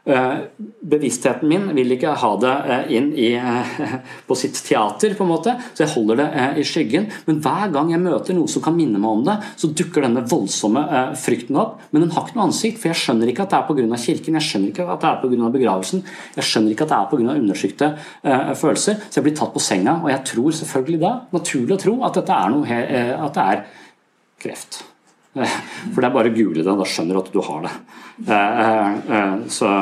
Eh, 0.09 0.37
bevisstheten 0.89 1.49
min 1.49 1.67
vil 1.77 1.93
ikke 1.93 2.15
ha 2.17 2.29
det 2.41 2.53
eh, 2.73 2.87
inn 2.97 3.09
i, 3.13 3.27
eh, 3.37 3.91
på 4.27 4.37
sitt 4.37 4.57
teater, 4.65 5.13
på 5.13 5.25
en 5.25 5.29
måte, 5.29 5.53
så 5.75 5.83
jeg 5.83 5.93
holder 5.93 6.17
det 6.17 6.27
i 6.61 6.65
skyggen. 6.65 7.05
Men 7.27 7.41
hver 7.45 7.69
gang 7.75 7.91
jeg 7.93 8.01
møter 8.01 8.37
noe 8.37 8.49
som 8.49 8.63
kan 8.65 8.77
minne 8.77 9.01
meg 9.01 9.11
om 9.11 9.21
det, 9.27 9.37
så 9.59 9.69
dukker 9.69 10.07
denne 10.07 10.25
voldsomme 10.29 10.83
frykten 11.19 11.59
opp. 11.61 11.77
Men 11.93 12.07
den 12.07 12.13
har 12.15 12.25
ikke 12.25 12.39
noe 12.39 12.49
ansikt, 12.49 12.81
for 12.81 12.89
jeg 12.89 13.01
skjønner 13.03 13.29
ikke 13.29 13.45
at 13.45 13.53
det 13.53 13.61
er 13.61 13.69
pga. 13.69 14.01
kirken, 14.09 14.39
jeg 14.39 14.47
skjønner 14.49 14.73
ikke 14.73 14.89
at 14.89 15.05
det 15.05 15.11
er 15.11 15.21
pga. 15.21 15.53
begravelsen, 15.59 16.05
jeg 16.39 16.49
skjønner 16.49 16.73
ikke 16.73 16.87
at 16.87 16.93
det 16.93 16.99
er 16.99 17.09
pga. 17.13 17.39
undersøkte 17.39 17.91
følelser. 18.57 19.01
Så 19.09 19.19
jeg 19.19 19.29
blir 19.29 19.37
tatt 19.37 19.53
på 19.53 19.61
senga, 19.63 19.99
og 20.01 20.09
jeg 20.09 20.25
tror 20.33 20.61
selvfølgelig 20.63 21.03
da, 21.05 21.15
naturlig 21.37 21.77
å 21.77 21.83
tro, 21.85 21.97
at 22.07 22.21
dette 22.21 22.39
er 22.45 22.55
noe 22.55 22.85
at 23.29 23.37
det 23.37 23.51
er 23.53 23.67
kreft. 24.41 24.81
For 25.93 26.01
det 26.01 26.07
er 26.07 26.15
bare 26.15 26.31
å 26.31 26.35
google 26.35 26.63
det, 26.63 26.77
da 26.79 26.87
skjønner 26.87 27.17
du 27.17 27.21
at 27.21 27.33
du 27.33 27.41
har 27.45 27.67
det. 27.67 27.75
Eh, 28.27 28.95
eh, 29.17 29.35
så, 29.53 29.73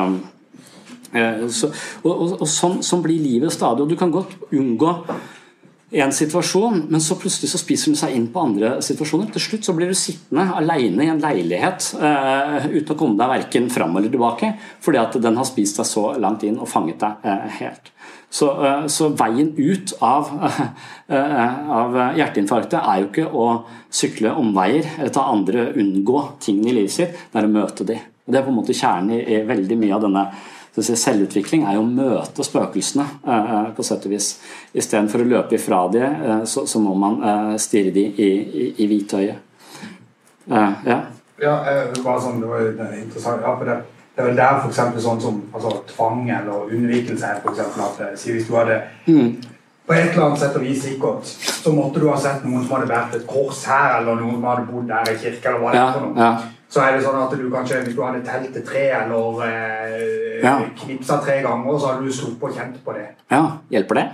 Eh, 1.12 1.48
så, 1.48 1.70
og, 2.04 2.12
og, 2.12 2.32
og 2.42 2.48
sånn, 2.50 2.80
sånn 2.84 3.02
blir 3.04 3.20
livet 3.22 3.54
stadig. 3.54 3.84
Og 3.84 3.92
du 3.92 3.96
kan 3.98 4.12
godt 4.12 4.34
unngå 4.52 4.92
en 5.98 6.12
situasjon, 6.12 6.82
men 6.92 7.00
så 7.00 7.16
plutselig 7.16 7.48
så 7.48 7.60
spiser 7.62 7.92
den 7.92 7.96
seg 8.00 8.12
inn 8.16 8.26
på 8.32 8.42
andre 8.44 8.74
situasjoner. 8.84 9.30
Til 9.32 9.44
slutt 9.44 9.68
så 9.68 9.74
blir 9.76 9.88
du 9.88 9.96
sittende 9.96 10.44
alene 10.58 11.06
i 11.06 11.12
en 11.12 11.22
leilighet 11.22 11.94
uten 11.96 12.92
å 12.92 12.98
komme 12.98 13.16
deg 13.16 13.32
verken 13.32 13.70
fram 13.72 13.96
eller 13.96 14.12
tilbake, 14.12 14.52
fordi 14.84 15.00
at 15.00 15.16
den 15.24 15.40
har 15.40 15.48
spist 15.48 15.80
deg 15.80 15.88
så 15.88 16.10
langt 16.20 16.44
inn 16.44 16.60
og 16.60 16.68
fanget 16.68 17.00
deg 17.06 17.30
helt. 17.62 17.88
Så, 18.30 18.50
uh, 18.60 18.84
så, 18.92 19.08
veien 19.16 19.54
ut 19.56 19.94
av, 20.04 20.28
av, 21.78 21.96
hjerteinfarktet 22.18 22.76
er 22.82 23.00
jo 23.00 23.08
ikke 23.08 23.24
å 23.32 23.46
sykle 23.88 24.34
omveier 24.36 24.84
eller 24.98 25.14
ta 25.14 25.24
andre, 25.32 25.70
unngå 25.80 26.22
tingene 26.44 26.74
i 26.74 26.78
livet 26.82 26.96
sitt, 26.98 27.16
det 27.32 27.40
er 27.40 27.48
å 27.48 27.56
møte 27.56 27.88
de. 27.88 27.96
Og 28.26 28.34
Det 28.34 28.40
er 28.40 28.44
på 28.44 28.52
en 28.52 28.60
måte 28.60 28.76
kjernen 28.76 29.16
i, 29.16 29.22
i 29.32 29.42
veldig 29.48 29.80
mye 29.80 29.96
av 29.96 30.04
denne 30.04 30.28
Selvutvikling 30.78 31.64
er 31.66 31.74
jo 31.74 31.82
å 31.82 31.90
møte 31.90 32.44
spøkelsene 32.46 33.04
eh, 33.26 33.52
eh, 33.56 33.68
på 33.74 33.84
sett 33.86 34.04
og 34.06 34.12
vis. 34.12 34.30
Istedenfor 34.76 35.24
å 35.24 35.28
løpe 35.28 35.56
ifra 35.58 35.80
de, 35.92 36.04
eh, 36.06 36.42
så, 36.46 36.66
så, 36.70 36.78
må 36.82 36.94
man 36.98 37.18
stirre 37.58 37.90
de 37.94 38.04
i, 38.06 38.28
i, 38.28 38.66
i 38.84 38.88
hvitøyet. 38.90 39.46
ja. 40.48 40.98
ja, 41.42 41.54
bare 42.04 42.20
sånn, 42.22 42.40
det 42.42 42.50
var 42.50 42.68
interessant. 42.94 43.42
Ja, 43.42 43.56
det, 43.64 43.80
det, 44.18 44.24
er 44.24 44.28
vel 44.32 44.40
der 44.40 44.58
f.eks. 44.58 44.80
sånn 45.04 45.20
som 45.22 45.38
altså, 45.54 45.76
tvang 45.92 46.26
eller 46.26 46.72
unnvikelse 46.74 47.30
er, 47.30 47.38
for 47.44 47.54
eksempel, 47.54 47.86
at 47.86 48.18
si 48.18 48.34
hvis 48.34 48.50
du 48.50 48.56
hadde 48.58 48.82
mm. 49.06 49.30
På 49.88 49.94
et 49.96 50.10
eller 50.10 50.26
annet 50.26 50.40
sett 50.42 50.56
og 50.58 50.64
vis 50.66 50.82
sikkert 50.84 51.30
så 51.30 51.70
måtte 51.72 52.02
du 52.02 52.10
ha 52.10 52.18
sett 52.20 52.42
noen 52.44 52.66
som 52.66 52.74
hadde 52.76 52.90
vært 52.90 53.14
et 53.16 53.28
kors 53.30 53.62
her, 53.70 54.00
eller 54.02 54.18
noen 54.20 54.34
som 54.36 54.48
hadde 54.50 54.66
bodd 54.68 54.90
der 54.90 55.14
i 55.14 55.16
kirke, 55.22 55.48
eller 55.48 55.62
hva 55.62 55.70
det 55.72 55.80
er 55.80 55.94
for 55.94 56.08
noe. 56.08 56.26
Ja 56.26 56.32
så 56.68 56.82
er 56.84 56.96
det 56.96 57.04
sånn 57.04 57.16
at 57.16 57.32
du 57.32 57.46
kanskje, 57.48 57.80
hvis 57.86 57.94
du 57.96 58.02
hadde 58.04 58.20
telt 58.26 58.50
til 58.52 58.64
tre 58.68 58.82
eller 58.98 59.38
eh, 59.46 60.40
ja. 60.42 60.58
knipsa 60.82 61.16
tre 61.24 61.38
ganger, 61.44 61.78
så 61.80 61.94
hadde 61.94 62.04
du 62.04 62.12
sluppet 62.12 62.50
og 62.50 62.58
kjent 62.58 62.82
på 62.84 62.96
det. 62.96 63.06
Ja, 63.32 63.40
Hjelper 63.72 64.00
det? 64.00 64.04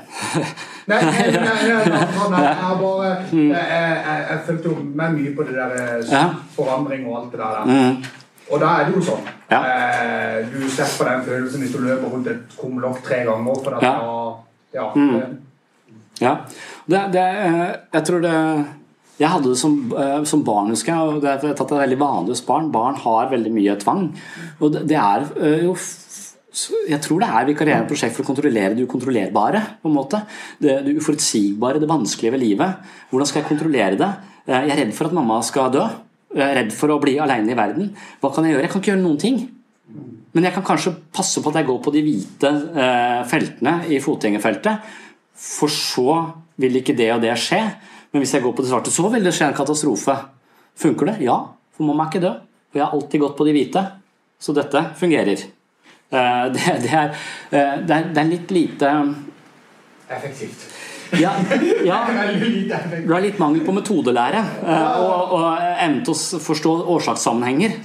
nei, 0.91 1.01
nei, 1.01 1.25
nei, 1.35 1.41
nei, 1.43 2.29
nei, 2.31 2.45
jeg 2.45 2.77
bare 2.79 3.09
Jeg, 3.09 3.49
jeg, 3.51 3.57
jeg, 3.59 4.21
jeg 4.29 4.43
følte 4.47 4.75
med 4.85 5.17
mye 5.17 5.33
på 5.35 5.49
det 5.49 5.57
der 5.59 5.75
eh, 5.81 5.97
ja. 6.13 6.29
forandring 6.55 7.09
og 7.09 7.19
alt 7.23 7.35
det 7.35 7.43
der. 7.43 7.67
Mm. 7.67 8.23
Og 8.53 8.61
da 8.61 8.75
er 8.79 8.89
det 8.89 8.97
jo 8.97 9.03
sånn. 9.07 9.27
Ja. 9.49 9.61
Eh, 9.63 10.39
du 10.53 10.63
slipper 10.69 10.97
på 10.99 11.09
den 11.09 11.27
følelsen 11.29 11.65
hvis 11.65 11.75
du 11.75 11.81
løper 11.85 12.13
rundt 12.13 12.31
et 12.33 12.57
kumlokk 12.59 13.03
tre 13.07 13.23
ganger. 13.29 13.61
For 13.65 13.79
at 13.79 13.87
ja. 13.87 13.93
Da, 14.01 14.55
ja, 14.75 14.87
mm. 14.95 15.37
ja. 16.21 16.35
Det, 16.85 17.05
det, 17.15 17.29
eh, 17.49 17.69
jeg 17.97 18.09
tror 18.11 18.25
det 18.25 18.39
jeg 19.15 19.31
hadde 19.31 19.53
det 19.53 19.59
som, 19.61 19.75
uh, 19.95 20.25
som 20.27 20.41
barn, 20.43 20.73
husker 20.75 20.91
jeg. 20.91 20.99
og 20.99 21.21
det 21.23 21.31
er, 21.31 21.53
tatt 21.55 21.71
veldig 21.71 21.99
vanlig 22.01 22.35
hos 22.35 22.41
barn. 22.49 22.73
Barn 22.75 22.97
har 22.99 23.29
veldig 23.31 23.53
mye 23.55 23.77
tvang. 23.79 24.09
Og 24.59 24.75
det, 24.75 24.99
er 24.99 25.29
uh, 25.39 25.61
jo 25.69 25.77
jeg 26.89 26.99
tror 27.03 27.23
det 27.23 27.29
er 27.31 27.47
vikarierende 27.49 27.91
prosjekt 27.91 28.17
for 28.17 28.25
å 28.25 28.29
kontrollere 28.33 28.75
det 28.75 28.87
ukontrollerbare. 28.89 29.63
på 29.83 29.91
en 29.91 29.95
måte. 29.95 30.25
Det, 30.59 30.81
det 30.87 30.97
uforutsigbare, 30.99 31.83
det 31.83 31.91
vanskelige 31.91 32.35
ved 32.35 32.43
livet. 32.43 32.91
Hvordan 33.11 33.31
skal 33.31 33.43
jeg 33.43 33.51
kontrollere 33.53 34.01
det? 34.01 34.11
Jeg 34.51 34.71
er 34.71 34.83
redd 34.83 34.93
for 34.99 35.09
at 35.09 35.17
mamma 35.17 35.39
skal 35.47 35.71
dø. 35.75 35.87
Jeg 36.35 36.45
er 36.45 36.57
redd 36.61 36.73
for 36.75 36.91
å 36.91 37.01
bli 37.03 37.17
alene 37.23 37.55
i 37.55 37.59
verden. 37.59 37.93
Hva 38.21 38.33
kan 38.35 38.47
jeg 38.47 38.57
gjøre? 38.57 38.67
Jeg 38.67 38.73
kan 38.73 38.83
ikke 38.83 38.93
gjøre 38.93 39.05
noen 39.05 39.21
ting. 39.23 39.41
Men 40.35 40.49
jeg 40.49 40.57
kan 40.57 40.67
kanskje 40.67 40.95
passe 41.15 41.43
på 41.43 41.53
at 41.53 41.61
jeg 41.61 41.69
går 41.69 41.81
på 41.85 41.93
de 41.95 42.03
hvite 42.03 42.51
feltene 43.31 43.75
i 43.95 44.01
fotgjengerfeltet. 44.03 44.89
For 45.39 45.71
så 45.71 46.17
vil 46.59 46.81
ikke 46.81 46.97
det 46.99 47.13
og 47.15 47.23
det 47.23 47.35
skje. 47.39 47.61
Men 48.15 48.23
hvis 48.23 48.35
jeg 48.37 48.45
går 48.45 48.55
på 48.55 48.63
det 48.63 48.71
svarte, 48.71 48.95
så 48.95 49.09
vil 49.11 49.27
det 49.27 49.35
skje 49.35 49.49
en 49.51 49.57
katastrofe. 49.57 50.15
Funker 50.79 51.13
det? 51.13 51.17
Ja, 51.27 51.39
for 51.75 51.87
mamma 51.87 52.07
er 52.07 52.13
ikke 52.13 52.25
død. 52.27 52.43
Og 52.71 52.79
jeg 52.79 52.85
har 52.85 52.95
alltid 52.95 53.23
gått 53.23 53.37
på 53.39 53.47
de 53.47 53.55
hvite. 53.55 53.83
Så 54.39 54.55
dette 54.55 54.83
fungerer. 54.99 55.45
Eh, 56.15 56.45
det, 56.55 56.63
eh, 56.69 56.81
det, 56.83 56.93
er, 56.95 57.13
det 57.87 58.23
er, 58.23 58.31
litt 58.31 58.55
lite 58.55 58.91
Effektivt. 60.15 60.67
Ja, 61.21 61.33
ja, 61.85 61.99
du 63.07 63.13
har 63.13 63.23
litt 63.23 63.39
mangel 63.43 63.65
på 63.67 63.75
metodelære 63.77 64.41
eh, 64.65 64.97
og, 65.03 65.35
og 65.37 65.47
evne 65.61 66.03
til 66.07 66.15
å 66.15 66.41
forstå 66.43 66.75
årsakssammenhenger. 66.97 67.79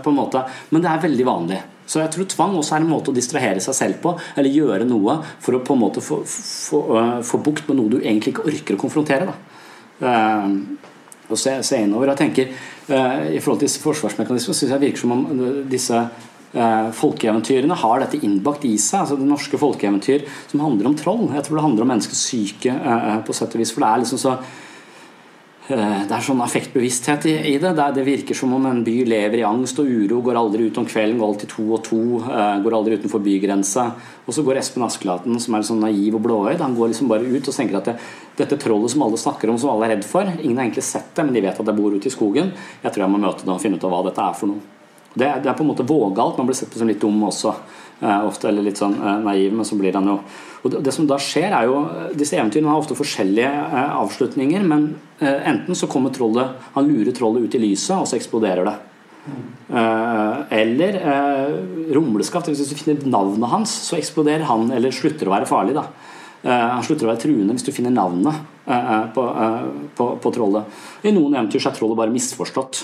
på 0.00 0.10
en 0.10 0.16
måte. 0.16 0.42
Men 0.70 0.82
det 0.82 0.90
er 0.90 1.04
veldig 1.04 1.26
vanlig. 1.26 1.60
Så 1.90 2.00
jeg 2.00 2.12
tror 2.14 2.28
tvang 2.30 2.56
også 2.58 2.76
er 2.76 2.84
en 2.84 2.90
måte 2.90 3.10
å 3.10 3.16
distrahere 3.16 3.62
seg 3.62 3.76
selv 3.76 4.00
på, 4.02 4.12
eller 4.38 4.54
gjøre 4.54 4.86
noe 4.86 5.16
for 5.42 5.58
å 5.58 5.62
på 5.66 5.74
en 5.74 5.82
måte 5.82 6.02
få, 6.04 6.20
få, 6.24 6.82
få 7.26 7.40
bukt 7.42 7.66
med 7.68 7.80
noe 7.80 7.90
du 7.90 7.98
egentlig 8.00 8.34
ikke 8.34 8.46
orker 8.46 8.78
å 8.78 8.82
konfrontere. 8.84 9.26
Da. 10.00 10.06
og 11.28 11.38
se, 11.38 11.56
se 11.66 11.80
innover. 11.82 12.12
Jeg 12.12 12.20
tenker, 12.22 12.52
I 12.88 13.40
forhold 13.42 13.60
til 13.60 13.68
disse 13.68 13.82
forsvarsmekanismene 13.82 14.56
syns 14.56 14.72
jeg 14.72 14.84
virker 14.86 15.02
som 15.02 15.16
om 15.16 15.26
disse 15.70 15.98
folkeeventyrene 16.50 17.76
har 17.78 18.00
dette 18.02 18.18
innbakt 18.26 18.64
i 18.66 18.72
seg. 18.74 19.04
altså 19.04 19.18
Det 19.20 19.28
norske 19.28 19.58
folkeeventyr 19.60 20.24
som 20.50 20.64
handler 20.64 20.88
om 20.90 20.96
troll. 20.98 21.28
Jeg 21.30 21.46
tror 21.46 21.60
det 21.60 21.66
handler 21.66 21.86
om 21.86 21.92
menneskets 21.94 22.24
syke 22.32 22.74
på 23.26 23.36
sett 23.38 23.54
og 23.54 23.62
vis. 23.62 23.70
For 23.70 23.84
det 23.84 23.90
er 23.90 24.02
liksom 24.02 24.18
så 24.18 24.34
Eh, 25.70 26.00
det 26.08 26.14
er 26.16 26.24
sånn 26.24 26.40
affektbevissthet 26.42 27.26
i, 27.30 27.54
det. 27.62 27.70
det. 27.78 28.02
virker 28.02 28.34
som 28.34 28.52
om 28.56 28.64
en 28.66 28.80
by 28.82 28.94
lever 29.06 29.38
i 29.38 29.46
angst 29.46 29.78
og 29.78 29.86
uro, 29.86 30.18
går 30.26 30.38
aldri 30.40 30.66
ut 30.66 30.80
om 30.82 30.86
kvelden, 30.88 31.20
går 31.20 31.28
alltid 31.28 31.52
to 31.52 31.66
og 31.76 31.84
to, 31.86 32.00
eh, 32.26 32.56
går 32.64 32.74
aldri 32.74 32.98
utenfor 32.98 33.22
bygrensa. 33.22 33.84
Og 34.26 34.34
så 34.34 34.42
går 34.46 34.58
Espen 34.58 34.82
Askelaten, 34.82 35.38
som 35.40 35.54
er 35.54 35.62
sånn 35.62 35.84
naiv 35.84 36.16
og 36.18 36.24
blåøyd, 36.26 36.58
han 36.58 36.74
går 36.74 36.90
liksom 36.90 37.08
bare 37.08 37.22
ut 37.22 37.46
og 37.46 37.54
tenker 37.54 37.76
at 37.78 37.84
det, 37.84 37.96
dette 38.36 38.58
trollet 38.58 38.90
som 38.90 39.02
alle 39.02 39.20
snakker 39.20 39.50
om, 39.50 39.58
som 39.58 39.70
alle 39.70 39.86
er 39.86 39.96
redd 39.96 40.04
for 40.04 40.22
Ingen 40.22 40.56
har 40.56 40.66
egentlig 40.66 40.82
sett 40.82 41.14
det, 41.14 41.24
men 41.24 41.34
de 41.34 41.40
vet 41.40 41.60
at 41.60 41.66
det 41.66 41.76
bor 41.76 41.94
ute 41.94 42.06
i 42.06 42.10
skogen. 42.10 42.52
Jeg 42.82 42.92
tror 42.92 43.06
jeg 43.06 43.10
må 43.10 43.22
møte 43.22 43.44
det 43.44 43.54
og 43.54 43.60
finne 43.62 43.76
ut 43.78 43.84
av 43.84 43.90
hva 43.90 44.04
dette 44.10 44.26
er 44.26 44.34
for 44.34 44.50
noe. 44.50 44.79
Det, 45.14 45.26
det 45.42 45.50
er 45.50 45.56
på 45.58 45.64
en 45.64 45.70
måte 45.72 45.86
vågalt. 45.86 46.38
Man 46.38 46.46
blir 46.46 46.58
sett 46.58 46.70
på 46.70 46.78
som 46.78 46.90
litt 46.90 47.02
dum 47.02 47.22
også. 47.26 47.54
Eh, 48.00 48.20
ofte, 48.24 48.48
eller 48.48 48.64
litt 48.64 48.78
sånn 48.80 48.94
eh, 48.96 49.18
naiv, 49.26 49.52
men 49.52 49.66
så 49.68 49.76
blir 49.76 49.92
han 49.92 50.06
jo 50.08 50.20
og 50.60 50.74
Det 50.84 50.92
som 50.92 51.06
da 51.08 51.16
skjer, 51.20 51.54
er 51.56 51.66
jo 51.68 51.76
Disse 52.16 52.36
eventyrene 52.36 52.68
har 52.68 52.80
ofte 52.80 52.96
forskjellige 52.96 53.48
eh, 53.48 53.94
avslutninger, 54.00 54.64
men 54.64 54.86
enten 55.20 55.76
så 55.76 55.88
kommer 55.88 56.12
trollet 56.12 56.68
Han 56.74 56.88
lurer 56.88 57.12
trollet 57.16 57.44
ut 57.44 57.56
i 57.56 57.60
lyset, 57.60 57.98
og 57.98 58.08
så 58.08 58.16
eksploderer 58.16 58.64
det. 58.64 58.72
Eller 60.56 60.96
rumleskaft. 61.92 62.48
Hvis 62.48 62.72
du 62.72 62.78
finner 62.78 63.04
navnet 63.04 63.52
hans, 63.52 63.74
så 63.90 63.98
eksploderer 63.98 64.46
han, 64.48 64.70
eller 64.72 64.96
slutter 64.96 65.28
å 65.28 65.34
være 65.34 65.48
farlig. 65.50 65.76
da 65.76 65.84
han 66.42 66.84
slutter 66.86 67.04
å 67.04 67.10
være 67.10 67.20
truende 67.26 67.52
hvis 67.52 67.66
du 67.66 67.72
finner 67.74 67.92
navnet 67.92 68.38
på, 69.12 69.24
på, 69.96 70.06
på 70.22 70.30
trollet. 70.32 70.78
I 71.04 71.12
noen 71.12 71.34
eventyr 71.36 71.66
er 71.68 71.74
trollet 71.76 71.98
bare 71.98 72.14
misforstått. 72.14 72.80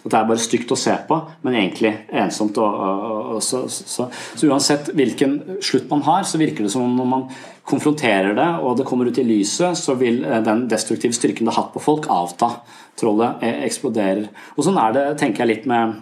At 0.00 0.12
det 0.12 0.16
er 0.16 0.28
bare 0.28 0.40
stygt 0.40 0.72
å 0.72 0.78
se 0.78 0.92
på, 1.08 1.16
men 1.44 1.56
egentlig 1.58 1.92
ensomt. 2.22 2.58
Og, 2.60 2.82
og, 2.84 3.30
og, 3.36 3.40
så, 3.44 3.62
så, 3.68 4.06
så, 4.08 4.48
uansett 4.48 4.92
hvilken 4.96 5.38
slutt 5.64 5.90
man 5.90 6.04
har, 6.06 6.24
så 6.28 6.40
virker 6.40 6.64
det 6.64 6.72
som 6.72 6.86
om 6.86 6.94
når 6.96 7.08
man 7.10 7.26
konfronterer 7.68 8.34
det, 8.36 8.48
og 8.64 8.78
det 8.78 8.86
kommer 8.88 9.10
ut 9.10 9.20
i 9.20 9.26
lyset, 9.26 9.78
så 9.78 9.96
vil 10.00 10.22
eh, 10.24 10.40
den 10.46 10.66
destruktive 10.70 11.16
styrken 11.16 11.46
det 11.46 11.54
har 11.54 11.66
hatt 11.66 11.74
på 11.74 11.84
folk, 11.84 12.08
avta. 12.12 12.54
Trollet 13.00 13.44
eh, 13.46 13.62
eksploderer. 13.68 14.30
Og 14.56 14.66
sånn 14.66 14.80
er 14.80 14.96
det, 14.96 15.04
tenker 15.20 15.44
jeg 15.44 15.54
litt 15.54 15.68
med 15.70 15.98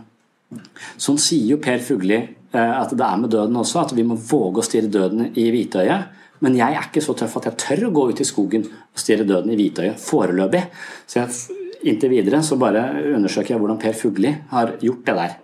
Sånn 0.97 1.19
sier 1.21 1.45
jo 1.45 1.57
Per 1.61 1.83
Fugli 1.85 2.17
eh, 2.17 2.57
at 2.57 2.95
det 2.97 3.05
er 3.05 3.19
med 3.21 3.29
døden 3.35 3.59
også, 3.61 3.83
at 3.83 3.91
vi 3.93 4.07
må 4.09 4.15
våge 4.17 4.63
å 4.63 4.65
stirre 4.65 4.89
døden 4.89 5.27
i 5.37 5.45
hvitøyet. 5.53 6.15
Men 6.45 6.57
jeg 6.59 6.75
er 6.75 6.89
ikke 6.89 7.03
så 7.05 7.15
tøff 7.19 7.39
at 7.41 7.49
jeg 7.51 7.61
tør 7.65 7.87
å 7.89 7.95
gå 7.95 8.05
ut 8.13 8.21
i 8.23 8.27
skogen 8.27 8.67
og 8.69 9.01
stirre 9.01 9.27
døden 9.29 9.53
i 9.53 9.59
hvitøyet 9.59 10.03
foreløpig. 10.03 10.65
Så 11.09 11.23
jeg 11.23 11.59
inntil 11.89 12.13
videre 12.13 12.43
så 12.47 12.59
bare 12.61 12.85
undersøker 13.17 13.55
jeg 13.55 13.63
hvordan 13.63 13.81
Per 13.83 13.97
Fugli 13.97 14.35
har 14.53 14.77
gjort 14.83 15.05
det 15.07 15.17
der. 15.19 15.37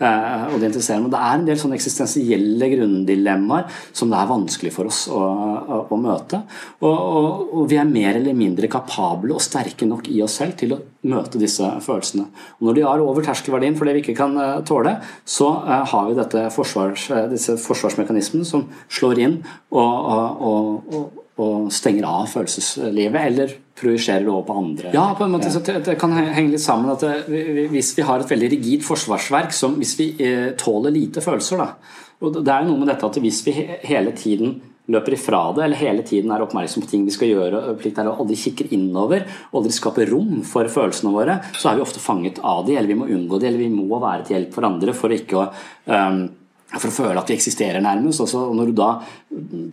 Uh, 0.00 0.46
og 0.48 0.60
Det 0.60 0.70
interesserer 0.70 1.02
meg. 1.02 1.12
Det 1.12 1.20
er 1.20 1.34
en 1.36 1.44
del 1.44 1.58
sånne 1.60 1.76
eksistensielle 1.76 2.68
grunndilemmaer 2.72 3.82
som 3.92 4.08
det 4.08 4.16
er 4.16 4.30
vanskelig 4.30 4.72
for 4.72 4.88
oss 4.88 5.02
å, 5.12 5.20
å, 5.20 5.80
å 5.92 5.98
møte. 6.00 6.40
Og, 6.80 6.88
og, 6.88 7.28
og, 7.50 7.66
vi 7.68 7.76
er 7.76 7.90
mer 7.90 8.16
eller 8.16 8.36
mindre 8.36 8.70
kapable 8.72 9.36
og 9.36 9.44
sterke 9.44 9.88
nok 9.88 10.08
i 10.08 10.22
oss 10.24 10.38
selv 10.40 10.56
til 10.60 10.72
å 10.72 10.80
møte 11.10 11.40
disse 11.40 11.68
følelsene. 11.84 12.30
Og 12.58 12.68
Når 12.70 12.78
de 12.78 12.86
er 12.88 13.04
over 13.04 13.28
terskelverdien 13.28 13.76
for 13.76 13.88
det 13.88 13.98
vi 13.98 14.04
ikke 14.06 14.16
kan 14.22 14.36
uh, 14.40 14.62
tåle, 14.64 14.96
så 15.28 15.52
uh, 15.68 15.84
har 15.92 16.08
vi 16.08 16.46
forsvars, 16.56 17.10
disse 17.28 17.60
forsvarsmekanismene 17.60 18.48
som 18.48 18.70
slår 18.88 19.20
inn 19.26 19.40
og, 19.68 20.40
og 20.40 21.19
og 21.40 21.70
stenger 21.72 22.06
av 22.08 22.28
følelseslivet, 22.30 23.20
eller 23.20 23.54
projiserer 23.80 24.26
det 24.26 24.32
over 24.32 24.46
på 24.48 24.56
andre. 24.60 24.92
Ja, 24.94 25.06
på 25.16 25.24
en 25.24 25.34
måte 25.34 25.52
så 25.52 25.62
det 25.64 25.96
kan 26.00 26.12
henge 26.16 26.52
litt 26.52 26.64
sammen 26.64 26.92
at 26.92 27.04
det, 27.04 27.68
Hvis 27.72 27.94
vi 27.96 28.04
har 28.06 28.20
et 28.20 28.30
veldig 28.30 28.50
rigid 28.52 28.84
forsvarsverk, 28.84 29.54
som 29.56 29.78
hvis 29.80 29.96
vi 30.00 30.10
eh, 30.20 30.50
tåler 30.60 30.94
lite 30.94 31.24
følelser 31.24 31.62
da, 31.62 31.72
og 32.20 32.34
Det 32.36 32.52
er 32.52 32.66
jo 32.66 32.74
noe 32.74 32.82
med 32.82 32.90
dette 32.92 33.08
at 33.08 33.16
hvis 33.16 33.38
vi 33.46 33.54
hele 33.88 34.12
tiden 34.12 34.58
løper 34.90 35.14
ifra 35.14 35.40
det, 35.54 35.64
eller 35.64 35.80
hele 35.80 36.02
tiden 36.06 36.32
er 36.34 36.42
oppmerksom 36.44 36.84
på 36.84 36.90
ting 36.90 37.06
vi 37.06 37.14
skal 37.14 37.30
gjøre, 37.30 37.62
er 37.72 38.10
aldri 38.10 38.36
kikker 38.36 38.72
innover, 38.76 39.24
aldri 39.54 39.72
skaper 39.72 40.10
rom 40.10 40.42
for 40.46 40.68
følelsene 40.68 41.14
våre, 41.14 41.38
så 41.56 41.70
er 41.70 41.78
vi 41.78 41.84
ofte 41.84 42.02
fanget 42.02 42.42
av 42.42 42.64
de, 42.66 42.76
eller 42.76 42.90
vi 42.90 42.98
må 42.98 43.08
unngå 43.08 43.38
de, 43.40 43.48
eller 43.48 43.62
vi 43.62 43.70
må 43.72 44.00
være 44.02 44.26
til 44.26 44.36
hjelp 44.36 44.56
for 44.56 44.68
andre 44.68 44.96
for 44.96 45.14
ikke 45.14 45.38
å 45.38 45.46
um, 45.86 46.24
for 46.78 46.90
å 46.90 46.94
føle 46.94 47.18
at 47.18 47.30
vi 47.30 47.34
eksisterer 47.34 47.82
nærmest. 47.82 48.22
Også, 48.22 48.44
og 48.50 48.56
når 48.58 48.70
du 48.70 48.74
da 48.78 48.90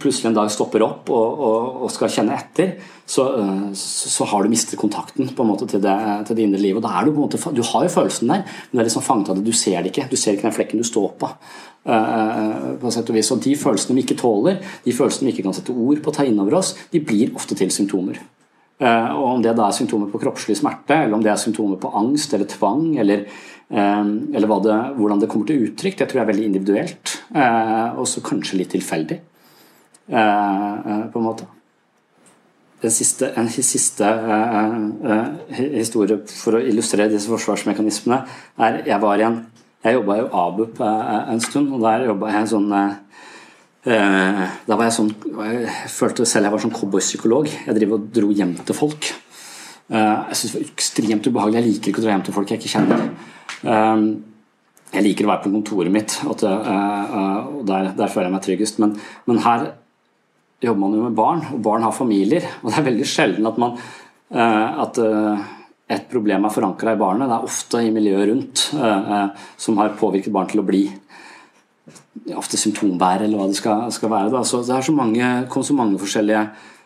plutselig 0.01 0.31
en 0.31 0.37
dag 0.37 0.49
stopper 0.53 0.85
opp 0.85 1.11
og, 1.13 1.41
og, 1.47 1.81
og 1.85 1.91
skal 1.93 2.11
kjenne 2.13 2.37
etter, 2.37 2.73
så, 3.07 3.27
så, 3.77 4.09
så, 4.11 4.27
har 4.31 4.43
du 4.43 4.51
mistet 4.51 4.79
kontakten 4.81 5.29
på 5.31 5.45
en 5.45 5.51
måte 5.51 5.67
til 5.69 5.83
det, 5.83 5.95
til 6.27 6.39
det 6.39 6.47
indre 6.47 6.61
livet. 6.63 6.81
Og 6.81 6.87
da 6.87 6.95
er 6.97 7.05
Du 7.05 7.13
på 7.13 7.21
en 7.21 7.27
måte, 7.27 7.53
du 7.55 7.63
har 7.69 7.85
jo 7.85 7.93
følelsen 7.93 8.33
der, 8.33 8.43
men 8.43 8.79
du 8.79 8.81
er 8.81 8.89
liksom 8.89 9.05
fanget 9.05 9.31
av 9.31 9.37
det. 9.39 9.45
Du 9.45 9.55
ser 9.55 9.83
det 9.83 9.93
ikke. 9.93 10.07
Du 10.09 10.17
ser 10.19 10.35
ikke 10.35 10.49
den 10.49 10.57
flekken 10.57 10.81
du 10.81 10.87
står 10.87 11.13
på. 11.21 11.29
Uh, 11.87 12.73
på 12.81 12.91
sett 12.91 13.07
og 13.07 13.15
vis. 13.15 13.29
Og 13.31 13.43
De 13.45 13.53
følelsene 13.55 13.95
vi 13.95 14.03
ikke 14.03 14.17
tåler, 14.19 14.57
de 14.83 14.95
følelsene 14.95 15.29
vi 15.29 15.35
ikke 15.35 15.45
kan 15.45 15.55
sette 15.55 15.75
ord 15.75 16.01
på, 16.03 16.15
ta 16.15 16.25
innover 16.27 16.57
oss, 16.59 16.73
de 16.91 16.99
blir 16.99 17.31
ofte 17.37 17.55
til 17.55 17.71
symptomer. 17.71 18.19
Og 18.77 19.23
Om 19.25 19.41
det 19.41 19.55
da 19.57 19.69
er 19.69 19.73
symptomer 19.73 20.09
på 20.11 20.19
kroppslig 20.21 20.57
smerte, 20.59 20.93
eller 21.05 21.15
om 21.17 21.23
det 21.23 21.31
er 21.31 21.39
symptomer 21.41 21.79
på 21.81 21.89
angst 21.97 22.35
eller 22.35 22.45
tvang, 22.51 22.91
eller 23.01 23.23
eller 23.69 24.47
det, 24.63 24.77
hvordan 24.95 25.19
det 25.19 25.29
kommer 25.29 25.47
til 25.47 25.67
uttrykk, 25.67 25.99
det 25.99 26.07
tror 26.07 26.21
jeg 26.21 26.23
er 26.23 26.31
veldig 26.31 26.45
individuelt. 26.45 27.13
Også 27.33 27.99
og 27.99 28.07
så 28.07 28.23
kanskje 28.23 28.61
litt 28.61 28.71
tilfeldig, 28.71 29.19
eh, 30.09 30.17
eh, 30.17 31.05
på 31.11 31.19
en 31.19 31.25
måte. 31.25 31.47
En 32.83 32.91
siste, 32.91 33.31
en 33.35 33.49
siste 33.49 34.05
historie 35.73 36.19
for 36.29 36.59
å 36.59 36.61
illustrere 36.61 37.09
disse 37.09 37.27
forsvarsmekanismene 37.27 38.19
er 38.59 38.83
Jeg 38.85 39.01
var 39.01 39.17
i 39.17 39.23
en 39.23 39.47
Jeg 39.83 39.93
jobba 39.95 40.17
i 40.17 40.27
ABUP 40.31 40.79
en 40.81 41.39
stund, 41.39 41.73
og 41.73 41.81
der 41.81 42.05
jobba 42.05 42.31
jeg 42.31 42.47
sånn 42.49 42.69
da 43.87 44.75
var 44.75 44.83
jeg 44.83 44.93
sånn 44.93 45.15
Jeg 45.39 45.89
følte 45.89 46.25
selv 46.25 46.45
jeg 46.45 46.51
var 46.51 46.59
sånn 46.59 46.75
cowboypsykolog. 46.75 47.47
Jeg 47.47 47.75
driver 47.75 47.93
og 47.95 48.11
dro 48.13 48.29
hjem 48.29 48.53
til 48.65 48.75
folk. 48.75 49.13
Jeg 49.89 50.35
syns 50.35 50.51
det 50.51 50.59
var 50.59 50.69
ekstremt 50.69 51.27
ubehagelig. 51.27 51.63
Jeg 51.63 51.67
liker 51.71 51.89
ikke 51.89 52.01
å 52.01 52.05
dra 52.05 52.11
hjem 52.11 52.25
til 52.27 52.33
folk 52.33 52.51
jeg 52.51 52.59
ikke 52.59 52.73
kjenner. 52.75 53.09
Ehm, 53.65 54.07
jeg 54.93 55.03
liker 55.03 55.27
å 55.27 55.31
være 55.33 55.43
på 55.43 55.51
kontoret 55.51 55.91
mitt, 55.93 56.15
og 56.27 56.39
der, 56.41 57.89
der 57.97 58.11
føler 58.11 58.29
jeg 58.29 58.35
meg 58.35 58.45
tryggest. 58.45 58.79
Men, 58.83 58.93
men, 59.27 59.41
her 59.43 59.65
jobber 60.63 60.81
man 60.83 60.95
jo 60.97 61.07
med 61.07 61.17
barn, 61.17 61.43
og 61.53 61.63
barn 61.65 61.85
har 61.85 61.95
familier. 61.95 62.47
Og 62.61 62.71
det 62.71 62.79
er 62.79 62.87
veldig 62.87 63.07
sjelden 63.07 63.49
at, 63.49 63.59
man, 63.61 63.75
eh, 64.31 64.79
at 64.85 65.01
eh, 65.03 65.49
et 65.97 66.07
problem 66.11 66.47
er 66.47 66.55
forankra 66.55 66.95
i 66.95 67.01
barnet. 67.01 67.27
Det 67.27 67.35
er 67.35 67.49
ofte 67.49 67.83
i 67.83 67.91
miljøet 67.93 68.31
rundt 68.31 68.63
eh, 68.79 69.43
som 69.59 69.83
har 69.83 69.97
påvirket 69.99 70.33
barn 70.33 70.49
til 70.53 70.63
å 70.63 70.67
bli 70.67 70.85
ofte 72.37 72.59
symptombærer, 72.59 73.27
eller 73.27 73.39
hva 73.39 73.51
det 73.51 73.59
skal, 73.59 73.85
skal 73.93 74.11
være. 74.11 74.31
Da. 74.33 74.41
Så 74.47 74.63
det 74.65 74.75
er 74.75 74.87
så 74.87 74.95
mange, 74.95 75.35
kom 75.51 75.67
så 75.67 75.75
mange 75.77 75.99
forskjellige 75.99 76.47
Eh, 76.47 76.76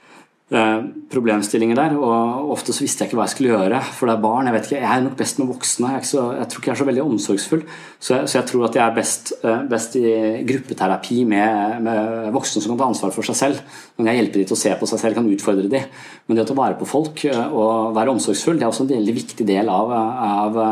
problemstillinger 0.52 1.78
der. 1.80 1.93
Og 1.95 2.52
ofte 2.52 2.74
så 2.76 2.84
visste 2.84 3.04
jeg 3.04 3.12
ikke 3.12 3.20
hva 3.20 3.28
jeg 3.28 3.36
skulle 3.36 3.54
gjøre, 3.54 3.82
for 3.95 4.10
det 4.10 4.16
er 4.16 4.24
barn. 4.26 4.49
Jeg 4.49 4.56
vet 4.56 4.68
ikke, 4.68 4.82
jeg 4.82 4.97
er 4.97 5.06
nok 5.06 5.18
best 5.20 5.39
med 5.39 5.49
voksne. 5.52 5.91
Jeg, 5.95 6.08
så, 6.10 6.26
jeg 6.38 6.47
tror 6.52 6.62
ikke 6.62 6.72
jeg 6.72 6.76
er 6.76 6.82
så 6.82 6.88
veldig 6.89 7.04
omsorgsfull. 7.06 7.64
Så 7.99 8.16
jeg, 8.16 8.30
så 8.32 8.39
jeg 8.39 8.49
tror 8.52 8.68
at 8.68 8.80
jeg 8.80 8.84
er 8.86 8.97
best, 8.97 9.34
eh, 9.41 9.64
best 9.72 9.97
i 9.99 10.06
gruppeterapi 10.52 11.20
med, 11.32 11.78
med, 11.88 12.32
voksne 12.36 12.64
som 12.64 12.74
kan 12.74 12.82
ta 12.84 12.89
ansvar 12.91 13.16
for 13.16 13.28
seg 13.32 13.39
selv. 13.39 13.78
Men 13.97 14.12
jeg 14.12 14.22
hjelper 14.22 14.41
dem 14.41 14.49
til 14.52 14.60
å 14.60 14.64
se 14.64 14.76
på 14.80 14.91
seg 14.91 15.04
selv, 15.04 15.20
kan 15.20 15.32
utfordre 15.36 15.72
dem. 15.72 15.99
Men 16.28 16.39
det 16.39 16.45
å 16.45 16.52
ta 16.52 16.58
vare 16.60 16.80
på 16.80 16.89
folk 16.89 17.26
eh, 17.32 17.45
og 17.47 17.95
være 17.97 18.18
omsorgsfull, 18.18 18.60
det 18.60 18.68
er 18.68 18.74
også 18.74 18.88
en 18.88 18.95
veldig 18.95 19.18
viktig 19.22 19.47
del 19.47 19.72
av, 19.72 19.95
av 19.95 20.64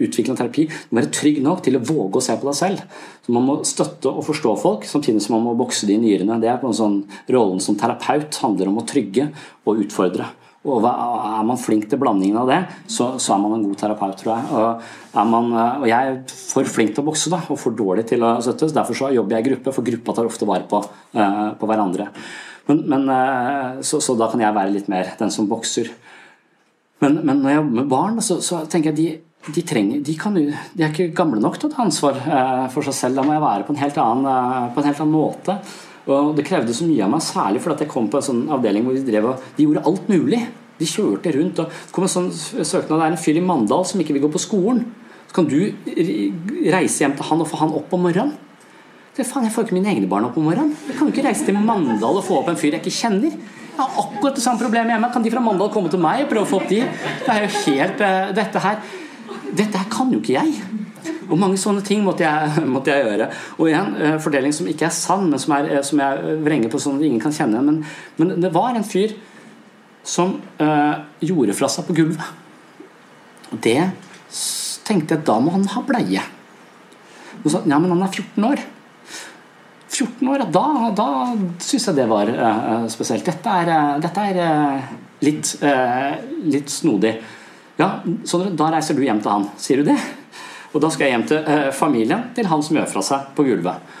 utvikle 0.00 0.34
en 0.34 0.40
terapi, 0.40 0.66
du 0.66 0.94
må 0.94 1.02
være 1.02 1.12
trygg 1.14 1.40
nok 1.44 1.62
til 1.66 1.78
å 1.78 1.84
våge 1.84 2.20
å 2.20 2.24
se 2.24 2.36
på 2.40 2.48
deg 2.48 2.58
selv. 2.58 3.00
Så 3.26 3.36
Man 3.36 3.46
må 3.46 3.56
støtte 3.68 4.10
og 4.10 4.26
forstå 4.26 4.56
folk, 4.62 4.88
samtidig 4.88 5.22
som 5.24 5.36
man 5.38 5.48
må 5.50 5.56
bokse 5.58 5.88
de 5.88 5.98
nyrene. 6.00 6.40
Det 6.42 6.50
er 6.50 6.60
på 6.60 6.70
en 6.70 6.76
sånn 6.76 7.00
Rollen 7.30 7.62
som 7.62 7.78
terapeut 7.78 8.42
handler 8.42 8.70
om 8.70 8.80
å 8.82 8.86
trygge 8.88 9.30
og 9.68 9.84
utfordre. 9.84 10.28
Og 10.68 10.84
Er 10.84 11.44
man 11.48 11.56
flink 11.56 11.86
til 11.88 11.98
blandingen 12.00 12.36
av 12.36 12.50
det, 12.50 12.58
så, 12.84 13.14
så 13.16 13.32
er 13.32 13.38
man 13.40 13.54
en 13.56 13.62
god 13.64 13.78
terapeut, 13.80 14.18
tror 14.20 14.34
jeg. 14.34 14.50
Og, 14.52 14.90
man, 15.30 15.48
og, 15.56 15.86
jeg 15.88 16.10
er 16.10 16.18
for 16.28 16.68
flink 16.68 16.92
til 16.92 17.00
å 17.00 17.06
bokse 17.06 17.32
da, 17.32 17.38
og 17.48 17.56
for 17.62 17.72
dårlig 17.76 18.04
til 18.10 18.26
å 18.26 18.34
støttes. 18.44 18.74
Derfor 18.76 18.98
så 18.98 19.08
jobber 19.14 19.38
jeg 19.38 19.46
i 19.46 19.48
gruppe, 19.48 19.72
for 19.72 19.86
gruppa 19.86 20.16
tar 20.18 20.28
ofte 20.28 20.48
vare 20.48 20.68
på, 20.68 20.82
uh, 21.16 21.46
på 21.56 21.70
hverandre. 21.70 22.10
Men, 22.68 22.84
men 22.92 23.08
uh, 23.08 23.80
så, 23.80 24.02
så, 24.04 24.18
da 24.20 24.28
kan 24.28 24.44
jeg 24.44 24.56
være 24.58 24.74
litt 24.74 24.92
mer 24.92 25.14
den 25.22 25.32
som 25.32 25.48
bokser. 25.48 25.88
Men, 27.00 27.22
men 27.24 27.40
når 27.40 27.54
jeg 27.54 27.60
jobber 27.62 27.80
med 27.80 27.90
barn, 27.96 28.20
så, 28.20 28.36
så 28.44 28.60
tenker 28.68 28.92
jeg 28.92 29.00
de 29.00 29.08
de, 29.48 29.62
trenger, 29.64 30.00
de, 30.04 30.14
kan, 30.20 30.34
de, 30.36 30.52
er 30.52 30.90
ikke 30.90 31.14
gamle 31.16 31.40
nok 31.40 31.56
til 31.56 31.70
å 31.70 31.72
ta 31.72 31.84
ansvar 31.86 32.18
eh, 32.20 32.66
for 32.72 32.84
seg 32.84 32.96
selv. 32.96 33.20
Da 33.20 33.24
må 33.24 33.32
jeg 33.32 33.44
være 33.44 33.64
på 33.64 33.72
en 33.72 33.80
helt 33.80 34.00
annen, 34.02 34.26
eh, 34.28 34.66
en 34.76 34.88
helt 34.90 35.00
annen 35.00 35.14
måte. 35.14 35.56
Og 36.10 36.34
Det 36.36 36.44
krevde 36.44 36.74
så 36.76 36.88
mye 36.88 37.04
av 37.06 37.12
meg, 37.12 37.24
særlig 37.24 37.62
fordi 37.64 37.86
jeg 37.86 37.92
kom 37.92 38.08
på 38.12 38.20
en 38.20 38.26
sånn 38.26 38.42
avdeling 38.52 38.84
hvor 38.84 38.96
de 38.96 39.22
og 39.22 39.46
de 39.56 39.66
gjorde 39.66 39.84
alt 39.88 40.10
mulig. 40.12 40.42
De 40.80 40.88
kjørte 40.88 41.32
rundt. 41.36 41.60
og 41.60 41.72
Det 41.72 41.94
kom 41.96 42.04
en 42.04 42.14
sånn 42.16 42.30
søknad, 42.32 42.98
det 42.98 43.06
er 43.06 43.14
en 43.14 43.24
fyr 43.24 43.40
i 43.40 43.44
Mandal 43.44 43.84
som 43.88 44.00
ikke 44.00 44.16
vil 44.16 44.26
gå 44.26 44.32
på 44.36 44.44
skolen. 44.44 44.84
Så 45.30 45.36
kan 45.36 45.48
du 45.48 45.58
reise 46.72 47.04
hjem 47.04 47.16
til 47.16 47.28
han 47.28 47.44
og 47.44 47.48
få 47.48 47.60
han 47.60 47.76
opp 47.76 47.92
om 47.94 48.08
morgenen. 48.08 48.36
Det 49.16 49.26
faen, 49.26 49.44
Jeg 49.44 49.52
får 49.52 49.66
ikke 49.66 49.76
mine 49.76 49.90
egne 49.92 50.08
barn 50.08 50.24
opp 50.24 50.36
om 50.38 50.46
morgenen. 50.48 50.76
Jeg 50.88 50.96
kan 50.96 51.08
jo 51.08 51.12
ikke 51.12 51.26
reise 51.28 51.44
til 51.44 51.54
Mandal 51.54 52.16
og 52.16 52.24
få 52.24 52.40
opp 52.40 52.48
en 52.48 52.56
fyr 52.56 52.72
jeg 52.76 52.80
ikke 52.80 52.96
kjenner. 52.96 53.32
Jeg 53.34 53.78
har 53.78 54.00
akkurat 54.02 54.34
det 54.34 54.42
samme 54.42 54.60
problemet 54.60 54.92
hjemme. 54.92 55.12
Kan 55.12 55.22
de 55.22 55.32
fra 55.32 55.44
Mandal 55.44 55.70
komme 55.72 55.90
til 55.92 56.00
meg 56.02 56.24
og 56.24 56.32
prøve 56.32 56.44
å 56.44 56.50
få 56.50 56.60
opp 56.60 56.68
de? 56.68 56.80
Det 57.24 57.34
er 57.34 57.44
jo 57.44 57.50
helt 57.66 58.02
uh, 58.04 58.32
Dette 58.36 58.62
her 58.64 58.80
dette 59.56 59.78
her 59.78 59.90
kan 59.90 60.12
jo 60.12 60.20
ikke 60.20 60.36
jeg. 60.36 60.80
Og 61.30 61.38
mange 61.38 61.58
sånne 61.60 61.82
ting 61.86 62.02
måtte 62.04 62.26
jeg, 62.26 62.64
måtte 62.74 62.92
jeg 62.92 63.06
gjøre. 63.06 63.30
Og 63.58 63.70
igjen, 63.70 63.94
eh, 64.00 64.18
fordeling 64.22 64.54
som 64.56 64.68
ikke 64.70 64.88
er 64.88 64.94
sann, 64.94 65.28
men 65.30 65.42
som, 65.42 65.54
er, 65.56 65.70
eh, 65.76 65.84
som 65.86 66.02
jeg 66.02 66.36
vrenger 66.44 66.72
på 66.72 66.80
sånn 66.82 66.98
at 66.98 67.06
ingen 67.06 67.22
kan 67.22 67.34
kjenne. 67.34 67.62
Men, 67.66 67.80
men 68.18 68.34
det 68.42 68.52
var 68.54 68.76
en 68.76 68.86
fyr 68.86 69.14
som 70.06 70.38
øh, 70.64 71.00
gjorde 71.22 71.54
fra 71.56 71.68
seg 71.70 71.86
på 71.86 71.96
gulvet. 72.00 72.36
Og 73.50 73.58
det 73.62 73.78
tenkte 74.86 75.16
jeg 75.16 75.26
da 75.28 75.38
må 75.42 75.52
han 75.54 75.68
ha 75.70 75.82
bleie. 75.86 76.22
Og 77.40 77.50
så, 77.52 77.60
ja, 77.62 77.78
men 77.78 77.92
han 77.92 78.04
er 78.04 78.12
14 78.12 78.46
år. 78.50 78.62
14 79.90 80.30
år, 80.32 80.46
Da, 80.54 80.64
da 80.96 81.08
syns 81.60 81.88
jeg 81.90 81.98
det 81.98 82.06
var 82.08 82.30
uh, 82.30 82.86
spesielt. 82.88 83.26
Dette 83.26 83.54
er, 83.62 83.70
dette 84.00 84.24
er 84.30 84.38
litt, 85.26 85.50
litt 86.46 86.72
snodig. 86.72 87.12
Ja, 87.80 88.02
Sondre, 88.28 88.50
da 88.52 88.66
reiser 88.74 88.96
du 88.96 89.00
hjem 89.04 89.22
til 89.24 89.32
han. 89.32 89.46
Sier 89.56 89.80
du 89.80 89.88
det? 89.88 89.96
Og 90.74 90.82
da 90.84 90.90
skal 90.92 91.06
jeg 91.06 91.14
hjem 91.14 91.26
til 91.30 91.46
eh, 91.48 91.70
familien 91.72 92.26
til 92.36 92.48
han 92.50 92.60
som 92.62 92.76
gjør 92.76 92.90
fra 92.90 93.02
seg 93.06 93.30
på 93.36 93.46
gulvet. 93.46 93.96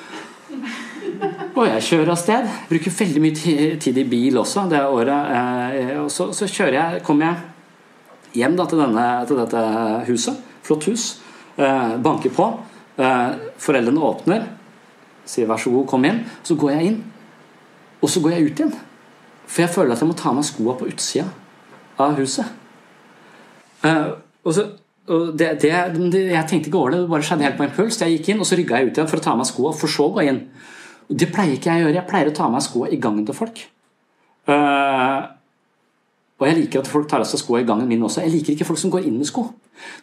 Og 1.56 1.64
jeg 1.66 1.86
kjører 1.86 2.12
av 2.12 2.18
sted. 2.20 2.50
Bruker 2.68 2.94
veldig 2.98 3.22
mye 3.24 3.54
tid 3.80 4.02
i 4.02 4.04
bil 4.08 4.36
også 4.40 4.66
det 4.70 4.82
året. 4.84 5.32
Eh, 5.38 5.94
og 6.02 6.10
så, 6.12 6.28
så 6.36 6.48
jeg, 6.50 7.00
kommer 7.06 7.30
jeg 7.30 8.42
hjem 8.42 8.60
da, 8.60 8.68
til, 8.68 8.84
denne, 8.84 9.08
til, 9.28 9.40
dette 9.40 9.64
huset. 10.10 10.44
Flott 10.66 10.86
hus. 10.90 11.08
Eh, 11.56 11.96
banker 12.04 12.36
på. 12.36 12.52
Eh, 13.00 13.26
foreldrene 13.64 14.06
åpner. 14.12 14.46
Sier 15.24 15.48
'vær 15.48 15.60
så 15.62 15.72
god, 15.72 15.86
kom 15.88 16.04
inn'. 16.04 16.24
Så 16.42 16.54
går 16.54 16.76
jeg 16.76 16.92
inn. 16.92 17.04
Og 18.02 18.08
så 18.10 18.20
går 18.20 18.36
jeg 18.36 18.44
ut 18.44 18.60
igjen. 18.60 18.78
For 19.46 19.62
jeg 19.62 19.70
føler 19.70 19.92
at 19.92 20.00
jeg 20.00 20.08
må 20.08 20.14
ta 20.14 20.28
av 20.28 20.36
meg 20.36 20.44
skoa 20.44 20.76
på 20.76 20.88
utsida 20.90 21.28
av 21.98 22.16
huset. 22.20 22.59
Uh, 23.84 24.12
og 24.44 24.54
så, 24.56 24.66
og 25.10 25.32
det, 25.38 25.54
det, 25.62 25.72
jeg 25.72 26.46
tenkte 26.48 26.68
ikke 26.68 26.78
over 26.78 26.94
det, 26.94 27.00
det 27.02 27.10
bare 27.10 27.26
skjedde 27.26 27.46
helt 27.48 27.58
på 27.58 27.66
impuls. 27.66 28.00
Jeg 28.02 28.18
gikk 28.18 28.32
inn, 28.32 28.42
og 28.44 28.48
så 28.48 28.58
rygga 28.58 28.78
jeg 28.80 28.90
ut 28.90 29.00
igjen 29.00 29.10
for 29.10 29.20
å 29.20 29.24
ta 29.24 29.34
av 29.34 29.40
meg 29.40 29.48
skoa, 29.48 29.74
for 29.76 29.92
så 29.92 30.06
å 30.06 30.14
gå 30.16 30.26
inn. 30.28 30.40
Og 31.10 31.18
Det 31.18 31.28
pleier 31.32 31.56
ikke 31.56 31.72
jeg 31.72 31.82
å 31.82 31.88
gjøre. 31.88 31.98
Jeg 31.98 32.10
pleier 32.12 32.30
å 32.30 32.36
ta 32.36 32.46
av 32.46 32.54
meg 32.54 32.64
skoa 32.64 32.90
i 32.92 33.00
gangen 33.02 33.26
til 33.26 33.36
folk. 33.36 33.62
Uh, 34.50 35.26
og 36.40 36.46
jeg 36.48 36.56
liker 36.56 36.80
at 36.80 36.88
folk 36.88 37.08
tar 37.10 37.20
av 37.20 37.28
seg 37.28 37.42
skoa 37.42 37.60
i 37.60 37.66
gangen 37.68 37.88
min 37.90 38.06
også. 38.06 38.22
Jeg 38.24 38.32
liker 38.36 38.54
ikke 38.54 38.68
folk 38.70 38.80
som 38.80 38.92
går 38.92 39.08
inn 39.08 39.18
med 39.20 39.28
sko. 39.28 39.50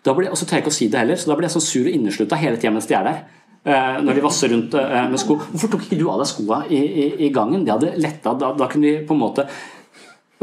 Da 0.06 0.14
blir, 0.18 0.30
og 0.30 0.38
så 0.38 0.46
tør 0.46 0.60
jeg 0.60 0.66
ikke 0.66 0.74
å 0.74 0.78
si 0.78 0.90
det 0.92 1.00
heller, 1.02 1.18
så 1.18 1.32
da 1.32 1.38
blir 1.38 1.48
jeg 1.48 1.56
sånn 1.56 1.66
sur 1.66 1.88
og 1.88 1.96
inneslutta 1.98 2.38
hele 2.42 2.60
tida 2.60 2.74
mens 2.76 2.90
de 2.90 2.98
er 2.98 3.08
der. 3.08 3.24
Uh, 3.68 3.98
når 4.04 4.20
de 4.20 4.24
vasser 4.24 4.52
rundt 4.54 4.76
uh, 4.78 5.00
med 5.12 5.20
sko. 5.20 5.40
Hvorfor 5.42 5.74
tok 5.74 5.88
ikke 5.88 5.98
du 6.00 6.06
av 6.12 6.22
deg 6.22 6.30
skoa 6.30 6.62
i, 6.70 6.78
i, 6.78 7.08
i 7.26 7.32
gangen? 7.36 7.66
Det 7.66 7.74
hadde 7.74 7.96
letta. 8.00 8.36
Da, 8.40 8.52
da 8.60 8.70
kunne 8.72 8.88
vi 8.88 9.08
på 9.08 9.18
en 9.18 9.24
måte 9.24 9.48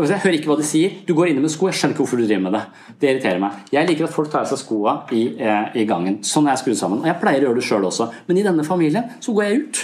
jeg 0.02 0.22
hører 0.24 0.36
ikke 0.40 0.50
hva 0.50 0.56
de 0.58 0.66
sier. 0.66 0.94
Du 1.06 1.12
går 1.14 1.30
inne 1.30 1.42
med 1.44 1.52
sko. 1.54 1.68
Jeg 1.70 1.78
skjønner 1.78 1.94
ikke 1.94 2.02
hvorfor 2.02 2.18
du 2.18 2.24
driver 2.26 2.42
med 2.48 2.56
det. 2.56 2.62
Det 2.98 3.10
irriterer 3.12 3.42
meg. 3.42 3.58
Jeg 3.70 3.86
liker 3.86 4.08
at 4.08 4.14
folk 4.14 4.30
tar 4.32 4.42
av 4.42 4.48
seg 4.50 4.58
skoa 4.58 4.94
i, 5.14 5.22
eh, 5.38 5.68
i, 5.78 5.84
gangen. 5.86 6.16
Sånn 6.26 6.48
er 6.48 6.56
jeg 6.56 6.64
skrudd 6.64 6.80
sammen. 6.80 7.02
Og 7.04 7.06
jeg 7.06 7.20
pleier 7.20 7.44
å 7.44 7.46
gjøre 7.48 7.60
det 7.60 7.66
sjøl 7.68 7.86
også. 7.86 8.08
Men 8.26 8.40
i 8.40 8.42
denne 8.42 8.64
familien 8.66 9.12
så 9.22 9.34
går 9.36 9.46
jeg 9.46 9.60
ut. 9.60 9.82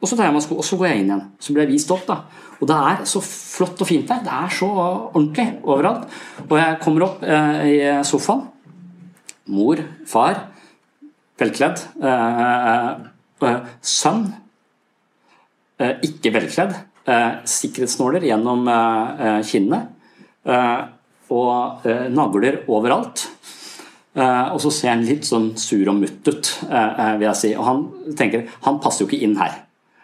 Og 0.00 0.08
så 0.08 0.16
tar 0.16 0.28
jeg 0.28 0.36
meg 0.36 0.44
sko, 0.44 0.60
og 0.62 0.64
så 0.64 0.78
går 0.78 0.88
jeg 0.88 1.00
inn 1.00 1.10
igjen. 1.10 1.24
Så 1.42 1.52
blir 1.52 1.66
jeg 1.66 1.72
vist 1.72 1.90
opp. 1.90 2.06
da. 2.06 2.20
Og 2.60 2.68
det 2.70 2.76
er 2.76 3.02
så 3.10 3.22
flott 3.24 3.82
og 3.82 3.88
fint 3.88 4.06
der. 4.06 4.22
Det 4.22 4.36
er 4.36 4.54
så 4.54 4.68
ordentlig 4.70 5.48
overalt. 5.64 6.06
Og 6.46 6.56
jeg 6.60 6.78
kommer 6.84 7.06
opp 7.08 7.24
eh, 7.24 7.64
i 7.66 8.04
sofaen. 8.06 8.46
Mor, 9.50 9.82
far, 10.06 10.44
velkledd. 11.40 11.82
Eh, 11.98 12.90
eh 13.42 13.60
sønn, 13.82 14.28
eh, 15.80 15.96
ikke 16.06 16.30
velkledd 16.36 16.76
eh, 16.76 16.89
sikkerhetsnåler 17.06 18.24
gjennom 18.28 18.68
eh, 18.68 19.26
eh 19.26 19.42
kinnet. 19.46 19.88
Eh, 20.44 20.78
og 21.30 21.86
eh, 21.86 22.08
nagler 22.10 22.64
overalt. 22.68 23.28
og 24.20 24.58
så 24.58 24.70
ser 24.74 24.90
han 24.90 25.04
litt 25.06 25.22
sånn 25.24 25.52
sur 25.56 25.86
og 25.88 26.00
mutt 26.00 26.26
ut, 26.26 26.48
vil 26.66 27.22
jeg 27.28 27.38
si. 27.38 27.50
Og 27.54 27.62
han 27.64 27.84
tenker 28.18 28.48
han 28.66 28.80
passer 28.82 29.04
jo 29.04 29.06
ikke 29.08 29.22
inn 29.22 29.36
her. 29.38 29.54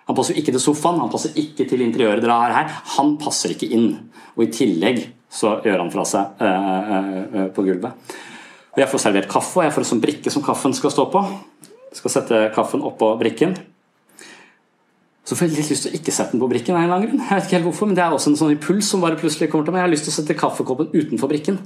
Han 0.07 0.15
passer 0.15 0.33
jo 0.33 0.41
ikke 0.41 0.55
til 0.55 0.63
sofaen, 0.63 1.01
han 1.03 1.11
passer 1.11 1.35
ikke 1.35 1.67
til 1.67 1.83
interiøret 1.83 2.23
dere 2.23 2.37
har 2.39 2.55
her. 2.55 2.71
Han 2.95 3.17
passer 3.19 3.51
ikke 3.51 3.67
inn. 3.75 3.89
Og 4.39 4.45
i 4.47 4.53
tillegg 4.55 5.03
så 5.27 5.57
gjør 5.67 5.83
han 5.83 5.91
fra 5.91 6.07
seg 6.07 6.39
på 7.59 7.67
gulvet. 7.67 8.15
Og 8.77 8.79
Jeg 8.79 8.93
får 8.93 9.03
servert 9.09 9.29
kaffe, 9.29 9.59
og 9.59 9.67
jeg 9.67 9.75
får 9.75 9.83
en 9.83 9.91
sånn 9.91 10.05
brikke 10.07 10.31
som 10.31 10.47
kaffen 10.47 10.79
skal 10.79 10.95
stå 10.95 11.11
på. 11.11 11.27
skal 11.99 12.15
sette 12.15 12.45
kaffen 12.55 12.87
oppå 12.87 13.11
brikken. 13.19 13.59
Så 15.27 15.35
får 15.35 15.49
jeg 15.49 15.57
litt 15.57 15.71
lyst 15.73 15.87
til 15.87 15.91
å 15.91 15.99
ikke 15.99 16.15
sette 16.15 16.37
den 16.37 16.43
på 16.43 16.49
brikken. 16.51 16.77
Jeg 16.79 17.17
vet 17.27 17.49
ikke 17.49 17.57
helt 17.59 17.67
hvorfor, 17.67 17.89
men 17.91 17.97
Det 17.99 18.05
er 18.05 18.15
også 18.15 18.31
en 18.31 18.39
sånn 18.39 18.55
impuls 18.55 18.91
som 18.93 19.03
bare 19.03 19.19
plutselig 19.19 19.51
kommer 19.51 19.67
til 19.67 19.75
meg. 19.75 19.83
Jeg 19.83 19.89
har 19.89 19.95
lyst 19.97 20.07
til 20.07 20.15
å 20.15 20.19
sette 20.21 20.39
kaffekoppen 20.39 20.93
utenfor 20.95 21.33
brikken. 21.33 21.59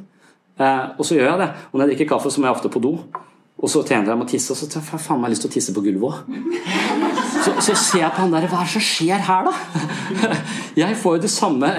Eh, 0.57 0.87
og 0.97 1.05
så 1.05 1.19
gjør 1.19 1.29
jeg 1.29 1.43
det. 1.43 1.51
Og 1.69 1.77
når 1.77 1.85
jeg 1.85 1.93
drikker 1.93 2.15
kaffe, 2.15 2.33
så 2.33 2.41
må 2.41 2.49
jeg 2.49 2.57
ofte 2.57 2.73
på 2.73 2.81
do. 2.81 2.95
Og 3.61 3.69
så 3.69 3.85
tjener 3.85 4.09
jeg 4.09 4.17
med 4.17 4.25
å 4.25 4.33
tisse, 4.33 4.55
og 4.55 4.57
så 4.57 4.81
får 4.81 4.97
jeg 4.97 5.05
faen 5.05 5.21
meg 5.21 5.35
lyst 5.35 5.45
til 5.45 5.53
å 5.53 5.57
tisse 5.59 5.77
på 5.77 5.85
gulvet 5.85 6.09
òg. 6.09 7.20
Så, 7.41 7.55
så, 7.65 7.75
ser 7.79 8.03
jeg 8.03 8.13
på 8.13 8.25
han 8.25 8.35
der 8.35 8.47
Hva 8.51 8.61
er 8.61 8.69
det 8.69 8.75
som 8.75 8.85
skjer 8.85 9.23
her, 9.25 9.49
da? 9.49 9.55
Jeg 10.81 10.97
får 11.01 11.17
jo 11.17 11.23
det 11.25 11.31
samme 11.33 11.71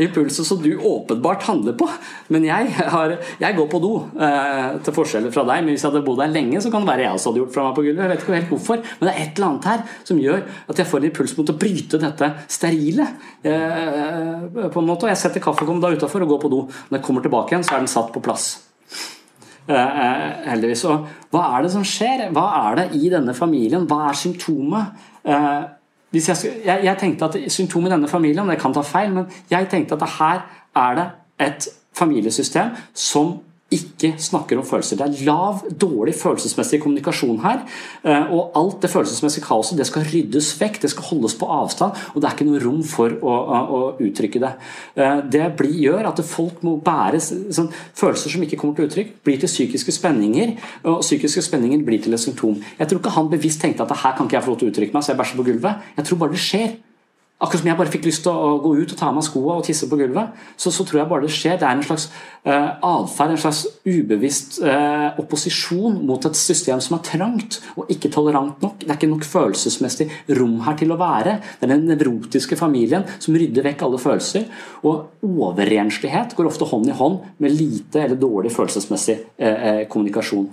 impulset 0.00 0.46
som 0.48 0.60
du 0.62 0.70
åpenbart 0.76 1.44
handler 1.46 1.76
på. 1.78 1.86
Men 2.32 2.46
jeg, 2.46 2.72
har, 2.94 3.14
jeg 3.40 3.56
går 3.58 3.68
på 3.70 3.80
do, 3.82 3.92
eh, 4.16 4.80
til 4.84 4.96
forskjell 4.96 5.28
fra 5.34 5.44
deg. 5.48 5.62
Men 5.62 5.74
hvis 5.74 5.84
jeg 5.84 5.92
hadde 5.92 6.04
bodd 6.06 6.22
her 6.24 6.32
lenge, 6.32 6.62
så 6.64 6.72
kan 6.72 6.84
det 6.84 6.92
være 6.92 7.06
jeg 7.06 7.18
også 7.18 7.30
hadde 7.30 7.42
gjort 7.42 7.54
fra 7.54 7.66
meg 7.68 7.76
på 7.76 7.86
gulvet. 7.86 8.02
Jeg 8.02 8.12
vet 8.12 8.24
ikke 8.24 8.36
helt 8.38 8.52
hvorfor, 8.54 8.82
men 8.98 9.08
det 9.08 9.12
er 9.12 9.22
et 9.22 9.38
eller 9.38 9.48
annet 9.50 9.70
her 9.70 9.86
som 10.10 10.22
gjør 10.24 10.42
at 10.42 10.82
jeg 10.82 10.90
får 10.90 11.02
en 11.02 11.08
impuls 11.10 11.36
mot 11.38 11.54
å 11.54 11.58
bryte 11.64 12.02
dette 12.02 12.32
sterile. 12.58 13.08
Eh, 13.46 14.68
på 14.72 14.82
en 14.82 14.90
måte, 14.90 15.06
og 15.06 15.12
Jeg 15.12 15.22
setter 15.22 15.44
kaffekommen 15.44 15.82
da 15.82 15.92
utafor 15.92 16.26
og 16.26 16.34
går 16.34 16.44
på 16.44 16.52
do. 16.52 16.62
Når 16.88 16.98
jeg 16.98 17.06
kommer 17.06 17.24
tilbake 17.24 17.54
igjen, 17.54 17.66
så 17.66 17.76
er 17.76 17.84
den 17.84 17.92
satt 17.94 18.12
på 18.14 18.24
plass. 18.24 18.54
Eh, 19.68 20.48
heldigvis. 20.50 20.84
Og 20.90 21.06
hva 21.30 21.44
er 21.56 21.62
det 21.62 21.70
som 21.74 21.84
skjer? 21.86 22.26
Hva 22.34 22.46
er 22.64 22.80
det 22.80 22.86
i 22.98 23.10
denne 23.12 23.34
familien? 23.34 23.86
Hva 23.86 24.08
er 24.08 24.18
symptomet? 24.18 25.04
Eh, 25.22 25.62
jeg, 26.12 26.36
jeg, 26.64 26.80
jeg, 26.84 26.96
tenkte 26.98 27.28
at 27.30 27.38
Symptomet 27.52 27.88
i 27.88 27.94
denne 27.94 28.10
familien 28.10 28.50
det 28.50 28.58
kan 28.60 28.74
ta 28.74 28.82
feil, 28.84 29.14
men 29.14 29.30
jeg 29.50 29.70
tenkte 29.70 29.96
at 29.96 30.16
her 30.18 30.42
er 30.76 30.98
det 30.98 31.06
et 31.46 31.68
familiesystem 31.96 32.74
som 32.94 33.38
ikke 33.74 34.12
snakker 34.22 34.58
om 34.60 34.66
følelser. 34.66 34.98
Det 35.00 35.06
er 35.06 35.24
lav, 35.26 35.62
dårlig 35.80 36.14
følelsesmessig 36.18 36.80
kommunikasjon 36.82 37.40
her. 37.44 37.62
Eh, 38.04 38.32
og 38.34 38.56
alt 38.58 38.82
det 38.84 38.90
følelsesmessige 38.92 39.46
kaoset 39.46 39.80
det 39.80 39.86
skal 39.88 40.06
ryddes 40.08 40.52
vekk, 40.60 40.80
det 40.82 40.92
skal 40.92 41.08
holdes 41.10 41.36
på 41.38 41.48
avstand. 41.50 41.98
Og 42.12 42.20
det 42.20 42.28
er 42.28 42.36
ikke 42.36 42.48
noe 42.48 42.62
rom 42.62 42.84
for 42.86 43.16
å, 43.18 43.36
å 43.62 43.80
uttrykke 44.02 44.42
det. 44.42 44.52
Eh, 44.96 45.24
det 45.32 45.48
blir, 45.58 45.74
gjør 45.88 46.12
at 46.12 46.22
folk 46.26 46.62
må 46.66 46.76
bære 46.84 47.22
sånn, 47.22 47.72
følelser 47.98 48.36
som 48.36 48.46
ikke 48.46 48.60
kommer 48.60 48.78
til 48.78 48.90
uttrykk, 48.90 49.16
blir 49.26 49.40
til 49.42 49.50
psykiske 49.50 49.96
spenninger. 49.98 50.56
Og 50.86 51.02
psykiske 51.04 51.44
spenninger 51.48 51.84
blir 51.86 52.02
til 52.04 52.14
et 52.16 52.22
symptom. 52.22 52.58
Jeg 52.78 52.90
tror 52.90 53.02
ikke 53.02 53.16
han 53.16 53.32
bevisst 53.32 53.62
tenkte 53.64 53.86
at 53.86 54.00
her 54.04 54.16
kan 54.18 54.28
ikke 54.28 54.40
jeg 54.40 54.46
få 54.46 54.54
lov 54.54 54.62
til 54.62 54.70
å 54.70 54.74
uttrykke 54.74 54.96
meg, 54.96 55.04
så 55.04 55.14
jeg 55.14 55.22
bæsjer 55.22 55.42
på 55.42 55.50
gulvet. 55.50 55.92
Jeg 55.98 56.08
tror 56.08 56.24
bare 56.24 56.36
det 56.36 56.42
skjer. 56.42 56.72
Akkurat 57.42 57.58
som 57.58 57.68
jeg 57.72 57.78
bare 57.80 57.90
fikk 57.90 58.04
lyst 58.06 58.22
til 58.22 58.30
å 58.38 58.58
gå 58.62 58.70
ut 58.78 58.92
og 58.94 58.98
ta 58.98 59.08
av 59.08 59.16
meg 59.16 59.24
skoene 59.26 59.56
og 59.58 59.64
tisse 59.66 59.88
på 59.90 59.96
gulvet, 59.98 60.36
så, 60.54 60.70
så, 60.70 60.84
tror 60.86 61.00
jeg 61.00 61.10
bare 61.10 61.26
det 61.26 61.32
skjer. 61.34 61.56
Det 61.58 61.66
er 61.66 61.74
en 61.74 61.82
slags 61.82 62.04
uh, 62.46 62.68
atferd, 62.86 63.32
en 63.34 63.40
slags 63.42 63.62
ubevisst 63.82 64.60
uh, 64.62 65.18
opposisjon 65.18 65.96
mot 66.06 66.22
et 66.28 66.38
system 66.38 66.78
som 66.84 66.94
er 66.98 67.02
trangt 67.08 67.58
og 67.74 67.90
ikke 67.90 68.12
tolerant 68.14 68.62
nok. 68.62 68.84
Det 68.84 68.92
er 68.92 69.00
ikke 69.00 69.10
nok 69.10 69.26
følelsesmessig 69.26 70.06
rom 70.38 70.60
her 70.68 70.78
til 70.78 70.94
å 70.94 71.00
være. 71.00 71.40
Det 71.58 71.66
er 71.66 71.74
den 71.74 71.88
nevrotiske 71.90 72.58
familien 72.60 73.08
som 73.16 73.34
rydder 73.34 73.66
vekk 73.66 73.82
alle 73.88 73.98
følelser. 74.02 74.46
Og 74.86 75.26
overrenslighet 75.26 76.36
går 76.38 76.52
ofte 76.52 76.70
hånd 76.70 76.92
i 76.92 76.98
hånd 77.00 77.24
med 77.42 77.58
lite 77.58 78.04
eller 78.04 78.22
dårlig 78.22 78.54
følelsesmessig 78.54 79.18
uh, 79.42 79.82
kommunikasjon. 79.90 80.46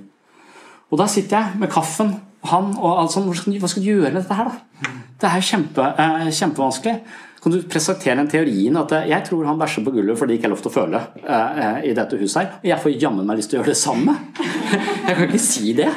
Og 0.90 0.98
da 0.98 1.06
sitter 1.06 1.38
jeg 1.38 1.62
med 1.62 1.70
kaffen, 1.70 2.16
han 2.48 2.72
og 2.78 3.02
alt. 3.02 3.18
Hva 3.20 3.68
skal 3.70 3.84
du 3.84 3.90
gjøre 3.90 4.14
med 4.14 4.22
dette 4.22 4.38
her, 4.38 4.52
da? 4.52 4.94
Det 5.20 5.28
er 5.28 5.44
kjempe, 5.44 5.88
eh, 6.00 6.30
kjempevanskelig. 6.32 6.96
Kan 7.40 7.54
du 7.54 7.62
presentere 7.72 8.20
en 8.20 8.28
teorien 8.28 8.78
at 8.80 8.92
eh, 8.96 9.10
jeg 9.12 9.26
tror 9.28 9.46
han 9.48 9.60
bæsjer 9.60 9.84
på 9.84 9.94
gulvet 9.96 10.20
fordi 10.20 10.34
det 10.34 10.40
ikke 10.40 10.50
er 10.50 10.54
lov 10.54 10.64
til 10.64 10.72
å 10.72 10.76
føle 10.76 11.02
eh, 11.24 11.78
i 11.90 11.94
dette 11.96 12.20
huset 12.20 12.42
her. 12.42 12.50
Og 12.62 12.70
jeg 12.72 12.84
får 12.84 12.98
jammen 13.04 13.28
meg 13.28 13.40
lyst 13.40 13.52
til 13.52 13.60
å 13.60 13.62
gjøre 13.62 13.74
det 13.74 13.80
samme. 13.80 14.16
Jeg 15.10 15.16
kan 15.16 15.24
ikke 15.26 15.42
si 15.42 15.72
det. 15.74 15.88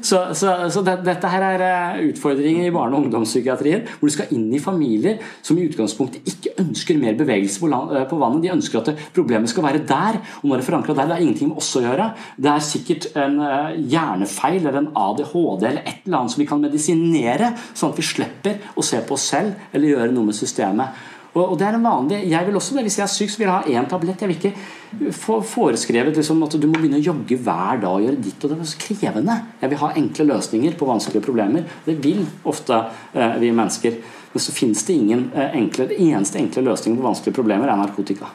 Så, 0.00 0.20
så, 0.34 0.54
så 0.72 0.82
det, 0.86 0.96
dette 1.06 1.30
her 1.30 1.44
er 1.46 1.64
eh, 1.66 2.02
utfordringer 2.10 2.68
i 2.68 2.74
barne- 2.74 2.96
og 2.96 3.06
ungdomspsykiatrien, 3.06 3.86
hvor 3.98 4.10
du 4.10 4.14
skal 4.14 4.32
inn 4.34 4.48
i 4.54 4.62
familier 4.62 5.20
som 5.44 5.58
i 5.58 5.66
utgangspunktet 5.68 6.26
ikke 6.30 6.54
ønsker 6.62 6.98
mer 7.00 7.16
bevegelse 7.18 7.62
på, 7.62 7.70
land, 7.72 7.94
eh, 7.94 8.06
på 8.10 8.18
vannet. 8.20 8.42
De 8.44 8.52
ønsker 8.54 8.80
at 8.80 9.06
problemet 9.14 9.52
skal 9.52 9.66
være 9.66 9.84
der. 9.88 10.20
Og 10.42 10.48
når 10.48 10.60
det 10.60 10.64
er 10.64 10.70
forankra 10.70 10.98
der, 10.98 11.10
det 11.10 11.18
har 11.18 11.24
ingenting 11.26 11.52
med 11.52 11.62
oss 11.62 11.72
å 11.78 11.84
gjøre. 11.84 12.10
Det 12.36 12.52
er 12.52 12.64
sikkert 12.64 13.08
en 13.20 13.40
uh, 13.42 13.72
hjernefeil 13.78 14.60
eller 14.60 14.80
en 14.80 14.92
ADHD 14.98 15.66
eller 15.68 15.82
et 15.82 16.06
eller 16.06 16.20
annet 16.20 16.34
som 16.34 16.42
vi 16.42 16.48
kan 16.48 16.62
medisinere, 16.62 17.52
sånn 17.76 17.92
at 17.92 18.00
vi 18.00 18.06
slipper 18.06 18.70
å 18.74 18.84
se 18.84 19.00
på 19.04 19.16
oss 19.16 19.28
selv 19.34 19.74
eller 19.74 19.94
gjøre 19.94 20.14
noe 20.14 20.30
med 20.30 20.38
systemet. 20.38 21.04
Og, 21.34 21.56
det 21.58 21.66
er 21.66 21.74
en 21.74 21.82
vanlig, 21.82 22.20
Jeg 22.30 22.46
vil 22.46 22.56
også. 22.56 22.80
Hvis 22.80 22.98
jeg 22.98 23.04
er 23.04 23.10
syk, 23.10 23.30
så 23.30 23.40
vil 23.40 23.48
jeg 23.48 23.54
ha 23.54 23.80
én 23.80 23.88
tablett. 23.90 24.20
Jeg 24.22 24.28
vil 24.28 24.36
ikke 24.36 25.10
få 25.10 25.40
foreskrevet 25.42 26.14
liksom, 26.14 26.42
at 26.46 26.54
du 26.54 26.68
må 26.68 26.78
begynne 26.78 27.00
å 27.00 27.06
jogge 27.08 27.38
hver 27.42 27.80
dag 27.82 27.90
og 27.90 28.04
gjøre 28.04 28.22
ditt 28.22 28.44
og 28.44 28.52
det. 28.52 28.60
er 28.60 28.70
så 28.70 28.82
krevende. 28.84 29.38
Jeg 29.60 29.72
vil 29.72 29.82
ha 29.82 29.90
enkle 29.98 30.28
løsninger 30.30 30.76
på 30.78 30.86
vanskelige 30.86 31.26
problemer. 31.26 31.66
Det 31.84 31.96
vil 32.04 32.22
ofte 32.44 32.78
eh, 33.12 33.34
vi 33.42 33.50
mennesker. 33.50 33.98
Men 34.32 34.46
så 34.46 34.54
finnes 34.54 34.86
det 34.86 34.94
ingen 34.94 35.26
eh, 35.34 35.58
enkle, 35.58 35.88
det 35.90 35.98
eneste 35.98 36.38
enkle 36.38 36.62
løsningen 36.70 37.00
på 37.00 37.08
vanskelige 37.08 37.38
problemer 37.40 37.70
er 37.70 37.82
narkotika. 37.82 38.30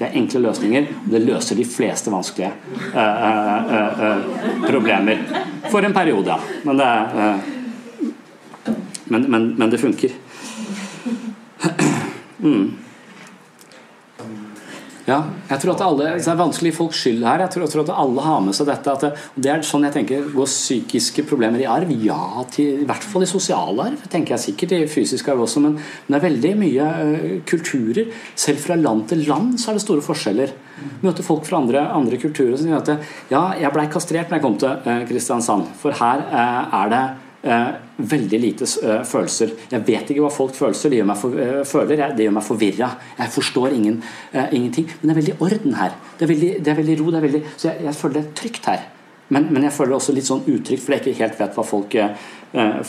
Det 0.00 0.08
er 0.08 0.16
enkle 0.16 0.40
løsninger. 0.46 0.88
Det 1.12 1.20
løser 1.20 1.60
de 1.60 1.68
fleste 1.68 2.12
vanskelige 2.12 2.48
eh, 2.94 3.24
eh, 3.28 3.76
eh, 3.76 4.02
eh 4.08 4.64
problemer. 4.64 5.26
For 5.68 5.84
en 5.84 5.92
periode. 5.92 6.40
Men 6.64 6.80
det, 6.80 6.90
men, 9.12 9.28
men, 9.28 9.54
men 9.58 9.70
det 9.70 9.80
funker. 9.80 10.16
Mm. 12.40 12.70
Ja, 15.08 15.18
jeg 15.48 15.62
tror 15.62 15.72
at 15.72 15.82
alle, 15.82 16.08
Det 16.20 16.28
er 16.28 16.38
vanskelig 16.38 16.72
folks 16.76 17.00
skyld 17.02 17.24
her. 17.24 17.40
Jeg 17.42 17.50
tror, 17.50 17.64
jeg 17.64 17.72
tror, 17.72 17.84
at 17.86 18.00
alle 18.02 18.24
har 18.24 18.40
med 18.44 18.54
seg 18.54 18.68
dette. 18.68 18.94
Det, 19.02 19.10
det, 19.34 19.50
er 19.50 19.64
sånn 19.66 19.86
jeg 19.88 19.94
tenker 19.96 20.28
Går 20.34 20.50
psykiske 20.50 21.24
problemer 21.28 21.62
i 21.62 21.68
arv? 21.68 21.90
Ja, 22.04 22.44
til, 22.52 22.82
i 22.84 22.88
hvert 22.88 23.06
fall 23.12 23.24
i 23.24 23.30
sosial 23.30 23.80
arv. 23.86 24.04
tenker 24.12 24.36
jeg 24.36 24.44
sikkert 24.44 24.76
I 24.76 24.82
fysisk 24.90 25.30
arv 25.32 25.46
også. 25.46 25.62
Men, 25.64 25.78
men, 25.78 26.12
det 26.12 26.20
er 26.20 26.26
veldig 26.28 26.52
mye 26.60 26.90
uh, 27.00 27.32
kulturer. 27.48 28.12
Selv 28.38 28.62
fra 28.62 28.76
land 28.78 29.08
til 29.10 29.24
land 29.28 29.56
så 29.60 29.72
er 29.72 29.80
det 29.80 29.86
store 29.86 30.04
forskjeller. 30.04 30.54
Møter 31.02 31.26
folk 31.26 31.48
fra 31.48 31.58
andre, 31.60 31.82
andre 31.96 32.20
kulturer 32.20 32.54
som 32.56 32.68
sier 32.68 32.78
at 32.78 33.32
ja, 33.32 33.42
jeg 33.60 33.72
blei 33.74 33.88
kastrert 33.90 34.30
når 34.30 34.38
jeg 34.38 34.46
kom 34.46 34.60
til 34.60 34.86
uh, 34.86 35.02
Kristiansand. 35.08 35.74
For 35.80 35.96
her 35.96 36.26
uh, 36.28 36.78
er 36.84 36.94
det 36.94 37.04
Eh, 37.42 37.68
veldig 37.96 38.38
lite 38.40 38.66
eh, 38.84 39.02
følelser. 39.08 39.54
Jeg 39.72 39.84
vet 39.86 40.10
ikke 40.12 40.20
hva 40.26 40.32
folk 40.32 40.52
føler, 40.52 40.76
det 40.76 40.98
gjør 40.98 41.06
meg, 41.08 41.16
for, 41.16 41.36
eh, 41.40 41.60
føler, 41.64 42.02
det 42.12 42.26
gjør 42.26 42.34
meg 42.36 42.44
forvirra. 42.44 42.88
Jeg 43.16 43.32
forstår 43.32 43.76
ingen, 43.76 44.02
ingenting. 44.34 44.90
Men 45.00 45.08
det 45.08 45.14
er 45.14 45.20
veldig 45.20 45.36
orden 45.46 45.76
her. 45.78 45.94
Det 46.18 46.26
er 46.26 46.32
veldig, 46.34 46.50
det 46.60 46.72
er 46.72 46.80
veldig 46.82 46.96
ro. 47.00 47.06
Det 47.14 47.20
er 47.20 47.26
veldig, 47.26 47.42
så 47.54 47.70
jeg, 47.70 47.84
jeg, 47.86 47.96
føler 47.96 48.16
det 48.18 48.22
er 48.24 48.34
trygt 48.42 48.68
her. 48.68 48.84
Men, 49.30 49.46
men, 49.54 49.64
jeg 49.64 49.72
føler 49.72 49.94
det 49.94 50.00
også 50.00 50.16
litt 50.18 50.28
sånn 50.28 50.44
utrygt, 50.50 50.84
for 50.84 50.96
jeg 50.96 51.04
ikke 51.04 51.22
helt 51.22 51.40
vet 51.40 51.56
hva 51.56 51.64
folk, 51.64 51.96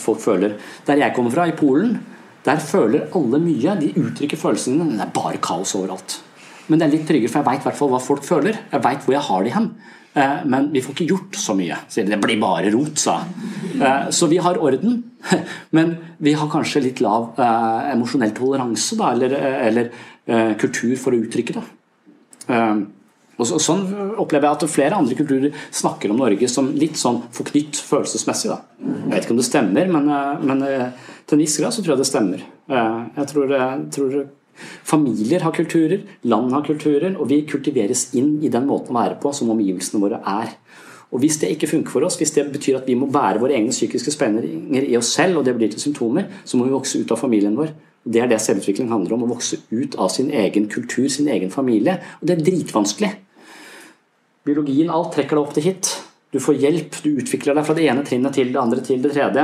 folk 0.02 0.20
føler. 0.20 0.58
Der 0.88 1.00
jeg 1.00 1.14
kommer 1.16 1.32
fra, 1.32 1.46
i 1.48 1.56
Polen, 1.56 1.96
der 2.44 2.60
føler 2.60 3.08
alle 3.16 3.40
mye. 3.40 3.78
De 3.78 3.92
uttrykker 3.94 4.40
følelsene 4.40 4.82
men 4.82 4.98
Det 4.98 5.06
er 5.06 5.16
bare 5.16 5.40
kaos 5.40 5.76
overalt. 5.78 6.18
Men 6.66 6.82
det 6.82 6.88
er 6.88 6.94
litt 6.98 7.06
tryggere, 7.08 7.30
for 7.30 7.40
jeg 7.40 7.62
veit 7.62 7.80
hva 7.80 8.02
folk 8.02 8.26
føler. 8.26 8.58
Jeg 8.74 8.84
veit 8.84 9.06
hvor 9.06 9.16
jeg 9.16 9.28
har 9.30 9.46
de 9.46 9.54
hen. 9.54 9.70
Eh, 10.14 10.44
men 10.44 10.68
vi 10.72 10.82
får 10.84 10.94
ikke 10.94 11.08
gjort 11.08 11.36
så 11.40 11.54
mye. 11.56 11.76
Sier 11.88 12.04
de. 12.04 12.12
Det 12.12 12.20
blir 12.20 12.40
bare 12.40 12.72
rot, 12.74 12.98
sa 13.00 13.22
eh, 13.80 14.10
Så 14.12 14.28
vi 14.28 14.40
har 14.44 14.60
orden, 14.60 14.98
men 15.76 15.94
vi 16.18 16.34
har 16.36 16.50
kanskje 16.52 16.84
litt 16.84 17.00
lav 17.04 17.38
eh, 17.40 17.92
emosjonell 17.94 18.34
toleranse, 18.36 18.98
da, 19.00 19.12
eller, 19.16 19.38
eller 19.68 19.94
kultur 20.60 20.92
for 21.02 21.10
å 21.10 21.18
uttrykke 21.18 21.56
det. 21.56 21.62
Og 22.52 23.48
så, 23.48 23.56
sånn 23.58 23.80
opplever 24.22 24.46
jeg 24.46 24.54
at 24.54 24.70
flere 24.70 25.00
andre 25.02 25.16
kulturer 25.18 25.64
snakker 25.74 26.12
om 26.12 26.20
Norge 26.20 26.46
som 26.46 26.68
litt 26.78 26.94
sånn 27.00 27.18
forknytt 27.34 27.80
følelsesmessig. 27.82 28.52
Da. 28.52 28.60
Jeg 28.78 29.16
vet 29.16 29.26
ikke 29.26 29.34
om 29.34 29.40
det 29.40 29.48
stemmer, 29.48 29.90
men, 29.90 30.06
men 30.46 30.62
til 30.62 31.34
en 31.34 31.42
viss 31.42 31.58
grad 31.58 31.74
så 31.74 31.82
tror 31.82 31.96
jeg 31.96 32.04
det 32.04 32.06
stemmer. 32.12 32.44
Jeg 32.70 33.26
tror, 33.32 33.56
jeg 33.56 33.82
tror 33.98 34.14
Familier 34.84 35.42
har 35.46 35.54
kulturer, 35.56 36.02
land 36.28 36.52
har 36.52 36.64
kulturer, 36.66 37.16
og 37.16 37.28
vi 37.30 37.42
kultiveres 37.48 38.10
inn 38.18 38.36
i 38.44 38.50
den 38.52 38.66
måten 38.68 38.94
å 38.94 39.00
være 39.00 39.20
på 39.22 39.32
som 39.36 39.50
omgivelsene 39.54 40.02
våre 40.02 40.20
er. 40.20 40.56
Og 41.12 41.20
Hvis 41.20 41.36
det 41.42 41.50
ikke 41.52 41.68
funker 41.68 41.92
for 41.92 42.04
oss, 42.06 42.16
hvis 42.16 42.32
det 42.32 42.46
betyr 42.52 42.78
at 42.78 42.86
vi 42.88 42.96
må 42.96 43.06
bære 43.12 43.40
våre 43.40 43.52
egne 43.52 43.72
psykiske 43.72 44.14
spenninger 44.14 44.86
i 44.88 44.96
oss 44.96 45.12
selv, 45.12 45.38
og 45.38 45.44
det 45.44 45.56
blir 45.58 45.68
til 45.68 45.80
symptomer, 45.80 46.24
så 46.44 46.56
må 46.56 46.64
vi 46.64 46.72
vokse 46.72 47.00
ut 47.00 47.12
av 47.12 47.20
familien 47.20 47.56
vår. 47.56 47.74
Det 48.04 48.22
er 48.22 48.30
det 48.30 48.40
selvutvikling 48.40 48.88
handler 48.88 49.14
om. 49.14 49.26
Å 49.26 49.34
vokse 49.34 49.60
ut 49.70 49.98
av 50.00 50.08
sin 50.10 50.32
egen 50.32 50.70
kultur, 50.72 51.08
sin 51.12 51.28
egen 51.28 51.52
familie. 51.52 51.98
Og 52.20 52.28
det 52.28 52.38
er 52.38 52.46
dritvanskelig. 52.48 53.12
Biologien, 54.42 54.90
alt 54.90 55.12
trekker 55.14 55.36
deg 55.36 55.44
opp 55.44 55.52
til 55.54 55.68
hit. 55.68 55.92
Du 56.32 56.40
får 56.40 56.56
hjelp, 56.62 56.94
du 57.04 57.10
utvikler 57.20 57.58
deg 57.58 57.66
fra 57.66 57.74
det 57.76 57.84
ene 57.92 58.02
trinnet 58.08 58.32
til 58.32 58.54
det 58.54 58.60
andre 58.60 58.80
til 58.84 59.02
det 59.04 59.10
tredje. 59.12 59.42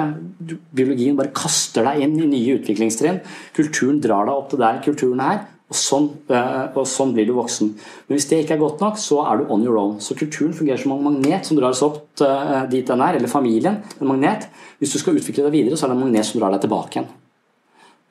Biologien 0.72 1.18
bare 1.18 1.34
kaster 1.36 1.84
deg 1.84 2.00
inn 2.06 2.14
i 2.16 2.28
nye 2.30 2.56
utviklingstrinn. 2.56 3.20
Kulturen 3.56 3.98
drar 4.00 4.24
deg 4.24 4.38
opp 4.38 4.48
til 4.48 4.62
der 4.62 4.80
kulturen 4.86 5.20
er, 5.20 5.42
og 5.68 5.76
sånn, 5.76 6.06
eh, 6.32 6.62
og 6.72 6.86
sånn, 6.88 7.12
blir 7.12 7.28
du 7.28 7.34
voksen. 7.36 7.74
Men 8.08 8.16
hvis 8.16 8.28
det 8.30 8.40
ikke 8.40 8.56
er 8.56 8.62
godt 8.62 8.80
nok, 8.80 8.96
så 8.96 9.20
er 9.28 9.36
du 9.36 9.52
on 9.52 9.66
your 9.66 9.76
own. 9.76 9.98
Så 10.00 10.16
kulturen 10.16 10.54
fungerer 10.56 10.80
som 10.80 10.94
en 10.94 11.04
magnet 11.04 11.44
som 11.44 11.58
drar 11.58 11.76
oss 11.76 11.84
opp 11.84 12.22
eh, 12.24 12.64
dit 12.72 12.88
den 12.88 13.04
er, 13.04 13.18
eller 13.18 13.28
familien. 13.28 13.82
En 14.00 14.08
magnet. 14.08 14.48
Hvis 14.80 14.96
du 14.96 15.02
skal 15.02 15.20
utvikle 15.20 15.44
deg 15.44 15.58
videre, 15.58 15.76
så 15.76 15.84
er 15.84 15.92
det 15.92 15.98
en 15.98 16.06
magnet 16.06 16.24
som 16.24 16.40
drar 16.40 16.56
deg 16.56 16.64
tilbake 16.64 16.96
igjen. 16.96 17.10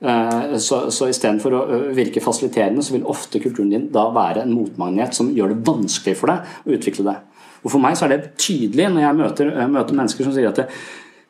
Eh, 0.05 0.53
så, 0.61 0.84
så 0.93 1.09
istedenfor 1.09 1.57
å 1.57 1.63
virke 1.97 2.21
fasiliterende, 2.21 2.86
så 2.86 2.93
vil 2.93 3.09
ofte 3.09 3.41
kulturen 3.41 3.73
din 3.73 3.89
da 3.89 4.05
være 4.13 4.45
en 4.45 4.53
motmagnet 4.53 5.17
som 5.17 5.34
gjør 5.34 5.55
det 5.55 5.63
vanskelig 5.65 6.13
for 6.19 6.30
deg 6.30 6.61
å 6.61 6.78
utvikle 6.78 7.07
deg. 7.09 7.26
Og 7.68 7.74
For 7.74 7.84
meg 7.84 7.97
så 7.99 8.07
er 8.07 8.15
det 8.15 8.38
tydelig 8.39 8.88
når 8.93 9.03
jeg 9.03 9.20
møter, 9.20 9.51
møter 9.68 9.97
mennesker 9.99 10.24
som 10.24 10.36
sier 10.36 10.47
at 10.53 10.63
det, 10.63 10.70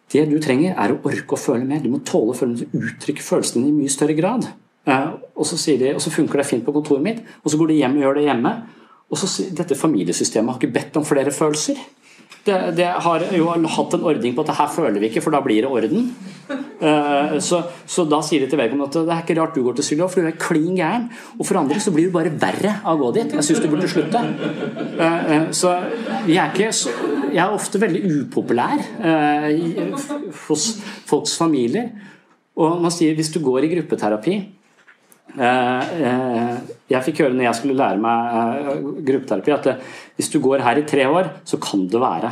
Det 0.08 0.22
du 0.30 0.38
trenger, 0.40 0.72
er 0.80 0.94
å 0.94 1.02
orke 1.04 1.36
å 1.36 1.40
føle 1.42 1.66
mer. 1.68 1.82
Du 1.84 1.90
må 1.92 2.00
tåle 2.06 2.32
å 2.32 2.38
føle 2.38 2.54
mer, 2.54 2.70
uttrykke 2.80 3.26
følelsene 3.26 3.68
i 3.68 3.74
mye 3.76 3.92
større 3.92 4.16
grad. 4.16 4.46
Eh, 4.88 5.08
og 5.36 5.48
så, 5.50 5.58
de, 5.76 5.90
og 5.98 6.00
så, 6.00 6.14
funker 6.14 6.40
det 6.40 6.48
fint 6.48 6.64
på 6.64 6.72
kontoret 6.72 7.04
mitt, 7.04 7.20
og 7.44 7.52
så 7.52 7.60
går 7.60 7.74
de 7.74 7.80
hjem 7.82 7.98
og 7.98 8.06
gjør 8.06 8.20
det 8.20 8.24
hjemme. 8.30 8.54
Og 9.12 9.20
så 9.20 9.28
sier 9.32 9.52
dette 9.58 9.76
familiesystemet 9.76 10.54
har 10.54 10.62
ikke 10.62 10.78
bedt 10.78 11.00
om 11.00 11.08
flere 11.08 11.34
følelser. 11.36 11.82
Det, 12.48 12.58
det, 12.78 12.88
har 13.04 13.24
jo 13.36 13.50
hatt 13.52 13.96
en 13.98 14.06
ordning 14.08 14.36
på 14.36 14.44
at 14.46 14.52
det 14.52 14.58
her 14.58 14.70
føler 14.72 15.02
vi 15.02 15.10
ikke, 15.10 15.24
for 15.26 15.36
da 15.36 15.42
blir 15.44 15.66
det 15.66 15.72
orden. 15.72 16.10
Uh, 16.48 17.36
så, 17.44 17.60
så, 17.90 18.06
da 18.08 18.22
sier 18.24 18.44
de 18.44 18.48
til 18.48 18.60
vedkommende 18.60 18.88
at 18.88 18.96
det 19.10 19.16
er 19.16 19.24
ikke 19.26 19.36
rart 19.42 19.58
du 19.58 19.64
går 19.66 19.76
til 19.78 19.88
psykolog, 19.88 20.12
for 20.14 20.24
du 20.24 20.30
er 20.30 20.40
klin 20.40 20.78
gæren. 20.80 21.10
Og 21.36 21.48
for 21.50 21.60
andre 21.60 21.80
så 21.84 21.92
blir 21.92 22.08
du 22.08 22.16
bare 22.16 22.32
verre 22.32 22.78
av 22.84 22.96
å 22.96 23.02
gå 23.02 23.14
dit. 23.20 23.36
Jeg 23.36 23.48
syns 23.48 23.64
du 23.64 23.70
burde 23.72 23.92
slutte. 23.92 24.24
Uh, 24.96 25.02
uh, 25.04 25.48
så 25.52 25.74
jeg 26.30 26.40
er, 26.40 26.54
ikke, 26.54 26.72
jeg 27.34 27.44
er 27.44 27.58
ofte 27.58 27.82
veldig 27.84 28.04
upopulær 28.22 28.86
hos 30.48 30.70
folks 31.10 31.36
familier. 31.40 31.92
Og 32.58 32.80
man 32.82 32.94
sier 32.94 33.18
hvis 33.18 33.34
du 33.36 33.42
går 33.44 33.68
i 33.68 33.74
gruppeterapi 33.76 34.38
Jeg 35.36 37.04
fikk 37.04 37.20
høre 37.22 37.36
når 37.36 37.50
jeg 37.50 37.58
skulle 37.60 37.78
lære 37.78 38.00
meg 38.02 38.70
gruppeterapi, 39.06 39.52
at 39.54 39.68
hvis 40.18 40.32
du 40.34 40.40
går 40.42 40.64
her 40.66 40.80
i 40.80 40.86
tre 40.88 41.04
år, 41.10 41.34
så 41.46 41.60
kan 41.62 41.84
det 41.92 42.00
være 42.02 42.32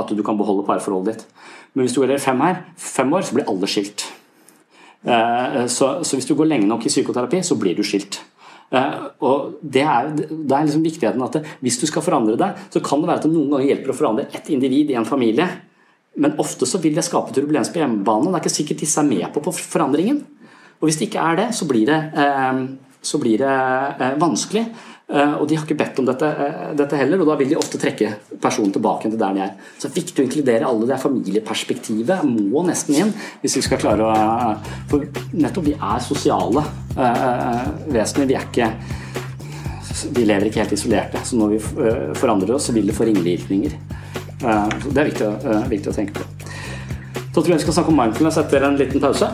at 0.00 0.14
du 0.16 0.22
kan 0.24 0.38
beholde 0.38 0.64
parforholdet 0.66 1.20
ditt. 1.20 1.26
Men 1.74 1.84
hvis 1.84 1.94
du 1.94 2.00
går 2.00 2.14
her 2.14 2.20
i 2.20 2.24
fem, 2.24 2.40
her, 2.42 2.64
fem 2.80 3.12
år, 3.14 3.26
så 3.26 3.36
blir 3.36 3.50
alle 3.50 3.68
skilt. 3.70 4.06
Eh, 5.04 5.64
så, 5.70 5.92
hvis 6.02 6.28
du 6.28 6.34
går 6.36 6.50
lenge 6.50 6.68
nok 6.68 6.84
i 6.84 6.92
psykoterapi, 6.92 7.42
så 7.46 7.56
blir 7.60 7.76
du 7.78 7.84
skilt. 7.86 8.20
Eh, 8.70 8.96
og 9.26 9.60
Det 9.62 9.82
er, 9.82 10.10
det 10.16 10.56
er 10.56 10.66
liksom 10.66 10.84
viktigheten 10.84 11.22
at 11.26 11.40
hvis 11.60 11.78
du 11.80 11.86
skal 11.88 12.04
forandre 12.04 12.38
deg, 12.40 12.66
så 12.72 12.82
kan 12.84 13.02
det 13.02 13.10
være 13.10 13.22
at 13.22 13.28
det 13.28 13.34
noen 13.34 13.54
ganger 13.54 13.70
hjelper 13.70 13.94
å 13.94 13.98
forandre 14.00 14.28
ett 14.34 14.50
individ 14.52 14.90
i 14.90 14.98
en 14.98 15.08
familie. 15.08 15.46
Men 16.20 16.36
ofte 16.42 16.66
så 16.66 16.80
vil 16.82 16.96
det 16.96 17.06
skape 17.06 17.34
turbulens 17.34 17.70
på 17.70 17.80
hjemmebane. 17.80 18.30
Det 18.30 18.40
er 18.40 18.44
ikke 18.44 18.58
sikkert 18.58 18.82
disse 18.82 19.00
er 19.00 19.08
med 19.08 19.26
på, 19.32 19.42
på 19.44 19.54
forandringen. 19.54 20.24
Og 20.80 20.88
Hvis 20.88 20.96
det 20.96 21.10
ikke 21.10 21.24
er 21.24 21.36
det, 21.36 21.48
så 21.54 21.68
blir 21.68 21.86
det, 21.86 22.00
eh, 22.16 22.62
så 23.02 23.18
blir 23.20 23.38
det 23.38 24.16
vanskelig. 24.20 24.64
Eh, 25.10 25.32
og 25.40 25.48
de 25.48 25.56
har 25.56 25.64
ikke 25.66 25.74
bedt 25.74 25.98
om 25.98 26.06
dette, 26.06 26.26
eh, 26.26 26.74
dette, 26.78 26.96
heller, 26.96 27.20
og 27.20 27.26
da 27.26 27.34
vil 27.36 27.48
de 27.50 27.56
ofte 27.58 27.78
trekke 27.78 28.12
personen 28.40 28.70
tilbake 28.72 29.10
til 29.10 29.18
der 29.18 29.34
de 29.34 29.40
er. 29.40 29.50
Så 29.76 29.88
det 29.88 29.90
er 29.90 30.02
viktig 30.02 30.22
å 30.22 30.26
inkludere 30.28 30.68
alle. 30.68 30.86
Det 30.86 31.00
familieperspektivet 31.02 32.22
må 32.24 32.62
nesten 32.64 32.94
inn 32.94 33.12
hvis 33.42 33.56
vi 33.56 33.62
skal 33.66 33.78
klare 33.78 34.06
å 34.06 34.56
For 34.88 35.04
nettopp 35.34 35.64
vi 35.64 35.74
er 35.74 35.98
sosiale 35.98 36.62
vesener. 37.90 38.26
Vi 38.26 38.34
er 38.34 38.46
ikke 38.46 38.72
Vi 40.14 40.24
lever 40.24 40.46
ikke 40.46 40.62
helt 40.62 40.72
isolerte. 40.72 41.18
Så 41.24 41.36
når 41.36 41.48
vi 41.50 41.58
forandrer 42.14 42.54
oss, 42.54 42.70
så 42.70 42.72
vil 42.72 42.86
det 42.86 42.94
få 42.94 43.04
ringvirkninger. 43.04 43.74
Det 44.40 44.96
er 44.96 45.10
viktig, 45.10 45.28
viktig 45.68 45.90
å 45.90 45.94
tenke 45.94 46.12
på. 46.14 46.24
Så 47.34 47.42
tror 47.42 47.48
jeg 47.48 47.58
vi 47.58 47.66
skal 47.66 47.74
snakke 47.74 47.92
om 47.92 48.00
mindfulness 48.00 48.38
etter 48.38 48.64
en 48.64 48.78
liten 48.78 49.00
pause. 49.00 49.28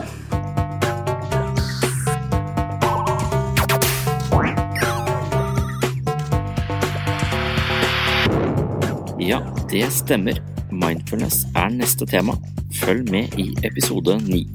Det 9.71 9.87
stemmer. 9.91 10.39
Mindfulness 10.71 11.45
er 11.55 11.71
neste 11.73 12.07
tema. 12.07 12.35
Følg 12.81 13.09
med 13.11 13.35
i 13.39 13.49
episode 13.67 14.17
ni. 14.27 14.45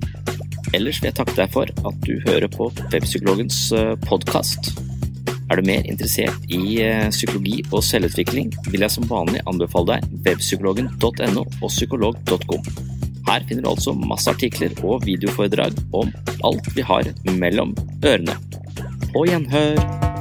Ellers 0.72 1.00
vil 1.02 1.10
jeg 1.10 1.18
takke 1.18 1.36
deg 1.36 1.52
for 1.52 1.68
at 1.68 2.06
du 2.06 2.14
hører 2.26 2.48
på 2.52 2.70
Webpsykologens 2.92 3.58
eh, 3.76 3.94
podkast. 4.06 4.72
Er 5.50 5.60
du 5.60 5.66
mer 5.68 5.84
interessert 5.88 6.46
i 6.48 6.78
eh, 6.80 7.08
psykologi 7.12 7.60
og 7.70 7.84
selvutvikling, 7.84 8.52
vil 8.70 8.86
jeg 8.86 8.94
som 8.94 9.08
vanlig 9.10 9.42
anbefale 9.50 9.98
deg 9.98 10.22
webpsykologen.no 10.28 11.44
og 11.44 11.68
psykolog.com. 11.68 12.70
Her 13.28 13.44
finner 13.48 13.66
du 13.66 13.72
altså 13.74 13.94
masse 13.96 14.32
artikler 14.32 14.72
og 14.82 15.04
videoforedrag 15.06 15.76
om 15.92 16.14
alt 16.48 16.72
vi 16.76 16.86
har 16.88 17.12
mellom 17.36 17.76
ørene. 18.00 18.38
På 19.12 19.26
gjenhør! 19.28 20.11